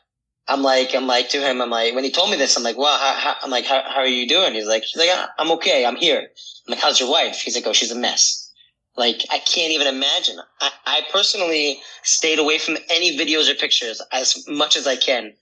[0.48, 2.78] I'm like, I'm like to him, I'm like, when he told me this, I'm like,
[2.78, 4.54] well, how, how, I'm like, how, how are you doing?
[4.54, 5.84] He's like, he's like, ah, I'm okay.
[5.84, 6.20] I'm here.
[6.66, 7.42] I'm like, how's your wife?
[7.42, 8.49] He's like, oh, she's a mess.
[8.96, 10.38] Like, I can't even imagine.
[10.60, 15.32] I, I personally stayed away from any videos or pictures as much as I can.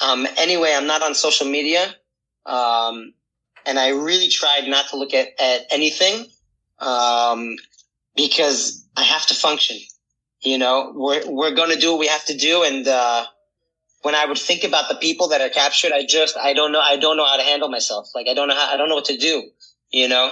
[0.00, 1.94] Um, anyway, I'm not on social media.
[2.46, 3.14] Um,
[3.66, 6.26] and I really tried not to look at, at anything,
[6.78, 7.56] um,
[8.14, 9.78] because I have to function.
[10.40, 12.62] You know, we're, we're going to do what we have to do.
[12.62, 13.24] And, uh,
[14.02, 16.80] when I would think about the people that are captured, I just, I don't know,
[16.80, 18.10] I don't know how to handle myself.
[18.14, 19.50] Like, I don't know how, I don't know what to do,
[19.90, 20.30] you know?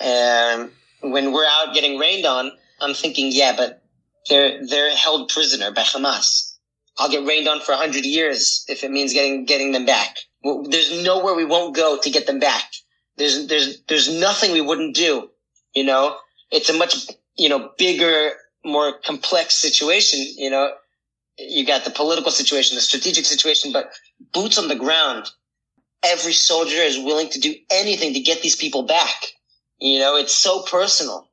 [0.00, 0.70] And
[1.00, 3.82] when we're out getting rained on, I'm thinking, yeah, but
[4.28, 6.48] they're, they're held prisoner by Hamas
[6.98, 10.16] I'll get rained on for a hundred years if it means getting getting them back.
[10.42, 12.64] There's nowhere we won't go to get them back.
[13.16, 15.30] There's there's there's nothing we wouldn't do.
[15.74, 16.16] You know,
[16.50, 18.32] it's a much you know bigger,
[18.64, 20.20] more complex situation.
[20.36, 20.72] You know,
[21.38, 23.92] you got the political situation, the strategic situation, but
[24.32, 25.30] boots on the ground.
[26.04, 29.24] Every soldier is willing to do anything to get these people back.
[29.78, 31.28] You know, it's so personal.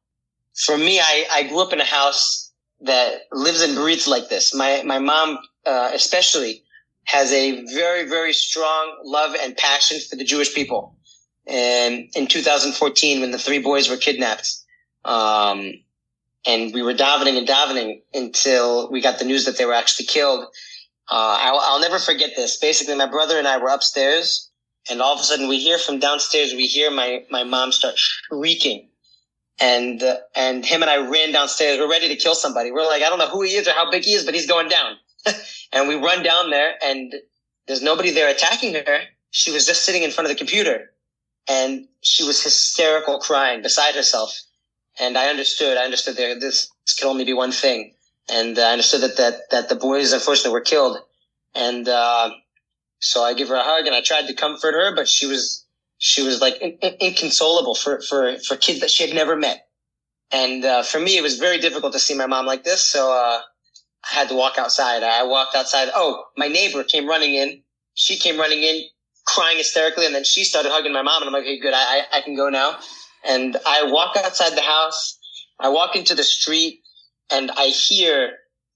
[0.56, 2.52] For me, I, I grew up in a house
[2.82, 4.54] that lives and breathes like this.
[4.54, 6.64] My my mom uh, especially
[7.06, 10.96] has a very, very strong love and passion for the Jewish people.
[11.48, 14.52] And in 2014, when the three boys were kidnapped,
[15.04, 15.74] um,
[16.46, 20.06] and we were davening and davening until we got the news that they were actually
[20.06, 20.46] killed.
[21.10, 22.58] Uh, I'll, I'll never forget this.
[22.58, 24.50] Basically, my brother and I were upstairs,
[24.90, 27.98] and all of a sudden we hear from downstairs, we hear my, my mom start
[27.98, 28.90] shrieking.
[29.60, 31.80] And, uh, and him and I ran downstairs.
[31.80, 32.72] We're ready to kill somebody.
[32.72, 34.48] We're like, I don't know who he is or how big he is, but he's
[34.48, 34.98] going down.
[35.72, 37.14] and we run down there and
[37.68, 39.00] there's nobody there attacking her.
[39.32, 40.92] She was just sitting in front of the computer
[41.48, 44.40] and she was hysterical crying beside herself.
[45.00, 47.94] And I understood, I understood there, this could only be one thing.
[48.30, 50.98] and uh, I understood that, that, that the boys unfortunately were killed.
[51.54, 52.32] And, uh,
[53.00, 55.66] so I give her a hug and I tried to comfort her, but she was,
[55.98, 59.68] she was like in, in, inconsolable for, for, for kids that she had never met.
[60.32, 62.84] And, uh, for me, it was very difficult to see my mom like this.
[62.84, 63.42] So, uh,
[64.10, 65.04] I had to walk outside.
[65.04, 65.90] I walked outside.
[65.94, 67.64] Oh, my neighbor came running in.
[67.96, 68.84] She came running in
[69.26, 70.06] crying hysterically.
[70.06, 71.74] And then she started hugging my mom and I'm like, okay, good.
[71.76, 72.78] I, I can go now.
[73.26, 75.18] And I walk outside the house.
[75.60, 76.82] I walk into the street
[77.32, 78.34] and I hear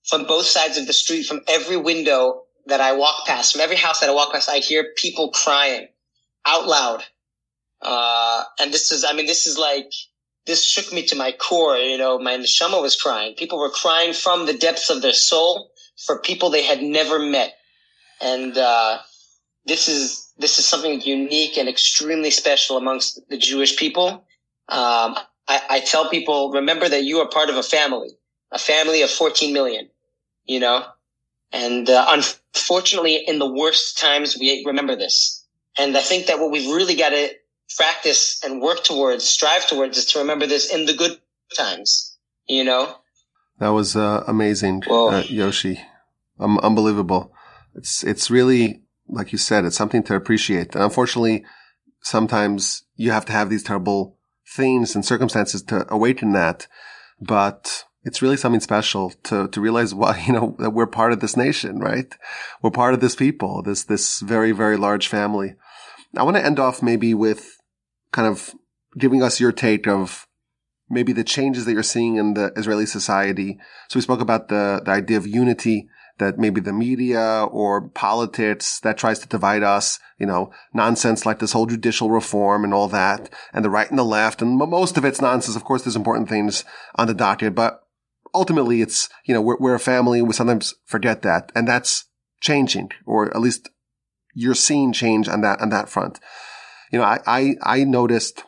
[0.07, 3.75] from both sides of the street, from every window that I walk past, from every
[3.75, 5.87] house that I walk past, I hear people crying
[6.45, 7.03] out loud.
[7.81, 9.91] Uh, and this is, I mean, this is like,
[10.45, 11.77] this shook me to my core.
[11.77, 13.35] You know, my neshama was crying.
[13.35, 15.71] People were crying from the depths of their soul
[16.05, 17.53] for people they had never met.
[18.21, 18.99] And, uh,
[19.65, 24.25] this is, this is something unique and extremely special amongst the Jewish people.
[24.69, 25.17] Um,
[25.47, 28.09] I, I tell people, remember that you are part of a family
[28.51, 29.89] a family of 14 million,
[30.45, 30.85] you know?
[31.51, 32.38] And uh, unfortunately,
[33.27, 35.45] in the worst times, we remember this.
[35.77, 37.29] And I think that what we've really got to
[37.77, 41.19] practice and work towards, strive towards, is to remember this in the good
[41.55, 42.17] times,
[42.47, 42.95] you know?
[43.59, 45.79] That was uh, amazing, uh, Yoshi.
[46.39, 47.33] Um, unbelievable.
[47.75, 50.75] It's, it's really, like you said, it's something to appreciate.
[50.75, 51.43] And unfortunately,
[52.01, 54.17] sometimes you have to have these terrible
[54.55, 56.67] things and circumstances to awaken that.
[57.21, 61.19] But it's really something special to, to realize why, you know, that we're part of
[61.19, 62.15] this nation, right?
[62.61, 65.55] We're part of this people, this, this very, very large family.
[66.15, 67.57] I want to end off maybe with
[68.11, 68.55] kind of
[68.97, 70.27] giving us your take of
[70.89, 73.59] maybe the changes that you're seeing in the Israeli society.
[73.89, 78.79] So we spoke about the, the idea of unity that maybe the media or politics
[78.81, 82.87] that tries to divide us, you know, nonsense like this whole judicial reform and all
[82.89, 85.55] that, and the right and the left, and most of it's nonsense.
[85.55, 86.65] Of course, there's important things
[86.95, 87.83] on the docket, but
[88.39, 90.21] ultimately it's, you know, we're, we're a family.
[90.21, 91.51] We sometimes forget that.
[91.53, 92.05] And that's
[92.41, 93.69] changing, or at least
[94.33, 96.19] you're seeing change on that, on that front.
[96.91, 98.43] You know, I, I, I noticed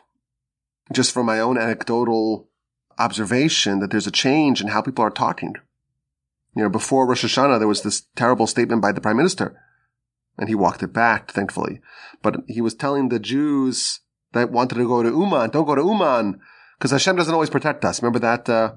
[0.92, 2.48] just from my own anecdotal
[2.98, 5.54] observation that there's a change in how people are talking.
[6.56, 9.60] You know, before Rosh Hashanah, there was this terrible statement by the prime minister
[10.38, 11.80] and he walked it back, thankfully.
[12.22, 14.00] But he was telling the Jews
[14.32, 16.40] that wanted to go to Uman, don't go to Uman,
[16.78, 18.02] because Hashem doesn't always protect us.
[18.02, 18.72] Remember that, uh,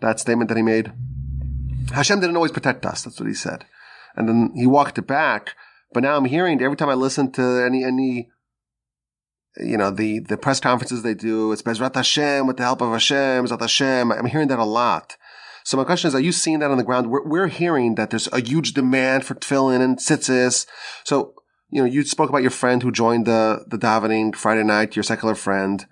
[0.00, 0.92] that statement that he made?
[1.92, 3.02] Hashem didn't always protect us.
[3.02, 3.64] That's what he said.
[4.16, 5.54] And then he walked it back.
[5.92, 8.30] But now I'm hearing every time I listen to any, any,
[9.56, 12.92] you know, the, the press conferences they do, it's Bezrat Hashem with the help of
[12.92, 14.12] Hashem, Bezrat Hashem.
[14.12, 15.16] I'm hearing that a lot.
[15.64, 17.10] So my question is, are you seeing that on the ground?
[17.10, 20.66] We're, we're hearing that there's a huge demand for tefillin and tzitzis.
[21.04, 21.34] So,
[21.70, 25.02] you know, you spoke about your friend who joined the, the davening Friday night, your
[25.02, 25.86] secular friend.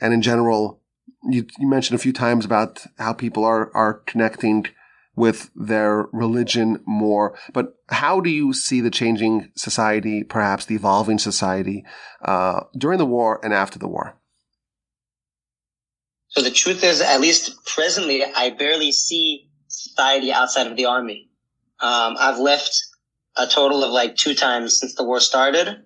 [0.00, 0.80] And in general,
[1.28, 4.66] you, you mentioned a few times about how people are, are connecting
[5.16, 7.38] with their religion more.
[7.52, 11.84] But how do you see the changing society, perhaps the evolving society,
[12.24, 14.16] uh, during the war and after the war?
[16.28, 21.30] So the truth is, at least presently, I barely see society outside of the army.
[21.80, 22.76] Um, I've left
[23.36, 25.82] a total of like two times since the war started.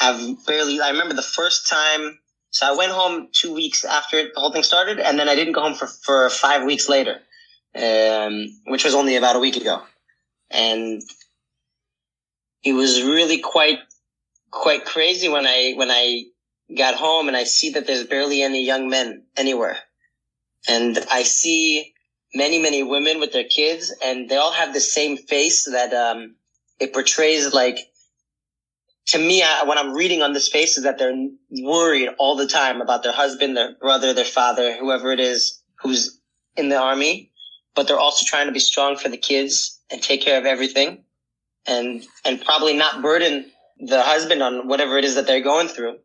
[0.00, 2.18] I've barely, I remember the first time
[2.50, 5.52] so I went home two weeks after the whole thing started, and then I didn't
[5.52, 7.20] go home for, for five weeks later,
[7.76, 9.82] um, which was only about a week ago.
[10.50, 11.00] And
[12.64, 13.78] it was really quite,
[14.50, 16.24] quite crazy when I, when I
[16.76, 19.78] got home and I see that there's barely any young men anywhere.
[20.68, 21.94] And I see
[22.34, 26.34] many, many women with their kids and they all have the same face that, um,
[26.80, 27.78] it portrays like
[29.06, 32.46] to me, I, when I'm reading on this face is that they're worried all the
[32.46, 36.20] time about their husband, their brother, their father, whoever it is who's
[36.56, 37.32] in the army,
[37.74, 41.04] but they're also trying to be strong for the kids and take care of everything
[41.66, 45.96] and, and probably not burden the husband on whatever it is that they're going through.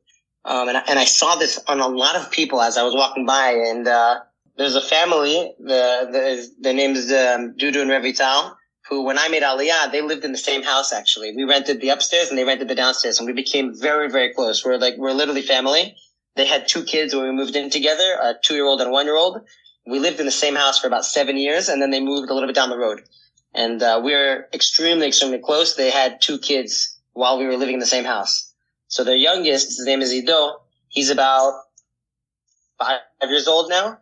[0.46, 2.94] Um, and I, and I saw this on a lot of people as I was
[2.94, 4.20] walking by and, uh,
[4.58, 8.56] there's a family, the, the, their name is, um, Dudu and Revital
[8.90, 11.36] who, when I made Aliyah, they lived in the same house actually.
[11.36, 14.64] We rented the upstairs and they rented the downstairs and we became very, very close.
[14.64, 15.96] We're like, we're literally family.
[16.36, 19.06] They had two kids when we moved in together, a two year old and one
[19.06, 19.42] year old.
[19.88, 22.34] We lived in the same house for about seven years and then they moved a
[22.34, 23.02] little bit down the road.
[23.54, 25.76] And, uh, we are extremely, extremely close.
[25.76, 28.54] They had two kids while we were living in the same house.
[28.88, 30.62] So their youngest, his name is Ido.
[30.90, 31.62] He's about
[32.78, 34.00] five years old now.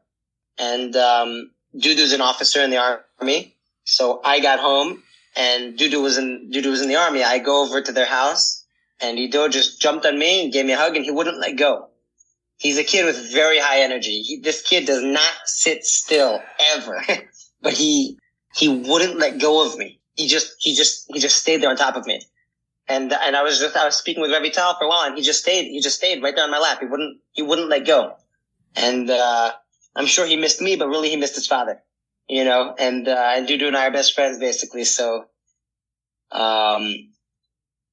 [0.57, 3.52] And, um, Dudu's an officer in the army
[3.83, 5.03] so I got home
[5.35, 7.23] and Dudu was in, Dudu was in the army.
[7.23, 8.65] I go over to their house
[9.01, 11.57] and Ido just jumped on me and gave me a hug and he wouldn't let
[11.57, 11.89] go.
[12.57, 14.21] He's a kid with very high energy.
[14.21, 16.41] He, this kid does not sit still
[16.75, 17.01] ever,
[17.61, 18.17] but he,
[18.55, 19.99] he wouldn't let go of me.
[20.15, 22.21] He just, he just, he just stayed there on top of me.
[22.87, 25.23] And, and I was just, I was speaking with Revital for a while and he
[25.23, 26.79] just stayed, he just stayed right there on my lap.
[26.79, 28.15] He wouldn't, he wouldn't let go.
[28.75, 29.51] And, uh,
[29.95, 31.81] I'm sure he missed me, but really he missed his father,
[32.27, 34.83] you know, and, uh, and Dudu and I are best friends basically.
[34.83, 35.25] So,
[36.31, 36.93] um,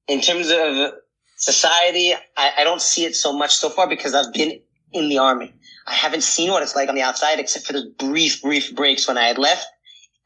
[0.07, 0.93] in terms of
[1.37, 4.59] society, I, I don't see it so much so far because I've been
[4.93, 5.53] in the army.
[5.87, 9.07] I haven't seen what it's like on the outside except for those brief, brief breaks
[9.07, 9.65] when I had left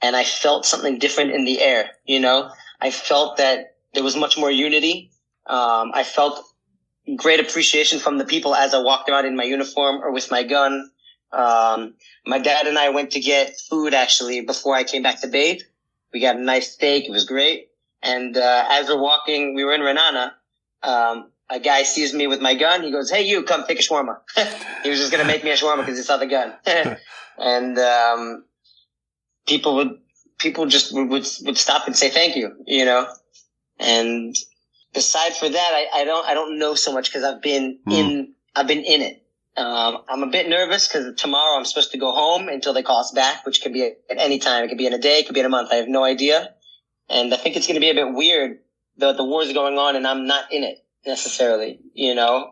[0.01, 1.91] and I felt something different in the air.
[2.05, 2.51] You know,
[2.81, 5.11] I felt that there was much more unity.
[5.47, 6.43] Um, I felt
[7.15, 10.43] great appreciation from the people as I walked around in my uniform or with my
[10.43, 10.91] gun.
[11.31, 11.95] Um,
[12.25, 15.61] my dad and I went to get food actually before I came back to bathe.
[16.13, 17.05] We got a nice steak.
[17.07, 17.69] It was great.
[18.01, 20.31] And, uh, as we're walking, we were in Ra'anana.
[20.83, 22.83] Um, a guy sees me with my gun.
[22.83, 24.17] He goes, Hey, you come take a shawarma.
[24.83, 26.53] he was just going to make me a shawarma because he saw the gun.
[27.37, 28.45] and, um,
[29.47, 29.99] people would,
[30.37, 33.07] people just would, would, would stop and say thank you, you know?
[33.79, 34.35] And
[34.93, 37.93] aside for that, I, I don't, I don't know so much because I've been mm.
[37.93, 39.24] in, I've been in it.
[39.57, 42.99] Um, I'm a bit nervous because tomorrow I'm supposed to go home until they call
[42.99, 44.65] us back, which could be at any time.
[44.65, 45.69] It could be in a day, it could be in a month.
[45.71, 46.53] I have no idea.
[47.09, 48.59] And I think it's going to be a bit weird
[48.97, 52.51] that the war is going on and I'm not in it necessarily, you know?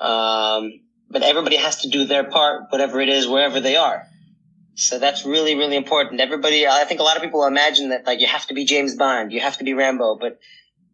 [0.00, 0.80] Um,
[1.10, 4.04] but everybody has to do their part, whatever it is, wherever they are.
[4.74, 6.20] So that's really, really important.
[6.20, 8.96] Everybody, I think a lot of people imagine that like you have to be James
[8.96, 10.38] Bond, you have to be Rambo, but,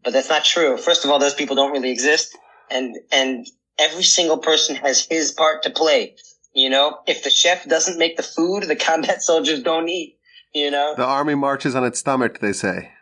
[0.02, 0.76] but that's not true.
[0.76, 2.36] First of all, those people don't really exist.
[2.70, 3.46] And, and
[3.78, 6.16] every single person has his part to play.
[6.52, 10.18] You know, if the chef doesn't make the food, the combat soldiers don't eat,
[10.54, 10.94] you know?
[10.96, 12.92] The army marches on its stomach, they say.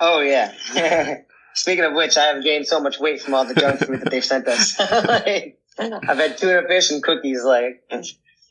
[0.00, 0.54] Oh yeah.
[1.54, 4.10] Speaking of which, I have gained so much weight from all the junk food that
[4.10, 4.78] they've sent us.
[5.08, 7.82] like, I've had tuna fish and cookies, like,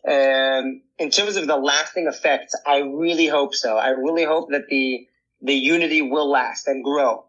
[0.07, 3.77] um, in terms of the lasting effects, I really hope so.
[3.77, 5.07] I really hope that the
[5.41, 7.25] the unity will last and grow.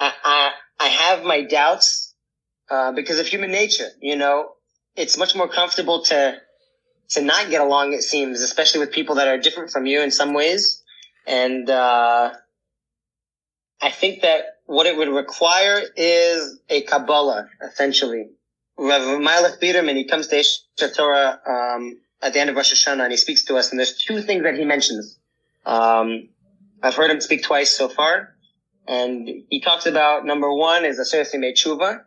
[0.00, 0.50] I I,
[0.80, 2.01] I have my doubts
[2.70, 3.88] uh, because of human nature.
[4.00, 4.52] You know,
[4.96, 6.38] it's much more comfortable to
[7.10, 7.92] to not get along.
[7.92, 10.82] It seems, especially with people that are different from you in some ways.
[11.26, 12.32] And uh,
[13.80, 18.30] I think that what it would require is a Kabbalah, essentially.
[18.78, 23.02] Rav Meilech Biderman, he comes to Aish Torah um, at the end of Rosh Hashanah
[23.02, 25.18] and he speaks to us, and there's two things that he mentions.
[25.66, 26.28] Um,
[26.82, 28.34] I've heard him speak twice so far,
[28.88, 32.02] and he talks about number one is Aseres Yemei Teshuva.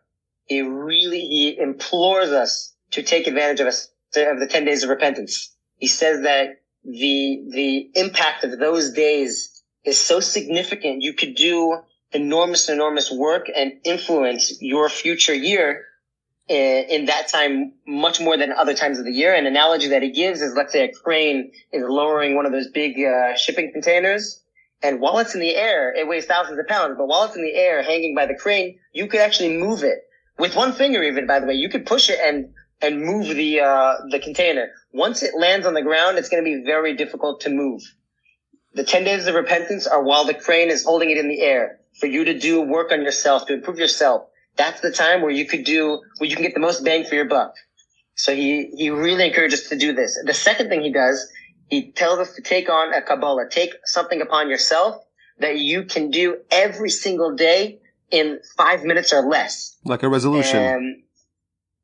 [0.46, 4.90] He really he implores us to take advantage of, a, of the ten days of
[4.90, 5.54] repentance.
[5.78, 11.02] He says that the the impact of those days is so significant.
[11.02, 11.80] You could do
[12.12, 15.86] enormous, enormous work and influence your future year
[16.48, 19.34] in, in, that time much more than other times of the year.
[19.34, 22.70] An analogy that he gives is, let's say a crane is lowering one of those
[22.70, 24.42] big uh, shipping containers.
[24.82, 27.44] And while it's in the air, it weighs thousands of pounds, but while it's in
[27.44, 30.00] the air hanging by the crane, you could actually move it
[30.38, 31.54] with one finger even, by the way.
[31.54, 32.50] You could push it and,
[32.82, 34.70] and move the, uh, the container.
[34.94, 37.82] Once it lands on the ground, it's going to be very difficult to move.
[38.74, 41.80] The 10 days of repentance are while the crane is holding it in the air
[42.00, 45.46] for you to do work on yourself, to improve yourself that's the time where you
[45.46, 47.54] could do, where you can get the most bang for your buck.
[48.16, 50.18] So he, he really encourages to do this.
[50.24, 51.28] The second thing he does,
[51.70, 54.96] he tells us to take on a Kabbalah, take something upon yourself
[55.40, 57.80] that you can do every single day
[58.12, 59.78] in five minutes or less.
[59.84, 60.76] Like a resolution.
[60.76, 61.04] Um,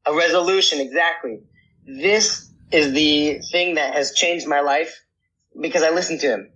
[0.05, 1.41] a resolution, exactly.
[1.85, 5.03] This is the thing that has changed my life
[5.59, 6.51] because I listened to him.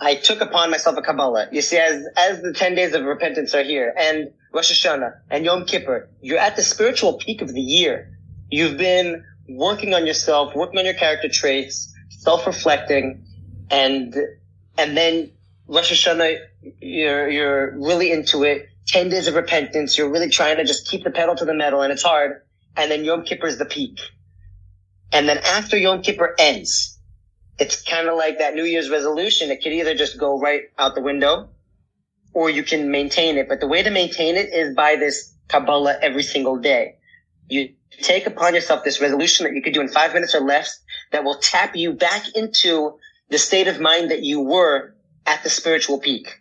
[0.00, 1.48] I took upon myself a Kabbalah.
[1.52, 5.44] You see, as, as the 10 days of repentance are here and Rosh Hashanah and
[5.44, 8.16] Yom Kippur, you're at the spiritual peak of the year.
[8.48, 13.24] You've been working on yourself, working on your character traits, self-reflecting,
[13.70, 14.14] and,
[14.78, 15.32] and then
[15.66, 16.38] Rosh Hashanah,
[16.80, 18.69] you're, you're really into it.
[18.90, 19.96] 10 days of repentance.
[19.96, 22.42] You're really trying to just keep the pedal to the metal and it's hard.
[22.76, 23.98] And then Yom Kippur is the peak.
[25.12, 26.98] And then after Yom Kippur ends,
[27.58, 29.50] it's kind of like that New Year's resolution.
[29.50, 31.50] It could either just go right out the window
[32.32, 33.48] or you can maintain it.
[33.48, 36.96] But the way to maintain it is by this Kabbalah every single day.
[37.48, 40.80] You take upon yourself this resolution that you could do in five minutes or less
[41.12, 42.96] that will tap you back into
[43.28, 44.94] the state of mind that you were
[45.26, 46.40] at the spiritual peak.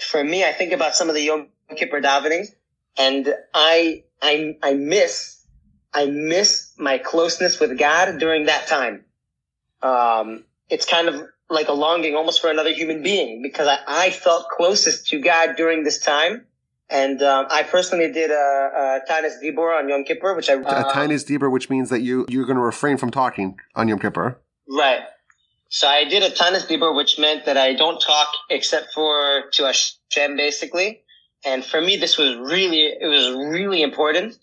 [0.00, 2.46] For me, I think about some of the Yom Kippur davening
[2.96, 5.44] and I, I, I miss,
[5.92, 9.04] I miss my closeness with God during that time
[9.82, 14.10] um, it's kind of like a longing almost for another human being because I, I
[14.10, 16.46] felt closest to God during this time.
[16.88, 20.58] And um, I personally did a, a Tanis Dibur on Yom Kippur, which I uh,
[20.58, 23.98] a Tanis Dibur, which means that you you're going to refrain from talking on Yom
[23.98, 24.38] Kippur.
[24.68, 25.00] Right.
[25.68, 29.64] So I did a tanis dibur, which meant that I don't talk except for to
[29.64, 31.01] Hashem, basically.
[31.44, 34.38] And for me, this was really, it was really important,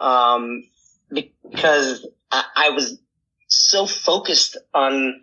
[0.00, 0.64] um,
[1.12, 2.98] because I, I was
[3.48, 5.22] so focused on,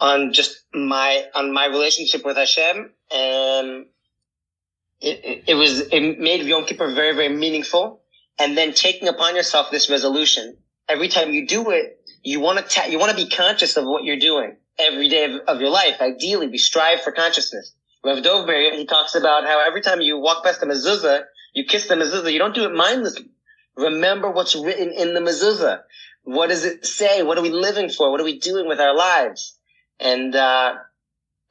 [0.00, 3.86] on just my, on my relationship with Hashem and
[5.00, 8.00] it, it, it was, it made Yom Kippur very, very meaningful.
[8.38, 10.56] And then taking upon yourself this resolution.
[10.88, 13.84] Every time you do it, you want to, ta- you want to be conscious of
[13.84, 16.00] what you're doing every day of, of your life.
[16.00, 17.74] Ideally, we strive for consciousness.
[18.04, 21.24] Rav Dovber, he talks about how every time you walk past the mezuzah,
[21.54, 23.30] you kiss the mezuzah, you don't do it mindlessly.
[23.76, 25.82] Remember what's written in the mezuzah.
[26.24, 27.22] What does it say?
[27.22, 28.10] What are we living for?
[28.10, 29.56] What are we doing with our lives?
[30.00, 30.74] And, uh,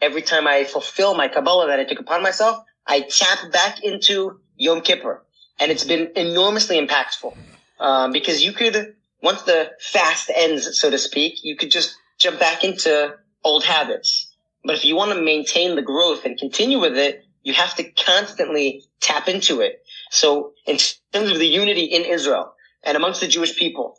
[0.02, 4.40] every time I fulfill my Kabbalah that I took upon myself, I tap back into
[4.56, 5.24] Yom Kippur.
[5.60, 7.38] And it's been enormously impactful.
[7.80, 12.40] Um, because you could, once the fast ends, so to speak, you could just jump
[12.40, 14.21] back into old habits.
[14.64, 17.84] But if you want to maintain the growth and continue with it, you have to
[17.92, 19.84] constantly tap into it.
[20.12, 20.78] So in
[21.14, 23.98] terms of the unity in Israel and amongst the Jewish people,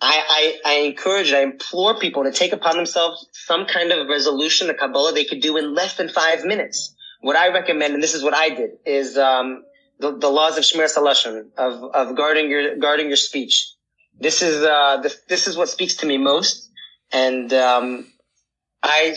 [0.00, 4.08] I, I, I encourage, and I implore people to take upon themselves some kind of
[4.08, 6.94] resolution, the Kabbalah they could do in less than five minutes.
[7.20, 9.64] What I recommend, and this is what I did, is um,
[9.98, 13.72] the, the laws of Shmiras HaLashon, of, of guarding your guarding your speech.
[14.20, 16.70] This is uh, this, this is what speaks to me most,
[17.10, 18.06] and um,
[18.84, 19.16] I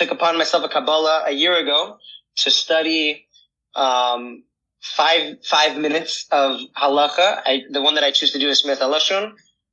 [0.00, 1.98] took upon myself a Kabbalah a year ago
[2.36, 3.26] to study
[3.74, 4.44] um,
[4.80, 7.42] five five minutes of halacha.
[7.44, 9.32] I, the one that I choose to do is Shmiras HaLashon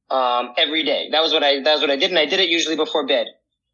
[0.10, 1.10] um, every day.
[1.12, 3.08] That was what I that was what I did, and I did it usually before
[3.08, 3.28] bed.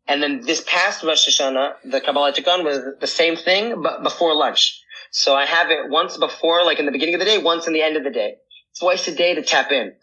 [0.06, 3.82] And then this past Rosh Hashanah, the Kabbalah I took on was the same thing,
[3.82, 4.80] but before lunch.
[5.12, 7.74] So I have it once before, like in the beginning of the day, once in
[7.74, 8.36] the end of the day,
[8.80, 9.94] twice a day to tap in.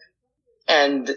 [0.68, 1.10] And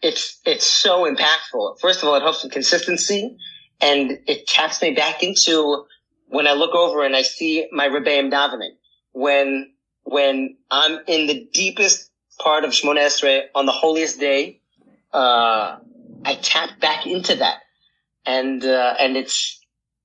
[0.00, 1.80] it's, it's so impactful.
[1.80, 3.36] First of all, it helps with consistency
[3.80, 5.84] and it taps me back into
[6.28, 8.72] when I look over and I see my Rebbeim davening.
[9.12, 9.72] When,
[10.04, 14.60] when I'm in the deepest part of Shemona Esrei on the holiest day,
[15.12, 15.78] uh,
[16.24, 17.58] I tap back into that.
[18.26, 19.60] And, uh, and it's,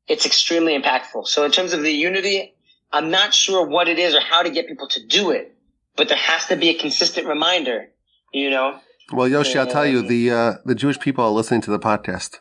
[0.07, 1.27] it's extremely impactful.
[1.27, 2.53] So in terms of the unity,
[2.91, 5.55] I'm not sure what it is or how to get people to do it,
[5.95, 7.89] but there has to be a consistent reminder,
[8.31, 8.79] you know?
[9.11, 12.39] Well, Yoshi, I'll tell you, the, uh, the Jewish people are listening to the podcast.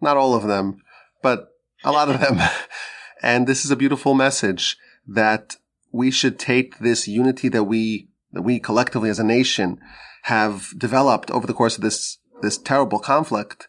[0.00, 0.82] Not all of them,
[1.22, 1.48] but
[1.84, 2.38] a lot of them.
[3.22, 5.56] and this is a beautiful message that
[5.92, 9.78] we should take this unity that we, that we collectively as a nation
[10.24, 13.68] have developed over the course of this, this terrible conflict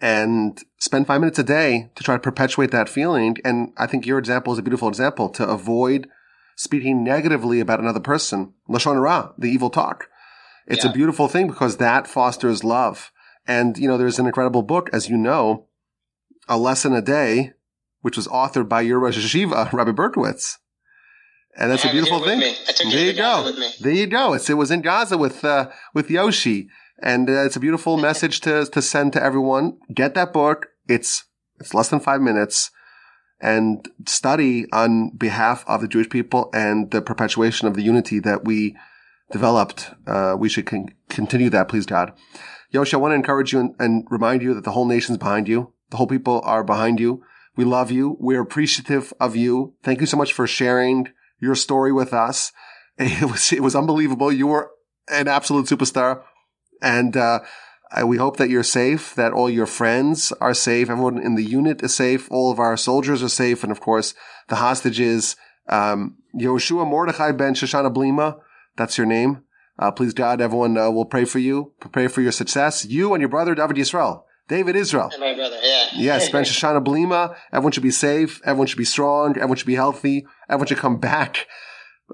[0.00, 3.36] and spend five minutes a day to try to perpetuate that feeling.
[3.44, 6.08] And I think your example is a beautiful example to avoid
[6.56, 8.52] speaking negatively about another person.
[8.68, 10.08] Lashon Ra, the evil talk.
[10.66, 10.90] It's yeah.
[10.90, 13.12] a beautiful thing because that fosters love.
[13.46, 15.66] And, you know, there's an incredible book, as you know,
[16.48, 17.52] A Lesson a Day,
[18.00, 20.58] which was authored by your Rosh Yeshiva, Rabbi Berkowitz.
[21.56, 22.40] And that's a beautiful thing.
[22.40, 23.52] There you go.
[23.80, 24.32] There you go.
[24.32, 26.68] It's, it was in Gaza with, uh, with Yoshi.
[27.00, 29.78] And uh, it's a beautiful message to, to send to everyone.
[29.92, 30.68] Get that book.
[30.88, 31.24] It's,
[31.60, 32.70] it's less than five minutes
[33.40, 38.44] and study on behalf of the Jewish people and the perpetuation of the unity that
[38.44, 38.76] we
[39.30, 39.90] developed.
[40.06, 42.12] Uh, we should con- continue that, please God.
[42.74, 45.46] Yoshi, I want to encourage you and, and remind you that the whole nation's behind
[45.46, 45.72] you.
[45.90, 47.22] The whole people are behind you.
[47.54, 48.16] We love you.
[48.18, 49.74] We're appreciative of you.
[49.84, 51.06] Thank you so much for sharing
[51.40, 52.52] your story with us.
[52.96, 54.30] It was, it was unbelievable.
[54.32, 54.70] You were
[55.08, 56.22] an absolute superstar.
[56.80, 57.40] And, uh,
[58.04, 61.80] we hope that you're safe, that all your friends are safe, everyone in the unit
[61.82, 64.14] is safe, all of our soldiers are safe, and of course,
[64.48, 65.36] the hostages,
[65.68, 68.40] um, Yoshua Mordechai ben Shoshana Blima,
[68.76, 69.43] that's your name.
[69.78, 72.84] Uh, please God, everyone uh, will pray for you, pray for your success.
[72.84, 74.22] You and your brother, David Yisrael.
[74.46, 75.08] David Israel.
[75.10, 75.86] And my brother, yeah.
[75.94, 77.34] yes, Ben Shoshana Blima.
[77.50, 78.42] Everyone should be safe.
[78.44, 79.30] Everyone should be strong.
[79.36, 80.26] Everyone should be healthy.
[80.50, 81.46] Everyone should come back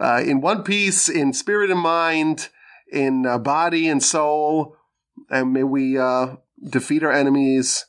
[0.01, 2.49] uh, in one piece, in spirit and mind,
[2.93, 4.77] in uh, body and soul,
[5.31, 6.37] and may we uh,
[6.69, 7.87] defeat our enemies,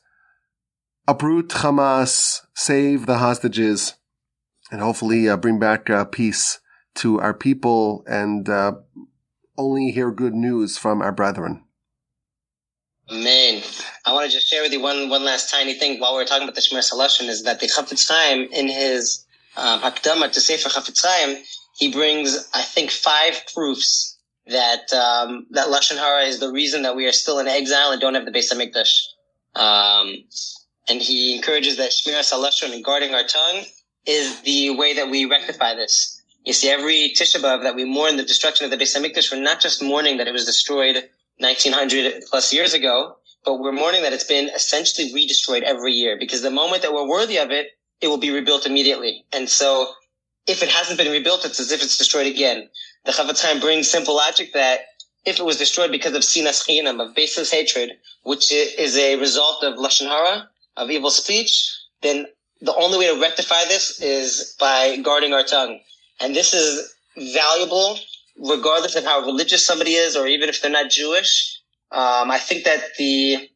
[1.06, 3.94] uproot Hamas, save the hostages,
[4.70, 6.60] and hopefully uh, bring back uh, peace
[6.94, 8.72] to our people and uh,
[9.56, 11.64] only hear good news from our brethren.
[13.10, 13.62] Amen.
[14.06, 16.44] I want to just share with you one one last tiny thing while we're talking
[16.44, 19.26] about the Shmiras HaLashon is that the Chafetz Chaim in his
[19.56, 21.42] um, Hakdama to Sefer Chafetz Chaim,
[21.76, 26.96] he brings I think five proofs that um, that lashon hara is the reason that
[26.96, 29.02] we are still in exile and don't have the Beis Hamikdash.
[29.54, 30.24] Um,
[30.88, 33.64] and he encourages that shmiras halashon and guarding our tongue
[34.06, 36.21] is the way that we rectify this.
[36.44, 39.40] You see, every Tisha B'av that we mourn the destruction of the Beis Hamikdash, we're
[39.40, 40.96] not just mourning that it was destroyed
[41.38, 46.42] 1900 plus years ago, but we're mourning that it's been essentially redestroyed every year because
[46.42, 47.68] the moment that we're worthy of it,
[48.00, 49.24] it will be rebuilt immediately.
[49.32, 49.92] And so
[50.46, 52.68] if it hasn't been rebuilt, it's as if it's destroyed again.
[53.04, 54.80] The Chaim brings simple logic that
[55.24, 57.92] if it was destroyed because of sinas chinam, of baseless hatred,
[58.24, 61.70] which is a result of lashon hara, of evil speech,
[62.02, 62.26] then
[62.60, 65.80] the only way to rectify this is by guarding our tongue.
[66.22, 67.98] And this is valuable
[68.38, 71.60] regardless of how religious somebody is or even if they're not Jewish.
[71.90, 73.50] Um, I think that the,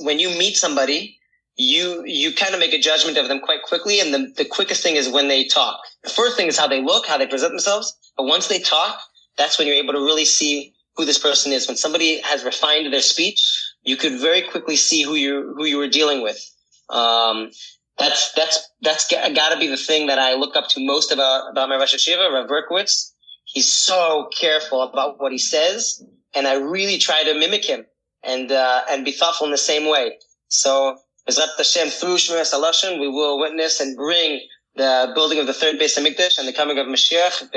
[0.00, 1.18] when you meet somebody,
[1.56, 4.00] you, you kind of make a judgment of them quite quickly.
[4.00, 5.80] And the, the quickest thing is when they talk.
[6.02, 7.96] The first thing is how they look, how they present themselves.
[8.16, 9.00] But once they talk,
[9.38, 11.66] that's when you're able to really see who this person is.
[11.66, 13.40] When somebody has refined their speech,
[13.82, 16.38] you could very quickly see who you who you were dealing with.
[16.88, 17.50] Um,
[17.98, 21.50] that's that's that's got to be the thing that I look up to most about
[21.50, 23.12] about my Rosh Yeshiva, Rav Berkowitz.
[23.44, 26.02] He's so careful about what he says,
[26.34, 27.86] and I really try to mimic him
[28.22, 30.18] and uh, and be thoughtful in the same way.
[30.48, 30.96] So,
[31.28, 34.40] Bezrat Hashem, through Shmiras Halashon, we will witness and bring
[34.76, 37.48] the building of the third Beis Hamikdash and the coming of Mashiach.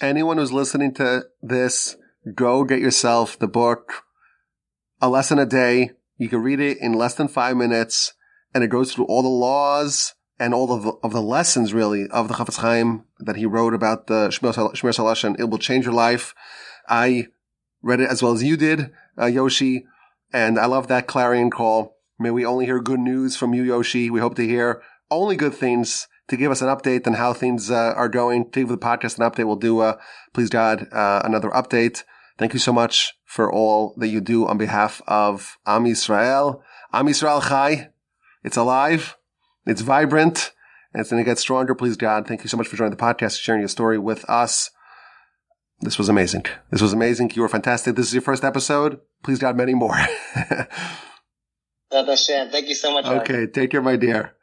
[0.00, 1.96] Anyone who's listening to this,
[2.34, 4.04] go get yourself the book,
[5.00, 5.90] A Lesson a Day.
[6.18, 8.12] You can read it in less than five minutes
[8.54, 12.08] and it goes through all the laws and all of the, of the lessons really
[12.08, 15.38] of the Chofetz Chaim that he wrote about the Shmiras Halashon.
[15.38, 16.34] It will change your life.
[16.88, 17.28] I
[17.82, 19.86] read it as well as you did, uh, Yoshi,
[20.32, 21.96] and I love that clarion call.
[22.18, 24.10] May we only hear good news from you, Yoshi.
[24.10, 27.70] We hope to hear only good things to give us an update on how things
[27.70, 28.50] uh, are going.
[28.50, 29.96] To give the podcast an update, we'll do, uh,
[30.32, 32.04] please God, uh, another update.
[32.38, 36.62] Thank you so much for all that you do on behalf of Am Yisrael.
[36.92, 37.90] Am Yisrael Chai.
[38.44, 39.16] It's alive.
[39.66, 40.52] It's vibrant.
[40.92, 41.74] And it's going to get stronger.
[41.74, 42.28] Please, God.
[42.28, 44.70] Thank you so much for joining the podcast, sharing your story with us.
[45.80, 46.46] This was amazing.
[46.70, 47.32] This was amazing.
[47.34, 47.96] You were fantastic.
[47.96, 49.00] This is your first episode.
[49.24, 49.96] Please, God, many more.
[52.50, 53.06] Thank you so much.
[53.06, 53.46] Okay.
[53.46, 54.34] Take care, my dear.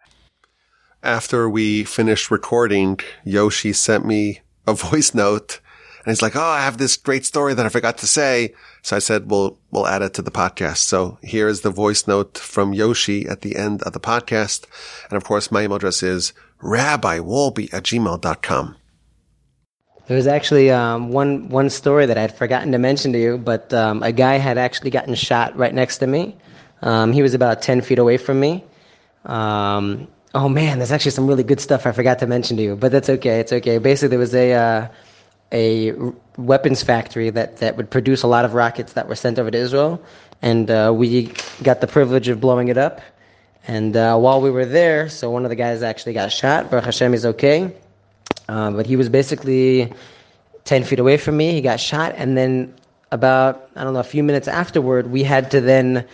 [1.03, 5.61] After we finished recording, Yoshi sent me a voice note
[6.03, 8.53] and he's like, Oh, I have this great story that I forgot to say.
[8.81, 10.77] So I said, we'll, we'll add it to the podcast.
[10.77, 14.65] So here is the voice note from Yoshi at the end of the podcast.
[15.09, 18.75] And of course, my email address is rabbiwolbe at gmail.com.
[20.07, 23.37] There was actually um, one one story that I had forgotten to mention to you,
[23.37, 26.35] but um, a guy had actually gotten shot right next to me.
[26.81, 28.63] Um, he was about ten feet away from me.
[29.25, 32.75] Um, oh man, there's actually some really good stuff I forgot to mention to you,
[32.75, 33.39] but that's okay.
[33.39, 33.77] It's okay.
[33.77, 34.87] Basically, there was a uh,
[35.51, 35.93] a
[36.37, 39.57] weapons factory that, that would produce a lot of rockets that were sent over to
[39.57, 40.01] Israel.
[40.41, 41.33] And uh, we
[41.63, 43.01] got the privilege of blowing it up.
[43.67, 46.71] And uh, while we were there, so one of the guys actually got shot.
[46.71, 47.73] Baruch Hashem is okay.
[48.49, 49.93] Uh, but he was basically
[50.65, 51.51] 10 feet away from me.
[51.51, 52.13] He got shot.
[52.15, 52.73] And then
[53.11, 56.07] about, I don't know, a few minutes afterward, we had to then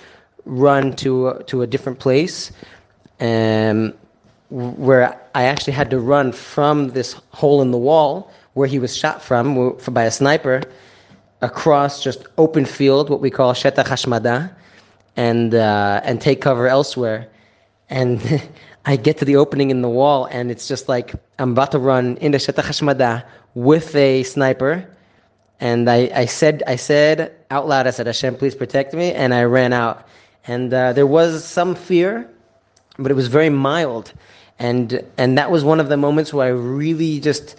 [0.45, 2.51] run to, to a different place.
[3.19, 3.93] Um,
[4.49, 8.97] where I actually had to run from this hole in the wall where he was
[8.97, 10.63] shot from by a sniper
[11.41, 14.51] across just open field, what we call shetach hashmada,
[15.15, 17.29] and uh, and take cover elsewhere.
[17.87, 18.19] And
[18.85, 21.79] I get to the opening in the wall, and it's just like I'm about to
[21.79, 23.23] run into shetach hashmada
[23.53, 24.89] with a sniper.
[25.59, 29.35] And I, I said I said out loud, I said, Hashem, please protect me, and
[29.35, 30.07] I ran out.
[30.47, 32.27] And uh, there was some fear,
[32.97, 34.13] but it was very mild.
[34.57, 37.55] And and that was one of the moments where I really just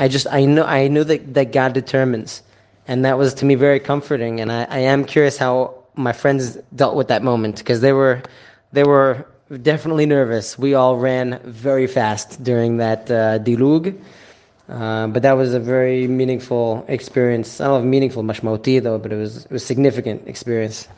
[0.00, 2.42] I just I know I knew that, that God determines.
[2.88, 4.40] And that was to me very comforting.
[4.40, 8.22] And I, I am curious how my friends dealt with that moment because they were
[8.72, 9.26] they were
[9.62, 10.58] definitely nervous.
[10.58, 13.94] We all ran very fast during that uh, dilug.
[14.70, 17.60] Uh, but that was a very meaningful experience.
[17.60, 20.88] I don't know if meaningful, much moti though, but it was, it was significant experience.